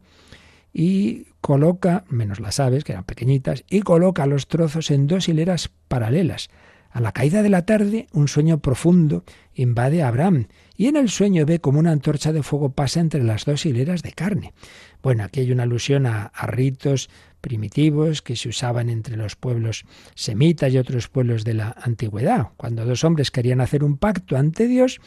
y 0.71 1.25
coloca, 1.41 2.03
menos 2.09 2.39
las 2.39 2.59
aves, 2.59 2.83
que 2.83 2.91
eran 2.91 3.05
pequeñitas, 3.05 3.63
y 3.67 3.81
coloca 3.81 4.27
los 4.27 4.47
trozos 4.47 4.91
en 4.91 5.07
dos 5.07 5.27
hileras 5.29 5.71
paralelas. 5.87 6.49
A 6.97 6.99
la 6.99 7.11
caída 7.11 7.43
de 7.43 7.49
la 7.49 7.63
tarde, 7.63 8.07
un 8.11 8.27
sueño 8.27 8.57
profundo 8.57 9.23
invade 9.53 10.01
a 10.01 10.07
Abraham, 10.07 10.47
y 10.75 10.87
en 10.87 10.95
el 10.95 11.09
sueño 11.09 11.45
ve 11.45 11.59
como 11.59 11.77
una 11.77 11.91
antorcha 11.91 12.33
de 12.33 12.41
fuego 12.41 12.71
pasa 12.71 12.99
entre 12.99 13.23
las 13.23 13.45
dos 13.45 13.67
hileras 13.67 14.01
de 14.01 14.13
carne. 14.13 14.55
Bueno, 15.03 15.23
aquí 15.23 15.41
hay 15.41 15.51
una 15.51 15.61
alusión 15.61 16.07
a, 16.07 16.31
ritos 16.47 17.11
primitivos 17.39 18.23
que 18.23 18.35
se 18.35 18.49
usaban 18.49 18.89
entre 18.89 19.15
los 19.15 19.35
pueblos 19.35 19.85
semitas 20.15 20.73
y 20.73 20.79
otros 20.79 21.07
pueblos 21.07 21.43
de 21.43 21.53
la 21.53 21.75
antigüedad. 21.79 22.47
Cuando 22.57 22.83
dos 22.83 23.03
hombres 23.03 23.29
querían 23.29 23.61
hacer 23.61 23.83
un 23.83 23.97
pacto 23.97 24.35
ante 24.35 24.67
Dios, 24.67 24.99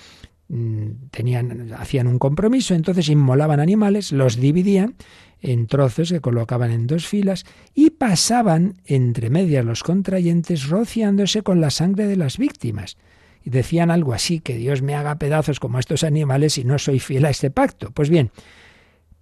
mm, 0.46 1.08
tenían, 1.10 1.72
hacían 1.76 2.06
un 2.06 2.20
compromiso, 2.20 2.76
entonces 2.76 3.08
inmolaban 3.08 3.58
animales, 3.58 4.12
los 4.12 4.36
dividían 4.36 4.94
en 5.40 5.66
trozos 5.66 6.10
que 6.10 6.20
colocaban 6.20 6.70
en 6.70 6.86
dos 6.86 7.06
filas 7.06 7.44
y 7.74 7.90
pasaban 7.90 8.80
entre 8.84 9.30
medias 9.30 9.64
los 9.64 9.82
contrayentes 9.82 10.68
rociándose 10.68 11.42
con 11.42 11.60
la 11.60 11.70
sangre 11.70 12.06
de 12.06 12.16
las 12.16 12.38
víctimas. 12.38 12.96
Y 13.42 13.50
decían 13.50 13.90
algo 13.90 14.12
así, 14.12 14.40
que 14.40 14.56
Dios 14.56 14.82
me 14.82 14.94
haga 14.94 15.18
pedazos 15.18 15.60
como 15.60 15.78
estos 15.78 16.04
animales 16.04 16.58
y 16.58 16.64
no 16.64 16.78
soy 16.78 17.00
fiel 17.00 17.24
a 17.24 17.30
este 17.30 17.50
pacto. 17.50 17.90
Pues 17.90 18.10
bien, 18.10 18.30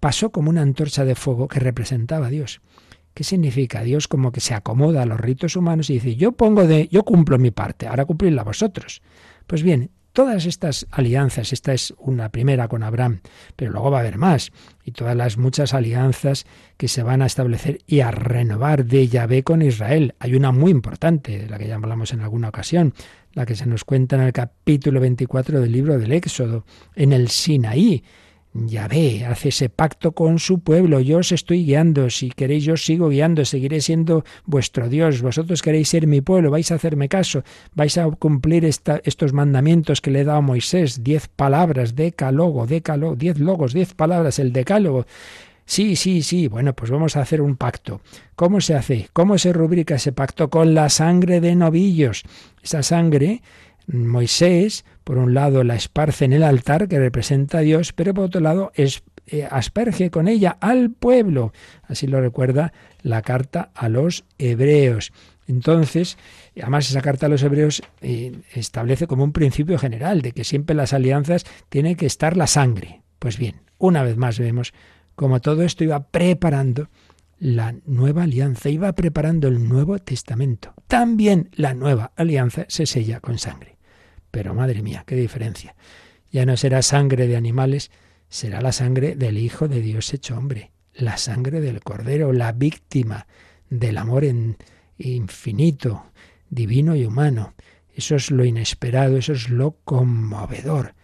pasó 0.01 0.31
como 0.31 0.51
una 0.51 0.63
antorcha 0.63 1.05
de 1.05 1.15
fuego 1.15 1.47
que 1.47 1.61
representaba 1.61 2.27
a 2.27 2.31
Dios. 2.31 2.61
¿Qué 3.15 3.25
significa? 3.25 3.83
Dios 3.83 4.07
como 4.07 4.31
que 4.33 4.41
se 4.41 4.55
acomoda 4.55 5.03
a 5.03 5.07
los 5.07 5.21
ritos 5.21 5.57
humanos 5.57 5.91
y 5.91 5.95
dice, 5.95 6.17
yo 6.17 6.33
pongo 6.33 6.67
de, 6.67 6.89
yo 6.89 7.03
cumplo 7.05 7.39
mi 7.39 7.51
parte, 7.51 7.87
ahora 7.87 8.05
cumplidla 8.05 8.45
vosotros. 8.45 9.03
Pues 9.47 9.63
bien, 9.63 9.91
todas 10.19 10.47
estas 10.47 10.85
alianzas, 10.91 11.53
esta 11.53 11.73
es 11.73 11.95
una 11.97 12.31
primera 12.31 12.67
con 12.67 12.83
Abraham, 12.83 13.21
pero 13.55 13.71
luego 13.71 13.93
va 13.93 13.99
a 13.99 14.01
haber 14.01 14.19
más, 14.19 14.51
y 14.85 14.91
todas 14.91 15.15
las 15.15 15.39
muchas 15.39 15.75
alianzas 15.75 16.45
que 16.77 16.89
se 16.89 17.05
van 17.05 17.23
a 17.23 17.27
establecer 17.27 17.79
y 17.87 18.01
a 18.01 18.11
renovar 18.11 18.85
de 18.85 19.07
Yahvé 19.07 19.45
con 19.45 19.63
Israel. 19.63 20.17
Hay 20.19 20.35
una 20.35 20.51
muy 20.51 20.73
importante, 20.73 21.39
de 21.39 21.49
la 21.49 21.57
que 21.57 21.69
ya 21.69 21.77
hablamos 21.77 22.13
en 22.13 22.23
alguna 22.23 22.49
ocasión, 22.49 22.95
la 23.35 23.47
que 23.47 23.55
se 23.55 23.67
nos 23.67 23.85
cuenta 23.85 24.17
en 24.17 24.23
el 24.23 24.33
capítulo 24.33 24.99
24 24.99 25.61
del 25.61 25.71
libro 25.71 25.97
del 26.01 26.11
Éxodo, 26.11 26.65
en 26.97 27.13
el 27.13 27.29
Sinaí, 27.29 28.03
ve, 28.53 29.25
hace 29.27 29.51
ese 29.51 29.69
pacto 29.69 30.13
con 30.13 30.39
su 30.39 30.61
pueblo, 30.61 31.01
yo 31.01 31.19
os 31.19 31.33
estoy 31.33 31.65
guiando, 31.65 32.11
si 32.11 32.31
queréis 32.31 32.65
yo 32.65 32.75
os 32.75 32.85
sigo 32.85 33.09
guiando, 33.09 33.45
seguiré 33.45 33.81
siendo 33.81 34.25
vuestro 34.45 34.89
Dios, 34.89 35.23
vosotros 35.23 35.63
queréis 35.63 35.89
ser 35.89 36.07
mi 36.07 36.21
pueblo, 36.21 36.51
vais 36.51 36.71
a 36.73 36.77
hacerme 36.77 37.09
caso, 37.09 37.43
vais 37.75 37.97
a 37.99 38.11
cumplir 38.11 38.65
estos 38.65 39.33
mandamientos 39.33 40.01
que 40.01 40.11
le 40.11 40.21
he 40.21 40.25
dado 40.25 40.39
a 40.39 40.43
Moisés, 40.43 41.05
diez 41.05 41.29
palabras, 41.29 41.95
decálogo, 41.95 42.67
decálogo, 42.67 43.17
diez 43.17 43.39
logos, 43.39 43.73
diez 43.73 43.95
palabras, 43.95 44.39
el 44.39 44.53
decálogo. 44.53 45.07
Sí, 45.69 45.97
sí, 45.97 46.23
sí, 46.23 46.49
bueno, 46.49 46.73
pues 46.73 46.91
vamos 46.91 47.15
a 47.15 47.21
hacer 47.21 47.43
un 47.43 47.57
pacto. 47.57 48.01
¿Cómo 48.37 48.63
se 48.63 48.75
hace? 48.75 49.11
¿Cómo 49.13 49.37
se 49.37 49.53
rubrica 49.53 49.97
ese 49.97 50.13
pacto? 50.13 50.49
Con 50.49 50.73
la 50.73 50.89
sangre 50.89 51.43
de 51.43 51.55
novillos. 51.55 52.23
Esa 52.63 52.83
sangre 52.83 53.43
Moisés, 53.89 54.85
por 55.05 55.19
un 55.19 55.35
lado, 55.35 55.65
la 55.65 55.75
esparce 55.75 56.25
en 56.25 56.33
el 56.33 56.43
altar 56.43 56.89
que 56.89 56.99
representa 56.99 57.59
a 57.59 57.63
Dios, 57.63 57.93
pero 57.93 58.15
por 58.15 58.25
otro 58.25 58.41
lado, 58.41 58.71
es, 58.75 59.03
eh, 59.27 59.49
asperge 59.51 60.11
con 60.11 60.29
ella 60.29 60.57
al 60.61 60.91
pueblo. 60.91 61.53
Así 61.85 62.07
lo 62.07 62.21
recuerda 62.21 62.73
la 63.03 63.23
carta 63.23 63.71
a 63.75 63.89
los 63.89 64.25
hebreos. 64.39 65.13
Entonces, 65.47 66.19
además 66.61 66.91
esa 66.91 67.01
carta 67.01 67.27
a 67.27 67.29
los 67.31 67.43
hebreos 67.43 67.83
eh, 68.03 68.33
establece 68.55 69.07
como 69.07 69.25
un 69.25 69.33
principio 69.33 69.79
general 69.79 70.21
de 70.21 70.33
que 70.33 70.45
siempre 70.45 70.77
las 70.77 70.93
alianzas 70.93 71.45
tiene 71.71 71.97
que 71.97 72.07
estar 72.07 72.37
la 72.37 72.47
sangre. 72.47 73.01
Pues 73.19 73.39
bien, 73.39 73.63
una 73.79 74.03
vez 74.03 74.19
más 74.19 74.39
vemos 74.39 74.75
como 75.15 75.41
todo 75.41 75.63
esto 75.63 75.83
iba 75.83 76.07
preparando 76.11 76.91
la 77.39 77.75
nueva 77.87 78.25
alianza, 78.25 78.69
iba 78.69 78.93
preparando 78.93 79.49
el 79.49 79.69
Nuevo 79.69 79.99
Testamento. 79.99 80.75
También 80.87 81.49
la 81.55 81.75
nueva 81.75 82.13
alianza 82.15 82.67
se 82.69 82.87
sella 82.87 83.21
con 83.21 83.39
sangre. 83.39 83.78
Pero 84.31 84.55
madre 84.55 84.83
mía, 84.83 85.05
qué 85.07 85.17
diferencia. 85.17 85.75
Ya 86.31 86.45
no 86.45 86.57
será 86.57 86.83
sangre 86.83 87.27
de 87.27 87.37
animales, 87.37 87.91
será 88.29 88.61
la 88.61 88.73
sangre 88.73 89.15
del 89.15 89.39
Hijo 89.39 89.69
de 89.69 89.81
Dios 89.81 90.13
hecho 90.13 90.37
hombre, 90.37 90.73
la 90.95 91.17
sangre 91.17 91.61
del 91.61 91.81
Cordero, 91.81 92.33
la 92.33 92.53
víctima 92.53 93.27
del 93.71 93.99
amor 93.99 94.25
en 94.25 94.57
infinito, 94.99 96.05
divino 96.51 96.95
y 96.97 97.05
humano. 97.05 97.55
Eso 97.95 98.17
es 98.17 98.31
lo 98.31 98.45
inesperado, 98.45 99.17
eso 99.17 99.33
es 99.33 99.49
lo 99.49 99.77
conmovedor. 99.85 100.95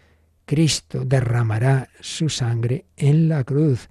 Cristo 0.44 1.04
derramará 1.04 1.88
su 2.00 2.28
sangre 2.28 2.86
en 2.96 3.28
la 3.28 3.44
cruz. 3.44 3.88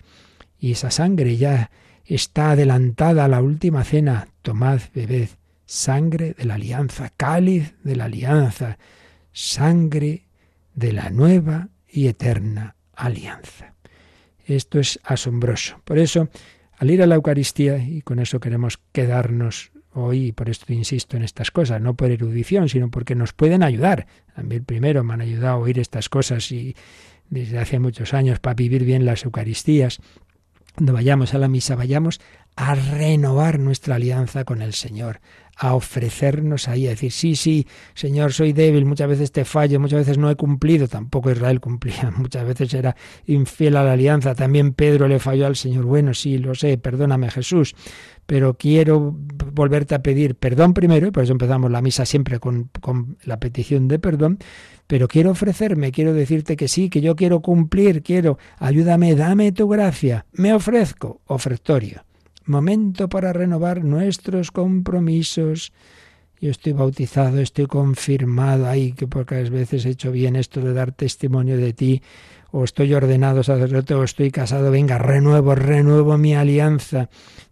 Y 0.60 0.74
esa 0.74 0.92
sangre 0.92 1.36
ya 1.36 1.72
está 2.06 2.52
adelantada 2.52 3.26
a 3.26 3.28
la 3.28 3.42
última 3.42 3.84
cena. 3.84 4.28
Tomad, 4.42 4.82
bebed, 4.94 5.30
sangre 5.66 6.36
de 6.38 6.46
la 6.46 6.56
alianza, 6.56 7.12
cáliz 7.18 7.74
de 7.84 7.96
la 7.96 8.06
alianza 8.06 8.78
sangre 9.34 10.28
de 10.74 10.94
la 10.94 11.10
nueva 11.10 11.70
y 11.88 12.08
eterna 12.08 12.76
alianza. 12.96 13.74
Esto 14.46 14.80
es 14.80 15.00
asombroso. 15.04 15.82
Por 15.84 16.00
eso, 16.00 16.30
al 16.78 16.92
ir 16.92 17.02
a 17.02 17.08
la 17.08 17.16
Eucaristía, 17.16 17.78
y 17.78 18.02
con 18.02 18.20
eso 18.20 18.40
queremos 18.40 18.80
quedarnos 18.92 19.72
hoy, 19.94 20.28
y 20.28 20.32
por 20.32 20.50
esto 20.50 20.74
insisto 20.74 21.18
en 21.18 21.24
estas 21.24 21.52
cosas, 21.52 21.82
no 21.82 21.96
por 21.96 22.12
erudición, 22.12 22.70
sino 22.70 22.90
porque 22.90 23.16
nos 23.16 23.34
pueden 23.34 23.64
ayudar. 23.64 24.08
A 24.36 24.44
mí 24.44 24.60
primero 24.60 25.04
me 25.04 25.14
han 25.14 25.22
ayudado 25.22 25.56
a 25.56 25.58
oír 25.58 25.80
estas 25.80 26.10
cosas 26.10 26.52
y 26.52 26.76
desde 27.30 27.60
hace 27.60 27.80
muchos 27.80 28.14
años 28.14 28.40
para 28.40 28.56
vivir 28.56 28.84
bien 28.84 29.06
las 29.06 29.24
Eucaristías. 29.24 30.00
Cuando 30.76 30.94
vayamos 30.94 31.34
a 31.34 31.38
la 31.38 31.48
misa, 31.48 31.76
vayamos 31.76 32.20
a 32.56 32.76
renovar 32.76 33.60
nuestra 33.60 33.96
alianza 33.96 34.44
con 34.44 34.62
el 34.62 34.74
Señor, 34.74 35.22
a 35.56 35.76
ofrecernos 35.76 36.68
ahí, 36.68 36.88
a 36.88 36.92
decir, 36.92 37.12
sí, 37.12 37.36
sí, 37.36 37.68
Señor, 37.94 38.34
soy 38.34 38.54
débil, 38.54 38.86
muchas 38.86 39.08
veces 39.08 39.32
te 39.32 39.46
fallo, 39.46 39.80
muchas 39.80 40.00
veces 40.00 40.18
no 40.18 40.30
he 40.30 40.36
cumplido, 40.36 40.88
tampoco 40.88 41.32
Israel 41.32 41.60
cumplía, 41.60 42.12
muchas 42.18 42.46
veces 42.46 42.74
era 42.74 42.96
infiel 43.28 43.78
a 43.78 43.84
la 43.84 43.94
alianza, 43.94 44.34
también 44.36 44.74
Pedro 44.74 45.08
le 45.08 45.20
falló 45.20 45.46
al 45.46 45.56
Señor, 45.56 45.86
bueno, 45.86 46.14
sí, 46.14 46.38
lo 46.38 46.56
sé, 46.56 46.78
perdóname 46.78 47.30
Jesús, 47.30 47.76
pero 48.26 48.56
quiero 48.56 49.16
volverte 49.54 49.96
a 49.96 50.02
pedir 50.02 50.36
perdón 50.36 50.74
primero, 50.74 51.08
y 51.08 51.12
por 51.12 51.24
eso 51.24 51.34
empezamos 51.34 51.70
la 51.70 51.82
misa 51.82 52.06
siempre 52.06 52.40
con, 52.40 52.70
con 52.82 53.18
la 53.24 53.40
petición 53.40 53.88
de 53.88 54.00
perdón, 54.00 54.40
pero 54.88 55.08
quiero 55.08 55.32
ofrecerme, 55.32 55.92
quiero 55.92 56.14
decirte 56.14 56.56
que 56.56 56.68
sí, 56.68 56.90
que 56.90 57.02
yo 57.02 57.16
quiero 57.16 57.42
cumplir, 57.42 58.02
quiero, 58.02 58.38
ayúdame, 58.58 59.16
dame 59.16 59.52
tu 59.52 59.68
gracia, 59.68 60.26
me 60.34 60.54
ofrezco, 60.54 61.22
ofrectorio 61.26 62.04
momento 62.46 63.10
para 63.10 63.34
renovar 63.34 63.84
nuestros 63.84 64.52
compromisos. 64.52 65.72
Yo 66.40 66.52
estoy 66.52 66.74
bautizado, 66.74 67.40
estoy 67.40 67.68
confirmado, 67.68 68.68
ay, 68.68 68.92
que 68.92 69.08
pocas 69.08 69.50
veces 69.50 69.86
he 69.86 69.92
hecho 69.92 70.12
bien 70.12 70.36
esto 70.36 70.60
de 70.62 70.74
dar 70.74 70.92
testimonio 70.92 71.58
de 71.58 71.74
ti, 71.74 72.02
o 72.52 72.64
estoy 72.64 72.94
ordenado 72.94 73.44
sacerdote, 73.44 73.94
o 73.94 74.04
estoy 74.04 74.30
casado, 74.30 74.70
venga, 74.70 74.98
renuevo, 74.98 75.56
renuevo 75.56 76.18
mi 76.18 76.36
alianza. 76.36 77.10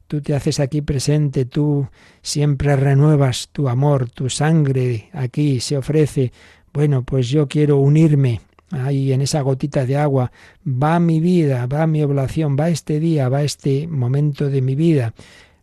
Tú 0.07 0.21
te 0.21 0.35
haces 0.35 0.59
aquí 0.59 0.81
presente, 0.81 1.45
tú 1.45 1.87
siempre 2.21 2.75
renuevas 2.75 3.49
tu 3.51 3.69
amor, 3.69 4.09
tu 4.09 4.29
sangre 4.29 5.09
aquí 5.13 5.61
se 5.61 5.77
ofrece. 5.77 6.33
Bueno, 6.73 7.03
pues 7.03 7.29
yo 7.29 7.47
quiero 7.47 7.77
unirme 7.77 8.41
Ahí 8.71 9.11
en 9.11 9.21
esa 9.21 9.41
gotita 9.41 9.85
de 9.85 9.97
agua 9.97 10.31
va 10.65 10.99
mi 10.99 11.19
vida, 11.19 11.65
va 11.65 11.87
mi 11.87 12.01
oblación, 12.03 12.55
va 12.59 12.69
este 12.69 12.99
día, 12.99 13.29
va 13.29 13.43
este 13.43 13.87
momento 13.87 14.49
de 14.49 14.61
mi 14.61 14.75
vida. 14.75 15.13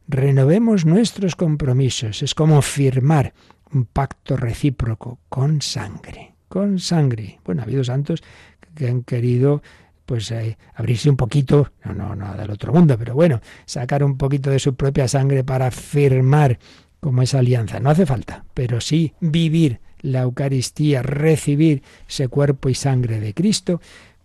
Renovemos 0.06 0.84
nuestros 0.84 1.36
compromisos. 1.36 2.22
Es 2.22 2.34
como 2.34 2.61
firmar 2.62 3.32
un 3.72 3.84
pacto 3.86 4.36
recíproco 4.36 5.18
con 5.28 5.62
sangre, 5.62 6.34
con 6.48 6.78
sangre. 6.78 7.40
Bueno, 7.44 7.62
ha 7.62 7.64
habido 7.64 7.84
santos 7.84 8.22
que 8.74 8.88
han 8.88 9.02
querido 9.02 9.62
pues 10.06 10.30
eh, 10.30 10.56
abrirse 10.74 11.11
un 11.11 11.16
poquito, 11.16 11.72
no, 11.84 11.92
no, 11.92 12.14
no 12.14 12.34
del 12.34 12.50
otro 12.50 12.72
mundo, 12.72 12.96
pero 12.98 13.14
bueno, 13.14 13.42
sacar 13.66 14.02
un 14.02 14.16
poquito 14.16 14.48
de 14.48 14.59
su 14.59 14.74
propia 14.74 15.06
sangre 15.06 15.44
para 15.44 15.70
firmar 15.70 16.59
como 16.98 17.20
esa 17.20 17.40
alianza. 17.40 17.78
No 17.78 17.90
hace 17.90 18.06
falta, 18.06 18.44
pero 18.54 18.80
sí 18.80 19.12
vivir 19.20 19.80
la 20.01 20.22
Eucaristía, 20.22 21.03
recibir 21.03 21.82
ese 22.09 22.28
cuerpo 22.28 22.68
y 22.68 22.74
sangre 22.74 23.20
de 23.20 23.34
Cristo, 23.34 23.80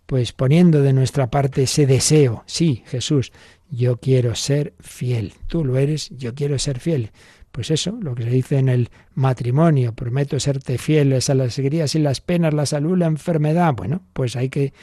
pues 0.06 0.34
poniendo 0.34 0.82
de 0.82 0.94
nuestra 0.94 1.30
parte 1.30 1.64
ese 1.64 1.86
deseo, 1.86 2.44
sí, 2.46 2.84
Jesús, 2.88 3.32
yo 3.70 3.98
quiero 3.98 4.36
ser 4.36 4.74
fiel, 4.80 5.34
tú 5.48 5.64
lo 5.66 5.78
eres, 5.78 6.10
yo 6.18 6.36
quiero 6.36 6.60
ser 6.60 6.80
fiel. 6.80 7.12
Pues 7.52 7.70
eso, 7.70 7.98
lo 8.02 8.16
que 8.16 8.24
se 8.24 8.30
dice 8.32 8.58
en 8.58 8.68
el 8.68 8.90
matrimonio, 9.14 9.94
prometo 9.94 10.40
serte 10.40 10.80
fieles 10.80 11.30
a 11.30 11.36
las 11.36 11.60
alegrías 11.60 11.94
y 11.94 12.00
las 12.00 12.20
penas, 12.20 12.54
la 12.54 12.66
salud, 12.66 12.98
la 12.98 13.06
enfermedad. 13.06 13.74
Bueno, 13.76 14.02
pues 14.14 14.36
hay 14.36 14.50
que 14.50 14.74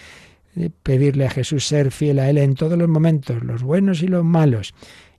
eh, 0.57 0.71
pedirle 0.83 1.27
a 1.27 1.31
Jesús 1.31 1.67
ser 1.67 1.91
fiel 1.91 2.21
a 2.21 2.31
Él 2.31 2.39
en 2.39 2.55
todos 2.55 2.79
los 2.79 2.89
momentos, 2.89 3.43
los 3.43 3.65
buenos 3.65 4.03
y 4.03 4.07
los 4.07 4.25
malos. 4.25 4.75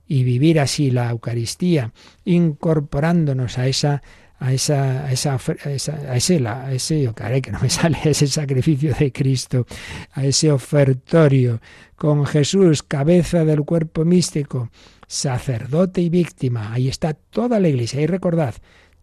y 0.08 0.24
vivir 0.24 0.60
así 0.60 0.90
la 0.90 1.10
Eucaristía, 1.10 1.92
incorporándonos 2.24 3.56
a 3.56 3.66
esa 3.68 4.02
a 4.42 4.52
esa, 4.52 5.04
a 5.04 5.12
esa, 5.12 5.34
a 5.34 5.70
ese, 5.70 6.46
a 6.46 6.72
ese, 6.72 7.12
que 7.42 7.52
no 7.52 7.60
me 7.60 7.70
sale, 7.70 7.98
ese 8.04 8.26
sacrificio 8.26 8.92
de 8.98 9.12
Cristo, 9.12 9.66
a 10.12 10.24
ese 10.24 10.50
ofertorio 10.50 11.60
con 11.94 12.26
Jesús, 12.26 12.82
cabeza 12.82 13.44
del 13.44 13.62
cuerpo 13.62 14.04
místico, 14.04 14.70
sacerdote 15.06 16.00
y 16.00 16.08
víctima. 16.08 16.72
Ahí 16.72 16.88
está 16.88 17.14
toda 17.14 17.60
la 17.60 17.68
iglesia. 17.68 18.00
Y 18.00 18.06
recordad, 18.06 18.54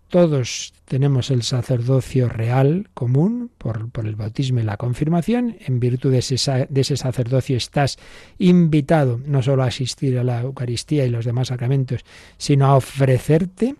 todos 0.09 0.73
tenemos 0.83 1.31
el 1.31 1.43
sacerdocio 1.43 2.27
real 2.27 2.89
común 2.93 3.49
por, 3.57 3.89
por, 3.91 4.07
el 4.07 4.15
bautismo 4.15 4.59
y 4.59 4.63
la 4.63 4.75
confirmación. 4.75 5.55
En 5.65 5.79
virtud 5.79 6.11
de 6.11 6.17
ese, 6.17 6.67
de 6.67 6.81
ese 6.81 6.97
sacerdocio 6.97 7.55
estás 7.55 7.97
invitado 8.39 9.21
no 9.25 9.41
solo 9.41 9.63
a 9.63 9.67
asistir 9.67 10.19
a 10.19 10.25
la 10.25 10.41
Eucaristía 10.41 11.05
y 11.05 11.09
los 11.09 11.23
demás 11.23 11.47
sacramentos, 11.47 12.03
sino 12.37 12.65
a 12.65 12.75
ofrecerte 12.75 13.75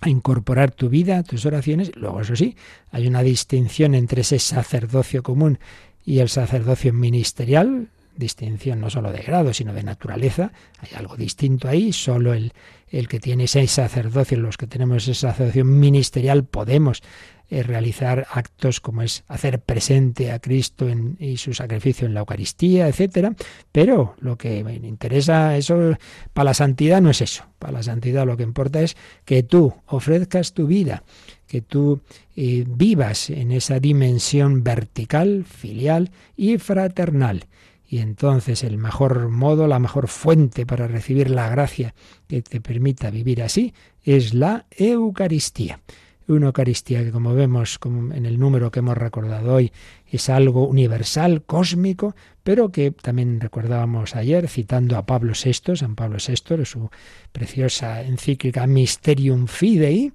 a 0.00 0.08
incorporar 0.08 0.70
tu 0.70 0.88
vida, 0.88 1.22
tus 1.22 1.46
oraciones. 1.46 1.92
Luego, 1.96 2.20
eso 2.20 2.36
sí, 2.36 2.56
hay 2.90 3.06
una 3.06 3.22
distinción 3.22 3.94
entre 3.94 4.22
ese 4.22 4.38
sacerdocio 4.38 5.22
común 5.22 5.58
y 6.04 6.20
el 6.20 6.28
sacerdocio 6.28 6.92
ministerial, 6.92 7.88
distinción 8.16 8.80
no 8.80 8.90
solo 8.90 9.12
de 9.12 9.20
grado, 9.20 9.52
sino 9.52 9.72
de 9.72 9.82
naturaleza. 9.82 10.52
Hay 10.80 10.90
algo 10.96 11.16
distinto 11.16 11.68
ahí. 11.68 11.92
Solo 11.92 12.34
el, 12.34 12.52
el 12.88 13.08
que 13.08 13.20
tiene 13.20 13.44
ese 13.44 13.66
sacerdocio, 13.66 14.38
los 14.38 14.56
que 14.56 14.66
tenemos 14.66 15.02
ese 15.04 15.14
sacerdocio 15.14 15.64
ministerial, 15.64 16.44
podemos 16.44 17.02
eh, 17.48 17.62
realizar 17.62 18.26
actos 18.32 18.80
como 18.80 19.02
es 19.02 19.22
hacer 19.28 19.60
presente 19.60 20.32
a 20.32 20.40
Cristo 20.40 20.88
en, 20.88 21.16
y 21.20 21.36
su 21.36 21.54
sacrificio 21.54 22.08
en 22.08 22.12
la 22.12 22.20
Eucaristía, 22.20 22.88
etcétera. 22.88 23.36
Pero 23.70 24.16
lo 24.18 24.36
que 24.36 24.64
me 24.64 24.74
interesa 24.74 25.56
eso 25.56 25.96
para 26.32 26.46
la 26.46 26.54
santidad 26.54 27.00
no 27.00 27.10
es 27.10 27.20
eso. 27.20 27.44
Para 27.60 27.74
la 27.74 27.82
santidad 27.84 28.26
lo 28.26 28.36
que 28.36 28.42
importa 28.42 28.82
es 28.82 28.96
que 29.24 29.44
tú 29.44 29.72
ofrezcas 29.86 30.54
tu 30.54 30.66
vida, 30.66 31.04
que 31.46 31.62
tú 31.62 32.00
eh, 32.34 32.64
vivas 32.66 33.30
en 33.30 33.52
esa 33.52 33.78
dimensión 33.78 34.64
vertical, 34.64 35.44
filial 35.44 36.10
y 36.36 36.58
fraternal. 36.58 37.46
Y 37.88 37.98
entonces 37.98 38.64
el 38.64 38.78
mejor 38.78 39.28
modo, 39.28 39.66
la 39.66 39.78
mejor 39.78 40.08
fuente 40.08 40.66
para 40.66 40.88
recibir 40.88 41.30
la 41.30 41.48
gracia 41.48 41.94
que 42.26 42.42
te 42.42 42.60
permita 42.60 43.10
vivir 43.10 43.42
así 43.42 43.74
es 44.02 44.34
la 44.34 44.66
Eucaristía. 44.70 45.80
Una 46.28 46.46
Eucaristía 46.46 47.04
que, 47.04 47.12
como 47.12 47.34
vemos 47.34 47.78
como 47.78 48.12
en 48.12 48.26
el 48.26 48.40
número 48.40 48.72
que 48.72 48.80
hemos 48.80 48.98
recordado 48.98 49.54
hoy, 49.54 49.70
es 50.08 50.28
algo 50.28 50.66
universal, 50.66 51.44
cósmico, 51.44 52.16
pero 52.42 52.70
que 52.70 52.90
también 52.90 53.40
recordábamos 53.40 54.16
ayer, 54.16 54.48
citando 54.48 54.96
a 54.96 55.06
Pablo 55.06 55.34
VI, 55.34 55.76
San 55.76 55.94
Pablo 55.94 56.18
VI, 56.18 56.64
su 56.64 56.90
preciosa 57.30 58.02
encíclica 58.02 58.66
Mysterium 58.66 59.46
Fidei, 59.46 60.12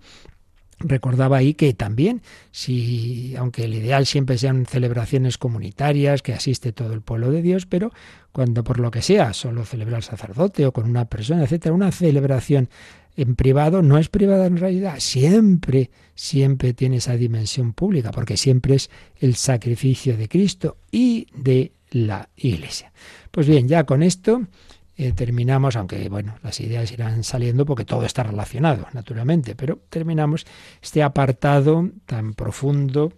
recordaba 0.83 1.37
ahí 1.37 1.53
que 1.53 1.73
también, 1.73 2.21
si, 2.51 3.35
aunque 3.37 3.65
el 3.65 3.73
ideal 3.73 4.05
siempre 4.05 4.37
sean 4.37 4.65
celebraciones 4.65 5.37
comunitarias, 5.37 6.21
que 6.21 6.33
asiste 6.33 6.71
todo 6.71 6.93
el 6.93 7.01
pueblo 7.01 7.31
de 7.31 7.41
Dios, 7.41 7.65
pero 7.65 7.91
cuando 8.31 8.63
por 8.63 8.79
lo 8.79 8.91
que 8.91 9.01
sea, 9.01 9.33
solo 9.33 9.65
celebra 9.65 9.97
el 9.97 10.03
sacerdote 10.03 10.65
o 10.65 10.71
con 10.71 10.89
una 10.89 11.05
persona, 11.05 11.43
etcétera, 11.43 11.73
una 11.73 11.91
celebración 11.91 12.69
en 13.15 13.35
privado 13.35 13.81
no 13.81 13.97
es 13.97 14.09
privada 14.09 14.45
en 14.45 14.57
realidad, 14.57 14.95
siempre, 14.99 15.91
siempre 16.15 16.73
tiene 16.73 16.97
esa 16.97 17.17
dimensión 17.17 17.73
pública, 17.73 18.11
porque 18.11 18.37
siempre 18.37 18.75
es 18.75 18.89
el 19.17 19.35
sacrificio 19.35 20.15
de 20.15 20.27
Cristo 20.29 20.77
y 20.91 21.27
de 21.35 21.73
la 21.89 22.29
Iglesia. 22.37 22.93
Pues 23.31 23.47
bien, 23.47 23.67
ya 23.67 23.85
con 23.85 24.01
esto 24.01 24.47
eh, 24.97 25.13
terminamos, 25.13 25.75
aunque 25.75 26.09
bueno, 26.09 26.35
las 26.43 26.59
ideas 26.59 26.91
irán 26.91 27.23
saliendo 27.23 27.65
porque 27.65 27.85
todo 27.85 28.05
está 28.05 28.23
relacionado, 28.23 28.87
naturalmente, 28.93 29.55
pero 29.55 29.79
terminamos 29.89 30.45
este 30.81 31.03
apartado 31.03 31.89
tan 32.05 32.33
profundo 32.33 33.13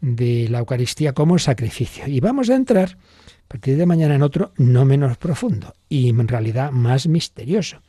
de 0.00 0.48
la 0.48 0.58
Eucaristía 0.58 1.12
como 1.12 1.38
sacrificio. 1.38 2.06
Y 2.06 2.20
vamos 2.20 2.50
a 2.50 2.54
entrar 2.54 2.90
a 2.90 3.48
partir 3.48 3.76
de 3.76 3.86
mañana 3.86 4.14
en 4.14 4.22
otro 4.22 4.52
no 4.56 4.84
menos 4.84 5.16
profundo 5.16 5.74
y 5.88 6.10
en 6.10 6.28
realidad 6.28 6.70
más 6.70 7.06
misterioso 7.06 7.80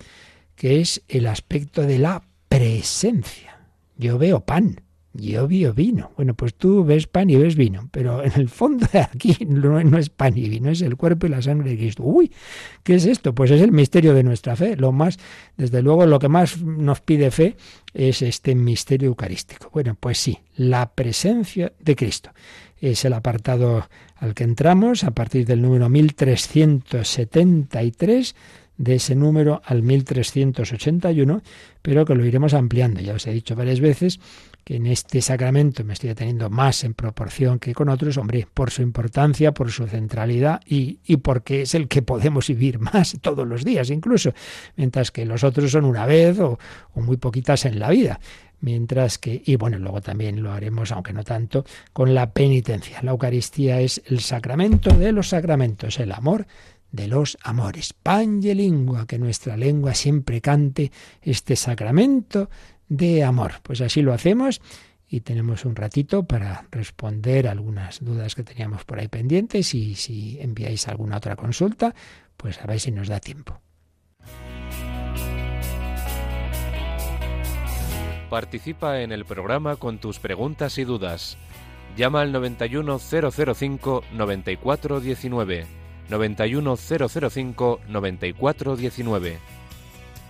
que 0.56 0.80
es 0.80 1.04
el 1.08 1.28
aspecto 1.28 1.84
de 1.84 2.00
la 2.00 2.24
presencia. 2.48 3.60
Yo 3.98 4.18
veo 4.18 4.46
pan, 4.46 4.82
yo 5.18 5.47
veo 5.47 5.74
vino. 5.74 6.11
Bueno, 6.16 6.34
pues 6.34 6.55
tú 6.55 6.84
ves 6.84 7.05
pan 7.07 7.30
y 7.30 7.36
ves 7.36 7.55
vino, 7.55 7.88
pero 7.91 8.24
en 8.24 8.32
el 8.36 8.49
fondo 8.49 8.88
de 8.91 8.99
aquí 8.99 9.38
no, 9.47 9.80
es 9.97 10.09
pan 10.09 10.38
y 10.38 10.49
vino, 10.49 10.70
es 10.70 10.82
el 10.82 10.97
cuerpo 10.97 11.28
y 11.28 11.30
la 11.30 11.41
sangre 11.41 11.70
de 11.72 11.78
Cristo. 11.78 12.03
Uy, 12.03 12.32
¿qué 12.84 12.95
es 12.95 13.05
esto? 13.05 13.34
Pues 13.34 13.51
es 13.51 13.61
el 13.61 13.72
misterio 13.72 14.13
de 14.13 14.24
nuestra 14.24 14.53
fe. 14.55 14.76
Lo 14.76 14.91
más, 14.91 15.18
desde 15.57 15.82
luego, 15.82 16.05
lo 16.05 16.20
que 16.20 16.30
más 16.30 16.61
nos 16.61 17.01
pide 17.01 17.32
fe 17.32 17.55
es 17.93 18.22
este 18.22 18.55
misterio 18.55 19.07
eucarístico. 19.07 19.70
Bueno, 19.74 19.95
pues 19.99 20.18
sí, 20.18 20.39
la 20.55 20.91
presencia 20.91 21.74
de 21.80 21.95
Cristo. 21.95 22.32
Es 22.80 23.05
el 23.05 23.13
apartado 23.13 23.88
al 24.18 24.34
que 24.34 24.43
entramos 24.43 25.05
a 25.05 25.11
partir 25.11 25.45
del 25.45 25.61
número 25.61 25.88
1373 25.89 28.36
de 28.78 28.95
ese 28.95 29.16
número 29.16 29.61
al 29.66 29.84
1381, 29.84 31.41
pero 31.82 32.05
que 32.05 32.16
lo 32.16 32.26
iremos 32.26 32.53
ampliando. 32.53 32.99
Ya 32.99 33.13
os 33.13 33.26
he 33.28 33.32
dicho 33.32 33.55
varias 33.55 33.80
veces 33.80 34.20
que 34.66 34.78
en 34.78 34.88
este 34.88 35.22
sacramento 35.22 35.84
me 35.84 35.93
estoy 35.93 36.13
teniendo 36.16 36.49
más 36.49 36.84
en 36.84 36.95
proporción 36.95 37.59
que 37.59 37.76
con 37.76 37.88
otros, 37.88 38.18
hombre, 38.18 38.47
por 38.51 38.72
su 38.72 38.82
importancia, 38.82 39.53
por 39.53 39.72
su 39.72 39.86
centralidad 39.86 40.59
y, 40.66 40.99
y 41.05 41.18
porque 41.18 41.61
es 41.61 41.76
el 41.76 41.88
que 41.88 42.01
podemos 42.01 42.47
vivir 42.47 42.80
más 42.80 43.16
todos 43.22 43.47
los 43.47 43.63
días 43.63 43.91
incluso, 43.91 44.34
mientras 44.76 45.11
que 45.11 45.24
los 45.24 45.43
otros 45.43 45.72
son 45.72 45.86
una 45.86 46.07
vez 46.07 46.39
o, 46.39 46.57
o 46.95 47.01
muy 47.01 47.18
poquitas 47.18 47.66
en 47.66 47.80
la 47.80 47.89
vida 47.89 48.20
mientras 48.61 49.20
que, 49.20 49.43
y 49.45 49.57
bueno, 49.57 49.78
luego 49.78 50.01
también 50.01 50.41
lo 50.41 50.51
haremos, 50.51 50.91
aunque 50.91 51.13
no 51.13 51.24
tanto, 51.24 51.66
con 51.93 52.16
la 52.16 52.32
penitencia. 52.32 52.99
La 53.03 53.11
Eucaristía 53.11 53.80
es 53.80 54.01
el 54.05 54.22
sacramento 54.22 54.89
de 54.97 55.11
los 55.11 55.30
sacramentos, 55.30 55.99
el 55.99 56.11
amor 56.11 56.47
de 56.91 57.07
los 57.07 57.38
amores. 57.43 57.93
Pan 57.93 58.41
y 58.41 58.53
lengua, 58.55 59.05
que 59.05 59.20
nuestra 59.20 59.55
lengua 59.55 59.93
siempre 59.93 60.41
cante 60.41 60.91
este 61.22 61.55
sacramento 61.55 62.49
de 62.88 63.24
amor. 63.24 63.54
Pues 63.64 63.82
así 63.82 64.02
lo 64.02 64.14
hacemos 64.14 64.62
y 65.08 65.22
tenemos 65.22 65.66
un 65.66 65.76
ratito 65.76 66.24
para 66.24 66.68
responder 66.72 67.48
algunas 67.48 68.04
dudas 68.04 68.36
que 68.36 68.44
teníamos 68.44 68.84
por 68.86 69.00
ahí 69.00 69.08
pendientes 69.08 69.74
y 69.74 69.96
si 69.96 70.40
enviáis 70.42 70.88
alguna 70.88 71.18
otra 71.18 71.36
consulta, 71.36 71.94
pues 72.38 72.60
a 72.62 72.66
ver 72.66 72.80
si 72.80 72.92
nos 72.92 73.08
da 73.08 73.20
tiempo. 73.20 73.62
Participa 78.30 79.02
en 79.02 79.12
el 79.12 79.24
programa 79.26 79.76
con 79.76 80.00
tus 80.00 80.20
preguntas 80.20 80.78
y 80.78 80.84
dudas. 80.84 81.38
Llama 81.96 82.22
al 82.22 82.32
91005 82.32 84.04
9419 84.12 85.66
91005 86.10 87.80
9419. 87.88 89.55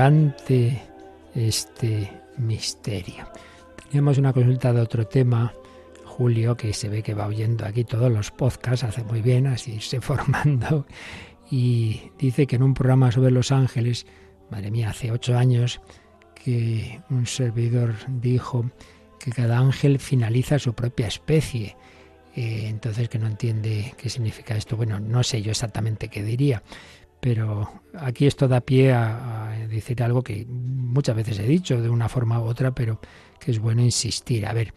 cante 0.00 0.80
este 1.34 2.10
misterio. 2.38 3.28
Teníamos 3.84 4.16
una 4.16 4.32
consulta 4.32 4.72
de 4.72 4.80
otro 4.80 5.06
tema, 5.06 5.52
Julio, 6.06 6.56
que 6.56 6.72
se 6.72 6.88
ve 6.88 7.02
que 7.02 7.12
va 7.12 7.26
oyendo 7.26 7.66
aquí 7.66 7.84
todos 7.84 8.10
los 8.10 8.30
podcasts, 8.30 8.82
hace 8.82 9.04
muy 9.04 9.20
bien, 9.20 9.46
así 9.46 9.78
se 9.82 10.00
formando, 10.00 10.86
y 11.50 12.00
dice 12.18 12.46
que 12.46 12.56
en 12.56 12.62
un 12.62 12.72
programa 12.72 13.12
sobre 13.12 13.30
los 13.30 13.52
ángeles, 13.52 14.06
madre 14.50 14.70
mía, 14.70 14.88
hace 14.88 15.12
ocho 15.12 15.36
años, 15.36 15.82
que 16.34 17.02
un 17.10 17.26
servidor 17.26 17.94
dijo 18.08 18.70
que 19.18 19.32
cada 19.32 19.58
ángel 19.58 19.98
finaliza 19.98 20.58
su 20.58 20.72
propia 20.72 21.08
especie. 21.08 21.76
Eh, 22.34 22.68
entonces 22.68 23.10
que 23.10 23.18
no 23.18 23.26
entiende 23.26 23.92
qué 23.98 24.08
significa 24.08 24.56
esto. 24.56 24.78
Bueno, 24.78 24.98
no 24.98 25.22
sé 25.22 25.42
yo 25.42 25.50
exactamente 25.50 26.08
qué 26.08 26.22
diría, 26.22 26.62
pero 27.20 27.82
aquí 27.98 28.26
esto 28.26 28.48
da 28.48 28.62
pie 28.62 28.92
a, 28.92 29.39
decir 29.76 30.02
algo 30.02 30.22
que 30.22 30.46
muchas 30.48 31.16
veces 31.16 31.38
he 31.38 31.46
dicho 31.46 31.80
de 31.80 31.88
una 31.88 32.08
forma 32.08 32.40
u 32.40 32.44
otra, 32.44 32.74
pero 32.74 33.00
que 33.38 33.50
es 33.50 33.58
bueno 33.58 33.82
insistir. 33.82 34.46
A 34.46 34.52
ver, 34.52 34.74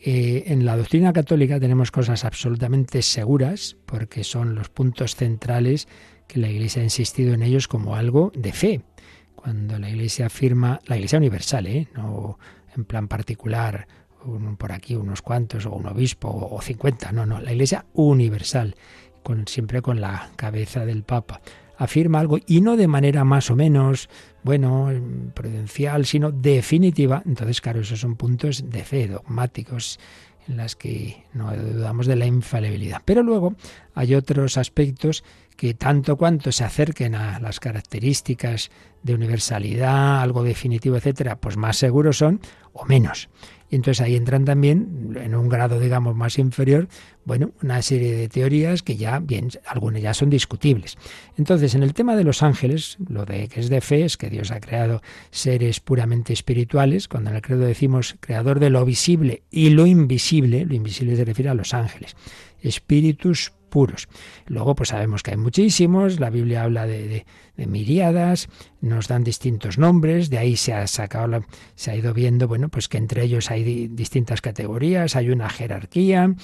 eh, 0.00 0.44
en 0.46 0.64
la 0.64 0.76
doctrina 0.76 1.12
católica 1.12 1.60
tenemos 1.60 1.90
cosas 1.90 2.24
absolutamente 2.24 3.02
seguras, 3.02 3.76
porque 3.86 4.24
son 4.24 4.54
los 4.54 4.68
puntos 4.68 5.14
centrales 5.14 5.88
que 6.26 6.40
la 6.40 6.48
Iglesia 6.48 6.80
ha 6.80 6.84
insistido 6.84 7.34
en 7.34 7.42
ellos 7.42 7.68
como 7.68 7.94
algo 7.94 8.32
de 8.34 8.52
fe. 8.52 8.82
Cuando 9.34 9.78
la 9.78 9.88
Iglesia 9.88 10.26
afirma, 10.26 10.80
la 10.86 10.96
Iglesia 10.96 11.18
universal, 11.18 11.66
¿eh? 11.66 11.88
no 11.94 12.38
en 12.76 12.84
plan 12.84 13.08
particular, 13.08 13.88
por 14.58 14.72
aquí 14.72 14.94
unos 14.94 15.22
cuantos, 15.22 15.66
o 15.66 15.72
un 15.72 15.86
obispo, 15.86 16.28
o 16.28 16.60
cincuenta, 16.60 17.10
no, 17.10 17.26
no, 17.26 17.40
la 17.40 17.52
Iglesia 17.52 17.86
universal, 17.94 18.76
siempre 19.46 19.82
con 19.82 20.00
la 20.00 20.30
cabeza 20.36 20.84
del 20.84 21.02
Papa 21.02 21.40
afirma 21.80 22.20
algo 22.20 22.38
y 22.46 22.60
no 22.60 22.76
de 22.76 22.86
manera 22.86 23.24
más 23.24 23.50
o 23.50 23.56
menos, 23.56 24.10
bueno, 24.42 24.90
prudencial, 25.34 26.06
sino 26.06 26.30
definitiva, 26.32 27.22
entonces 27.26 27.60
claro, 27.60 27.80
esos 27.80 28.00
son 28.00 28.16
puntos 28.16 28.70
de 28.70 28.84
fe, 28.84 29.08
dogmáticos, 29.08 29.98
en 30.48 30.56
las 30.56 30.74
que 30.76 31.24
no 31.32 31.54
dudamos 31.54 32.06
de 32.06 32.16
la 32.16 32.26
infalibilidad. 32.26 33.02
Pero 33.04 33.22
luego 33.22 33.54
hay 33.94 34.14
otros 34.14 34.56
aspectos 34.56 35.22
que 35.56 35.74
tanto 35.74 36.16
cuanto 36.16 36.52
se 36.52 36.64
acerquen 36.64 37.14
a 37.14 37.38
las 37.38 37.60
características 37.60 38.70
de 39.02 39.14
universalidad, 39.14 40.22
algo 40.22 40.42
definitivo, 40.42 40.96
etcétera, 40.96 41.36
pues 41.36 41.56
más 41.56 41.76
seguros 41.76 42.16
son 42.16 42.40
o 42.72 42.84
menos. 42.86 43.28
Y 43.70 43.76
entonces 43.76 44.00
ahí 44.00 44.16
entran 44.16 44.44
también, 44.44 45.16
en 45.22 45.34
un 45.34 45.48
grado, 45.48 45.78
digamos, 45.78 46.16
más 46.16 46.38
inferior, 46.38 46.88
bueno, 47.24 47.52
una 47.62 47.80
serie 47.82 48.16
de 48.16 48.28
teorías 48.28 48.82
que 48.82 48.96
ya, 48.96 49.20
bien, 49.20 49.48
algunas 49.64 50.02
ya 50.02 50.12
son 50.12 50.28
discutibles. 50.28 50.98
Entonces, 51.36 51.74
en 51.76 51.84
el 51.84 51.94
tema 51.94 52.16
de 52.16 52.24
los 52.24 52.42
ángeles, 52.42 52.96
lo 53.08 53.24
de 53.24 53.46
que 53.48 53.60
es 53.60 53.68
de 53.68 53.80
fe 53.80 54.04
es 54.04 54.16
que 54.16 54.28
Dios 54.28 54.50
ha 54.50 54.60
creado 54.60 55.02
seres 55.30 55.78
puramente 55.78 56.32
espirituales. 56.32 57.06
Cuando 57.06 57.30
en 57.30 57.36
el 57.36 57.42
credo 57.42 57.60
decimos 57.60 58.16
creador 58.18 58.58
de 58.58 58.70
lo 58.70 58.84
visible 58.84 59.42
y 59.50 59.70
lo 59.70 59.86
invisible, 59.86 60.64
lo 60.64 60.74
invisible 60.74 61.14
se 61.14 61.24
refiere 61.24 61.50
a 61.50 61.54
los 61.54 61.72
ángeles. 61.72 62.16
Espíritus 62.60 63.52
puros. 63.70 64.08
Luego, 64.46 64.74
pues 64.74 64.90
sabemos 64.90 65.22
que 65.22 65.30
hay 65.30 65.36
muchísimos, 65.36 66.20
la 66.20 66.28
Biblia 66.28 66.64
habla 66.64 66.86
de, 66.86 67.24
de, 67.56 67.66
miriadas, 67.66 68.48
nos 68.80 69.08
dan 69.08 69.24
distintos 69.24 69.78
nombres, 69.78 70.28
de 70.28 70.38
ahí 70.38 70.56
se 70.56 70.74
ha 70.74 70.86
sacado, 70.86 71.44
se 71.74 71.90
ha 71.90 71.96
ido 71.96 72.12
viendo, 72.12 72.48
bueno, 72.48 72.68
pues 72.68 72.88
que 72.88 72.98
entre 72.98 73.22
ellos 73.22 73.50
hay 73.50 73.88
distintas 73.88 74.40
categorías, 74.40 75.16
hay 75.16 75.30
una 75.30 75.48
jerarquía, 75.48 76.34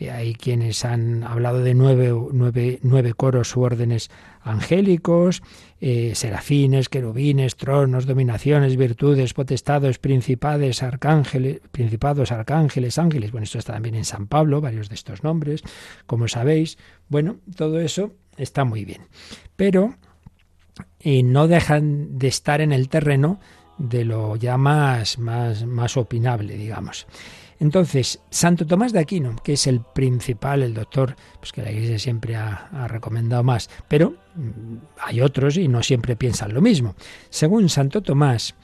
hay 0.00 0.34
quienes 0.34 0.84
han 0.84 1.24
hablado 1.24 1.62
de 1.62 1.74
nueve, 1.74 2.14
nueve, 2.32 2.78
nueve 2.82 3.14
coros 3.14 3.56
u 3.56 3.62
órdenes 3.62 4.10
angélicos, 4.42 5.42
eh, 5.80 6.12
serafines, 6.14 6.88
querubines, 6.88 7.56
tronos, 7.56 8.06
dominaciones, 8.06 8.76
virtudes, 8.76 9.34
potestados, 9.34 9.98
principades, 9.98 10.82
arcángeles, 10.82 11.60
principados, 11.72 12.30
arcángeles, 12.30 12.98
ángeles. 12.98 13.32
Bueno, 13.32 13.44
esto 13.44 13.58
está 13.58 13.72
también 13.72 13.96
en 13.96 14.04
San 14.04 14.28
Pablo, 14.28 14.60
varios 14.60 14.88
de 14.88 14.94
estos 14.94 15.24
nombres, 15.24 15.62
como 16.06 16.28
sabéis. 16.28 16.78
Bueno, 17.08 17.38
todo 17.56 17.80
eso 17.80 18.12
está 18.36 18.64
muy 18.64 18.84
bien. 18.84 19.02
Pero 19.56 19.96
y 21.00 21.22
no 21.22 21.48
dejan 21.48 22.18
de 22.18 22.28
estar 22.28 22.60
en 22.60 22.72
el 22.72 22.88
terreno 22.88 23.40
de 23.78 24.04
lo 24.04 24.36
ya 24.36 24.56
más, 24.56 25.18
más, 25.18 25.64
más 25.64 25.96
opinable, 25.96 26.56
digamos. 26.56 27.06
Entonces, 27.60 28.20
Santo 28.30 28.66
Tomás 28.66 28.92
de 28.92 29.00
Aquino, 29.00 29.34
que 29.42 29.54
es 29.54 29.66
el 29.66 29.80
principal, 29.80 30.62
el 30.62 30.74
doctor, 30.74 31.16
pues 31.40 31.52
que 31.52 31.62
la 31.62 31.72
Iglesia 31.72 31.98
siempre 31.98 32.36
ha, 32.36 32.86
recomendado 32.88 33.42
más, 33.42 33.68
pero 33.88 34.14
mm, 34.34 34.76
hay 35.00 35.20
otros 35.20 35.56
y 35.56 35.66
no 35.68 35.82
siempre 35.82 36.16
piensan 36.16 36.54
lo 36.54 36.60
mismo. 36.60 36.94
Según 37.30 37.68
Santo 37.68 38.02
Tomás, 38.02 38.54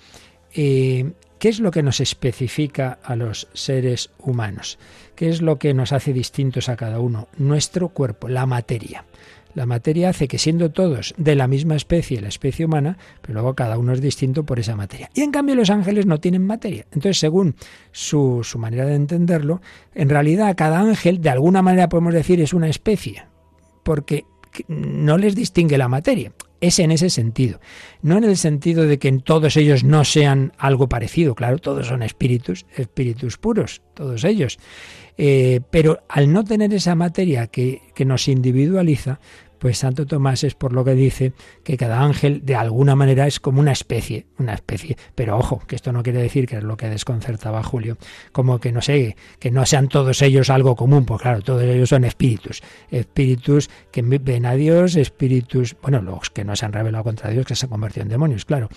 eh, 0.53 1.12
¿qué 1.38 1.49
es 1.49 1.59
lo 1.59 1.70
que 1.70 1.82
nos 1.82 2.01
especifica 2.01 2.99
a 3.03 3.16
los 3.16 3.49
seres 3.53 4.11
humanos? 4.18 4.78
¿Qué 5.16 5.28
es 5.28 5.42
lo 5.42 5.59
que 5.59 5.74
nos 5.74 5.92
hace 5.92 6.12
distintos 6.12 6.68
a 6.68 6.76
cada 6.76 7.01
uno? 7.01 7.28
Nuestro 7.36 7.88
cuerpo, 7.88 8.28
la 8.28 8.47
materia. 8.47 9.05
La 9.55 9.67
materia 9.67 10.11
hace 10.11 10.29
que 10.29 10.39
siendo 10.39 10.71
todos 10.71 11.15
de 11.17 11.35
la 11.35 11.47
misma 11.47 11.77
especie, 11.77 12.21
la 12.21 12.29
especie 12.29 12.67
humana, 12.67 12.99
pero 13.21 13.35
luego 13.35 13.55
cada 13.55 13.79
uno 13.79 13.93
es 13.93 14.01
distinto 14.01 14.45
por 14.45 14.59
esa 14.59 14.77
materia. 14.77 15.11
Y 15.15 15.23
en 15.23 15.31
cambio 15.31 15.55
los 15.55 15.71
ángeles 15.71 16.07
no 16.07 16.19
tienen 16.19 16.47
materia. 16.47 16.87
Entonces, 16.93 17.19
según 17.19 17.55
su, 17.93 18.41
su 18.43 18.59
manera 18.59 18.85
de 18.85 18.97
entenderlo, 18.97 19.63
en 19.95 20.09
realidad 20.09 20.55
cada 20.57 20.81
ángel, 20.81 21.21
de 21.21 21.31
alguna 21.31 21.63
manera 21.63 21.89
podemos 21.89 22.15
decir, 22.15 22.41
es 22.41 22.53
una 22.53 22.69
especie, 22.69 23.25
porque 23.83 24.25
no 24.69 25.19
les 25.19 25.35
distingue 25.35 25.79
la 25.79 25.89
materia. 25.89 26.33
Es 26.65 26.79
en 26.79 26.93
ese 26.93 27.11
sentido. 27.11 27.61
No 28.01 28.17
en 28.17 28.25
el 28.25 28.39
sentido 28.39 28.87
de 28.87 28.99
que 28.99 29.12
todos 29.12 29.59
ellos 29.59 29.85
no 29.85 30.03
sean 30.03 30.55
algo 30.57 30.89
parecido. 30.89 31.35
Claro, 31.35 31.59
todos 31.59 31.89
son 31.89 32.03
espíritus, 32.03 32.65
espíritus 32.75 33.37
puros, 33.37 33.83
todos 33.93 34.25
ellos. 34.25 34.57
Eh, 35.19 35.61
pero 35.71 36.03
al 36.09 36.33
no 36.33 36.43
tener 36.43 36.73
esa 36.73 36.95
materia 36.95 37.49
que, 37.49 37.83
que 37.95 38.07
nos 38.07 38.29
individualiza, 38.29 39.21
pues 39.59 39.79
Santo 39.79 40.07
Tomás 40.07 40.45
es 40.45 40.55
por 40.55 40.73
lo 40.73 40.85
que 40.85 40.95
dice 40.95 41.33
que 41.63 41.77
cada 41.77 42.03
ángel 42.03 42.45
de 42.45 42.55
alguna 42.55 42.95
manera 42.95 43.27
es 43.27 43.41
como 43.41 43.61
una 43.61 43.73
especie, 43.73 44.27
una 44.39 44.55
especie. 44.55 44.97
Pero 45.15 45.37
ojo, 45.39 45.63
que 45.67 45.77
esto 45.77 45.93
no 45.93 46.03
quiere 46.03 46.21
decir 46.21 46.47
que 46.47 46.57
es 46.57 46.65
lo 46.65 46.77
que 46.77 46.89
desconcertaba 46.89 47.61
a 47.61 47.63
Julio, 47.63 47.97
como 48.33 48.59
que 48.61 48.73
no 48.73 48.83
sé, 48.83 49.17
que 49.39 49.51
no 49.51 49.65
sean 49.67 49.89
todos 49.89 50.23
ellos 50.23 50.51
algo 50.51 50.77
común, 50.77 51.05
pues 51.05 51.23
claro, 51.23 51.43
todos 51.43 51.63
ellos 51.63 51.89
son 51.89 52.05
espíritus, 52.05 52.63
espíritus 52.91 53.71
que 53.91 54.03
ven 54.03 54.47
a 54.47 54.55
Dios, 54.55 54.97
espíritus, 54.97 55.77
bueno, 55.83 56.03
los 56.03 56.31
que 56.31 56.45
no 56.45 56.57
se 56.57 56.67
han 56.67 56.73
revelado 56.73 57.05
contra 57.05 57.31
Dios, 57.31 57.47
que 57.47 57.55
se 57.55 57.67
han 57.67 57.71
convertido 57.71 58.03
en 58.03 58.09
demonios, 58.11 58.45
claro, 58.45 58.69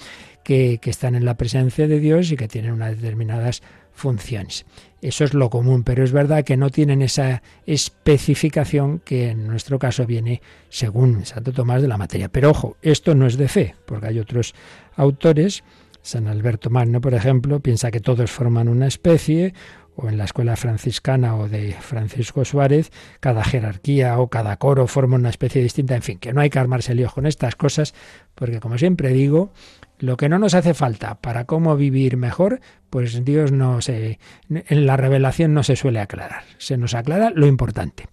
que, 0.44 0.80
que 0.82 0.90
están 0.90 1.16
en 1.16 1.26
la 1.26 1.36
presencia 1.36 1.88
de 1.88 2.00
Dios 2.00 2.32
y 2.32 2.38
que 2.38 2.48
tienen 2.48 2.72
unas 2.72 2.96
determinadas 2.96 3.62
funciones. 3.98 4.66
Eso 5.02 5.24
es 5.24 5.34
lo 5.34 5.50
común, 5.50 5.84
pero 5.84 6.04
es 6.04 6.12
verdad 6.12 6.44
que 6.44 6.58
no 6.58 6.72
tienen 6.72 7.04
esa 7.04 7.44
especificación 7.68 9.00
que 9.00 9.30
en 9.30 9.46
nuestro 9.46 9.78
caso 9.78 10.06
viene 10.08 10.42
según 10.70 11.24
Santo 11.26 11.54
Tomás 11.54 11.84
de 11.84 11.88
la 11.88 11.98
materia. 11.98 12.30
Pero 12.30 12.50
ojo, 12.50 12.78
esto 12.82 13.14
no 13.14 13.28
es 13.28 13.38
de 13.38 13.48
fe, 13.48 13.76
porque 13.86 14.08
hay 14.08 14.20
otros 14.20 14.56
autores, 14.96 15.64
San 16.02 16.28
Alberto 16.28 16.70
Magno, 16.70 17.00
por 17.00 17.14
ejemplo, 17.14 17.60
piensa 17.60 17.92
que 17.92 18.00
todos 18.00 18.32
forman 18.32 18.70
una 18.70 18.88
especie, 18.88 19.54
o 19.98 20.08
en 20.08 20.18
la 20.18 20.26
escuela 20.26 20.56
franciscana 20.56 21.36
o 21.36 21.50
de 21.50 21.74
Francisco 21.74 22.46
Suárez, 22.46 22.92
cada 23.20 23.44
jerarquía 23.44 24.20
o 24.20 24.30
cada 24.30 24.58
coro 24.58 24.88
forma 24.88 25.16
una 25.16 25.30
especie 25.30 25.62
distinta, 25.62 25.96
en 25.96 26.04
fin, 26.04 26.20
que 26.20 26.34
no 26.34 26.42
hay 26.42 26.50
que 26.50 26.60
armarse 26.60 26.92
el 26.92 27.00
lío 27.00 27.10
con 27.10 27.26
estas 27.26 27.56
cosas, 27.56 27.94
porque 28.36 28.60
como 28.60 28.78
siempre 28.78 29.10
digo, 29.10 29.52
lo 30.00 30.18
que 30.18 30.30
no 30.30 30.40
nos 30.40 30.54
hace 30.54 30.74
falta 30.74 31.16
para 31.16 31.46
cómo 31.46 31.76
vivir 31.76 32.18
mejor, 32.18 32.60
pues 32.90 33.26
Dios 33.26 33.52
no 33.52 33.82
se 33.82 34.20
en 34.50 34.86
la 34.86 34.98
revelación 34.98 35.54
no 35.54 35.64
se 35.64 35.76
suele 35.76 36.00
aclarar, 36.00 36.44
se 36.58 36.78
nos 36.78 36.94
aclara 36.94 37.32
lo 37.32 37.48
importante. 37.48 38.06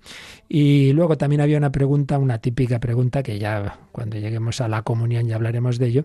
Y 0.49 0.93
luego 0.93 1.17
también 1.17 1.41
había 1.41 1.59
una 1.59 1.73
pregunta, 1.73 2.19
una 2.19 2.39
típica 2.39 2.79
pregunta 2.79 3.23
que 3.23 3.39
ya 3.39 3.79
cuando 3.93 4.19
lleguemos 4.19 4.61
a 4.61 4.69
la 4.69 4.83
comunión 4.83 5.27
ya 5.27 5.37
hablaremos 5.37 5.79
de 5.79 5.87
ello. 5.87 6.05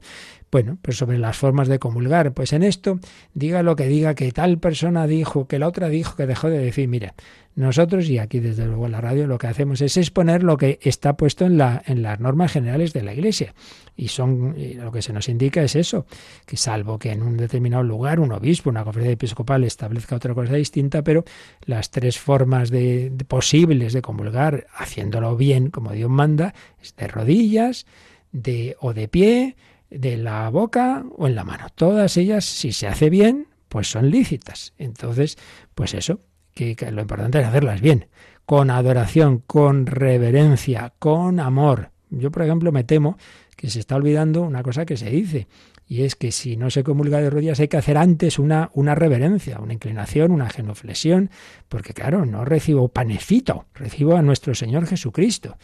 Bueno, 0.52 0.80
pues 0.82 0.98
sobre 0.98 1.20
las 1.20 1.38
formas 1.38 1.68
de 1.68 1.78
comulgar. 1.78 2.34
Pues 2.34 2.54
en 2.54 2.64
esto, 2.64 3.00
diga 3.34 3.62
lo 3.62 3.76
que 3.76 3.86
diga, 3.86 4.16
que 4.16 4.32
tal 4.32 4.58
persona 4.58 5.06
dijo, 5.06 5.48
que 5.48 5.60
la 5.60 5.68
otra 5.68 5.90
dijo, 5.90 6.16
que 6.16 6.26
dejó 6.26 6.50
de 6.50 6.58
decir. 6.58 6.88
Mire, 6.88 7.14
nosotros, 7.56 8.10
y 8.10 8.18
aquí 8.18 8.40
desde 8.40 8.66
luego 8.66 8.86
en 8.86 8.94
la 8.94 9.02
radio, 9.02 9.28
lo 9.28 9.38
que 9.38 9.48
hacemos 9.48 9.82
es 9.82 9.98
exponer 9.98 10.44
lo 10.44 10.58
que 10.58 10.80
está 10.82 11.18
puesto 11.18 11.46
en, 11.46 11.58
la, 11.58 11.84
en 11.86 12.02
las 12.02 12.20
normas 12.20 12.52
generales 12.52 12.94
de 12.94 13.04
la 13.04 13.14
Iglesia. 13.14 13.54
Y 13.96 14.08
son 14.08 14.56
lo 14.78 14.92
que 14.92 15.02
se 15.02 15.12
nos 15.12 15.28
indica 15.28 15.62
es 15.62 15.76
eso, 15.76 16.06
que 16.46 16.58
salvo 16.58 16.98
que 16.98 17.12
en 17.12 17.22
un 17.22 17.36
determinado 17.36 17.84
lugar 17.84 18.20
un 18.20 18.32
obispo, 18.32 18.70
una 18.70 18.86
conferencia 18.86 19.14
episcopal 19.14 19.66
establezca 19.66 20.16
otra 20.16 20.34
cosa 20.34 20.54
distinta, 20.54 21.04
pero 21.04 21.26
las 21.66 21.92
tres 21.92 22.18
formas 22.18 22.70
de, 22.70 23.12
posibles 23.28 23.92
de 23.92 24.02
comulgar, 24.02 24.68
haciéndolo 24.74 25.36
bien 25.36 25.70
como 25.70 25.92
Dios 25.92 26.10
manda, 26.10 26.54
es 26.82 26.96
de 26.96 27.08
rodillas, 27.08 27.86
de, 28.32 28.78
o 28.80 28.94
de 28.94 29.08
pie, 29.10 29.56
de 29.90 30.18
la 30.18 30.50
boca 30.50 31.06
o 31.16 31.28
en 31.28 31.36
la 31.36 31.44
mano. 31.44 31.68
Todas 31.76 32.18
ellas, 32.18 32.46
si 32.46 32.72
se 32.72 32.88
hace 32.88 33.10
bien, 33.10 33.48
pues 33.68 33.90
son 33.90 34.10
lícitas. 34.10 34.74
Entonces, 34.78 35.38
pues 35.76 35.94
eso, 35.94 36.22
que, 36.54 36.76
lo 36.92 37.02
importante 37.02 37.40
es 37.40 37.48
hacerlas 37.48 37.82
bien, 37.82 38.08
con 38.46 38.70
adoración, 38.70 39.44
con 39.46 39.86
reverencia, 39.86 40.94
con 41.00 41.40
amor. 41.40 41.92
Yo, 42.10 42.32
por 42.32 42.44
ejemplo, 42.44 42.72
me 42.72 42.84
temo 42.84 43.18
que 43.56 43.70
se 43.70 43.80
está 43.80 43.96
olvidando 43.96 44.42
una 44.42 44.64
cosa 44.64 44.86
que 44.86 44.98
se 44.98 45.10
dice, 45.10 45.48
y 45.86 46.04
es 46.04 46.16
que 46.16 46.32
si 46.32 46.56
no 46.56 46.70
se 46.70 46.84
comulga 46.84 47.20
de 47.20 47.30
rodillas 47.30 47.60
hay 47.60 47.68
que 47.68 47.78
hacer 47.78 47.98
antes 47.98 48.40
una, 48.40 48.70
una 48.74 48.96
reverencia, 48.96 49.60
una 49.60 49.74
inclinación, 49.74 50.32
una 50.32 50.50
genuflexión, 50.50 51.30
porque 51.68 51.94
claro, 51.94 52.26
no 52.26 52.46
recibo 52.46 52.88
panecito, 52.88 53.66
recibo 53.74 54.16
a 54.16 54.22
nuestro 54.22 54.56
Señor 54.56 54.86
Jesucristo 54.86 55.58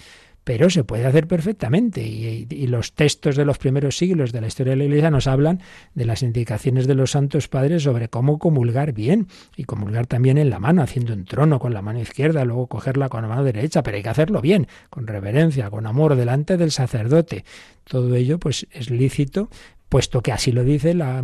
pero 0.46 0.70
se 0.70 0.84
puede 0.84 1.06
hacer 1.06 1.28
perfectamente. 1.28 2.02
Y, 2.04 2.68
los 2.68 2.94
textos 2.94 3.36
de 3.36 3.46
los 3.46 3.58
primeros 3.58 3.98
siglos 3.98 4.32
de 4.32 4.42
la 4.42 4.48
historia 4.48 4.72
de 4.72 4.78
la 4.78 4.84
Iglesia 4.86 5.12
nos 5.12 5.28
hablan 5.28 5.62
de 5.96 6.06
las 6.06 6.22
indicaciones 6.22 6.88
de 6.88 6.94
los 6.96 7.12
santos 7.12 7.48
padres 7.48 7.84
sobre 7.84 8.10
cómo 8.10 8.38
comulgar 8.38 8.94
bien 8.94 9.28
y 9.58 9.64
comulgar 9.64 10.06
también 10.08 10.38
en 10.38 10.50
la 10.50 10.60
mano, 10.60 10.84
haciendo 10.84 11.14
un 11.14 11.26
trono 11.26 11.60
con 11.60 11.74
la 11.74 11.82
mano 11.82 12.00
izquierda, 12.00 12.46
luego 12.46 12.68
cogerla 12.68 13.10
con 13.10 13.24
la 13.24 13.28
mano 13.28 13.44
derecha, 13.44 13.82
pero 13.82 13.98
hay 13.98 14.04
que 14.04 14.10
hacerlo 14.10 14.40
bien, 14.40 14.68
con 14.90 15.08
reverencia, 15.08 15.70
con 15.72 15.88
amor, 15.88 16.16
delante 16.16 16.58
del 16.58 16.72
sacerdote. 16.72 17.44
Todo 17.84 18.14
ello 18.16 18.38
pues 18.40 18.68
es 18.72 18.92
lícito, 18.92 19.50
puesto 19.90 20.22
que 20.22 20.32
así 20.32 20.52
lo 20.52 20.64
dice 20.64 20.94
la, 20.94 21.24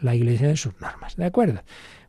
la 0.00 0.14
Iglesia 0.14 0.48
en 0.48 0.56
sus 0.56 0.80
normas. 0.80 1.16
¿De 1.16 1.26
acuerdo? 1.26 1.62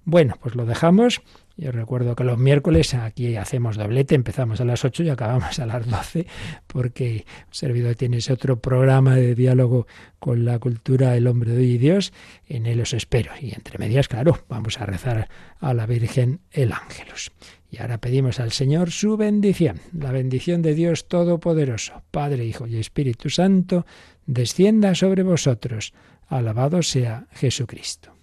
Bueno, 0.06 0.36
pues 0.42 0.56
lo 0.56 0.66
dejamos. 0.66 1.22
Yo 1.56 1.72
recuerdo 1.72 2.16
que 2.16 2.24
los 2.24 2.40
miércoles 2.40 2.96
aquí 2.96 3.36
hacemos 3.36 3.78
doblete, 3.78 4.16
empezamos 4.16 4.60
a 4.60 4.66
las 4.66 4.84
8 4.84 5.04
y 5.04 5.10
acabamos 5.10 5.60
a 5.60 5.68
las 5.68 5.88
12, 5.88 6.26
porque 6.66 7.26
un 7.48 7.54
servidor 7.54 7.96
tiene 7.96 8.18
ese 8.18 8.34
otro 8.34 8.60
programa 8.60 9.16
de 9.16 9.36
diálogo 9.36 9.86
con 10.18 10.46
la 10.46 10.58
cultura 10.58 11.16
El 11.16 11.28
hombre 11.28 11.52
de 11.52 11.64
y 11.64 11.78
Dios. 11.78 12.12
En 12.48 12.66
él 12.66 12.82
os 12.82 12.94
espero. 12.94 13.32
Y 13.40 13.54
entre 13.54 13.78
medias, 13.78 14.08
claro, 14.08 14.40
vamos 14.50 14.82
a 14.82 14.88
rezar 14.88 15.30
a 15.60 15.74
la 15.76 15.86
Virgen 15.86 16.40
el 16.52 16.72
Ángelus. 16.72 17.32
Y 17.70 17.82
ahora 17.82 18.00
pedimos 18.00 18.40
al 18.40 18.52
Señor 18.52 18.92
su 18.92 19.16
bendición, 19.18 19.80
la 19.98 20.12
bendición 20.12 20.64
de 20.64 20.74
Dios 20.74 21.08
Todopoderoso, 21.08 22.04
Padre, 22.10 22.46
Hijo 22.46 22.68
y 22.68 22.78
Espíritu 22.78 23.30
Santo, 23.30 23.86
descienda 24.26 24.96
sobre 24.96 25.22
vosotros. 25.22 25.94
Alabado 26.28 26.82
sea 26.82 27.28
Jesucristo. 27.32 28.23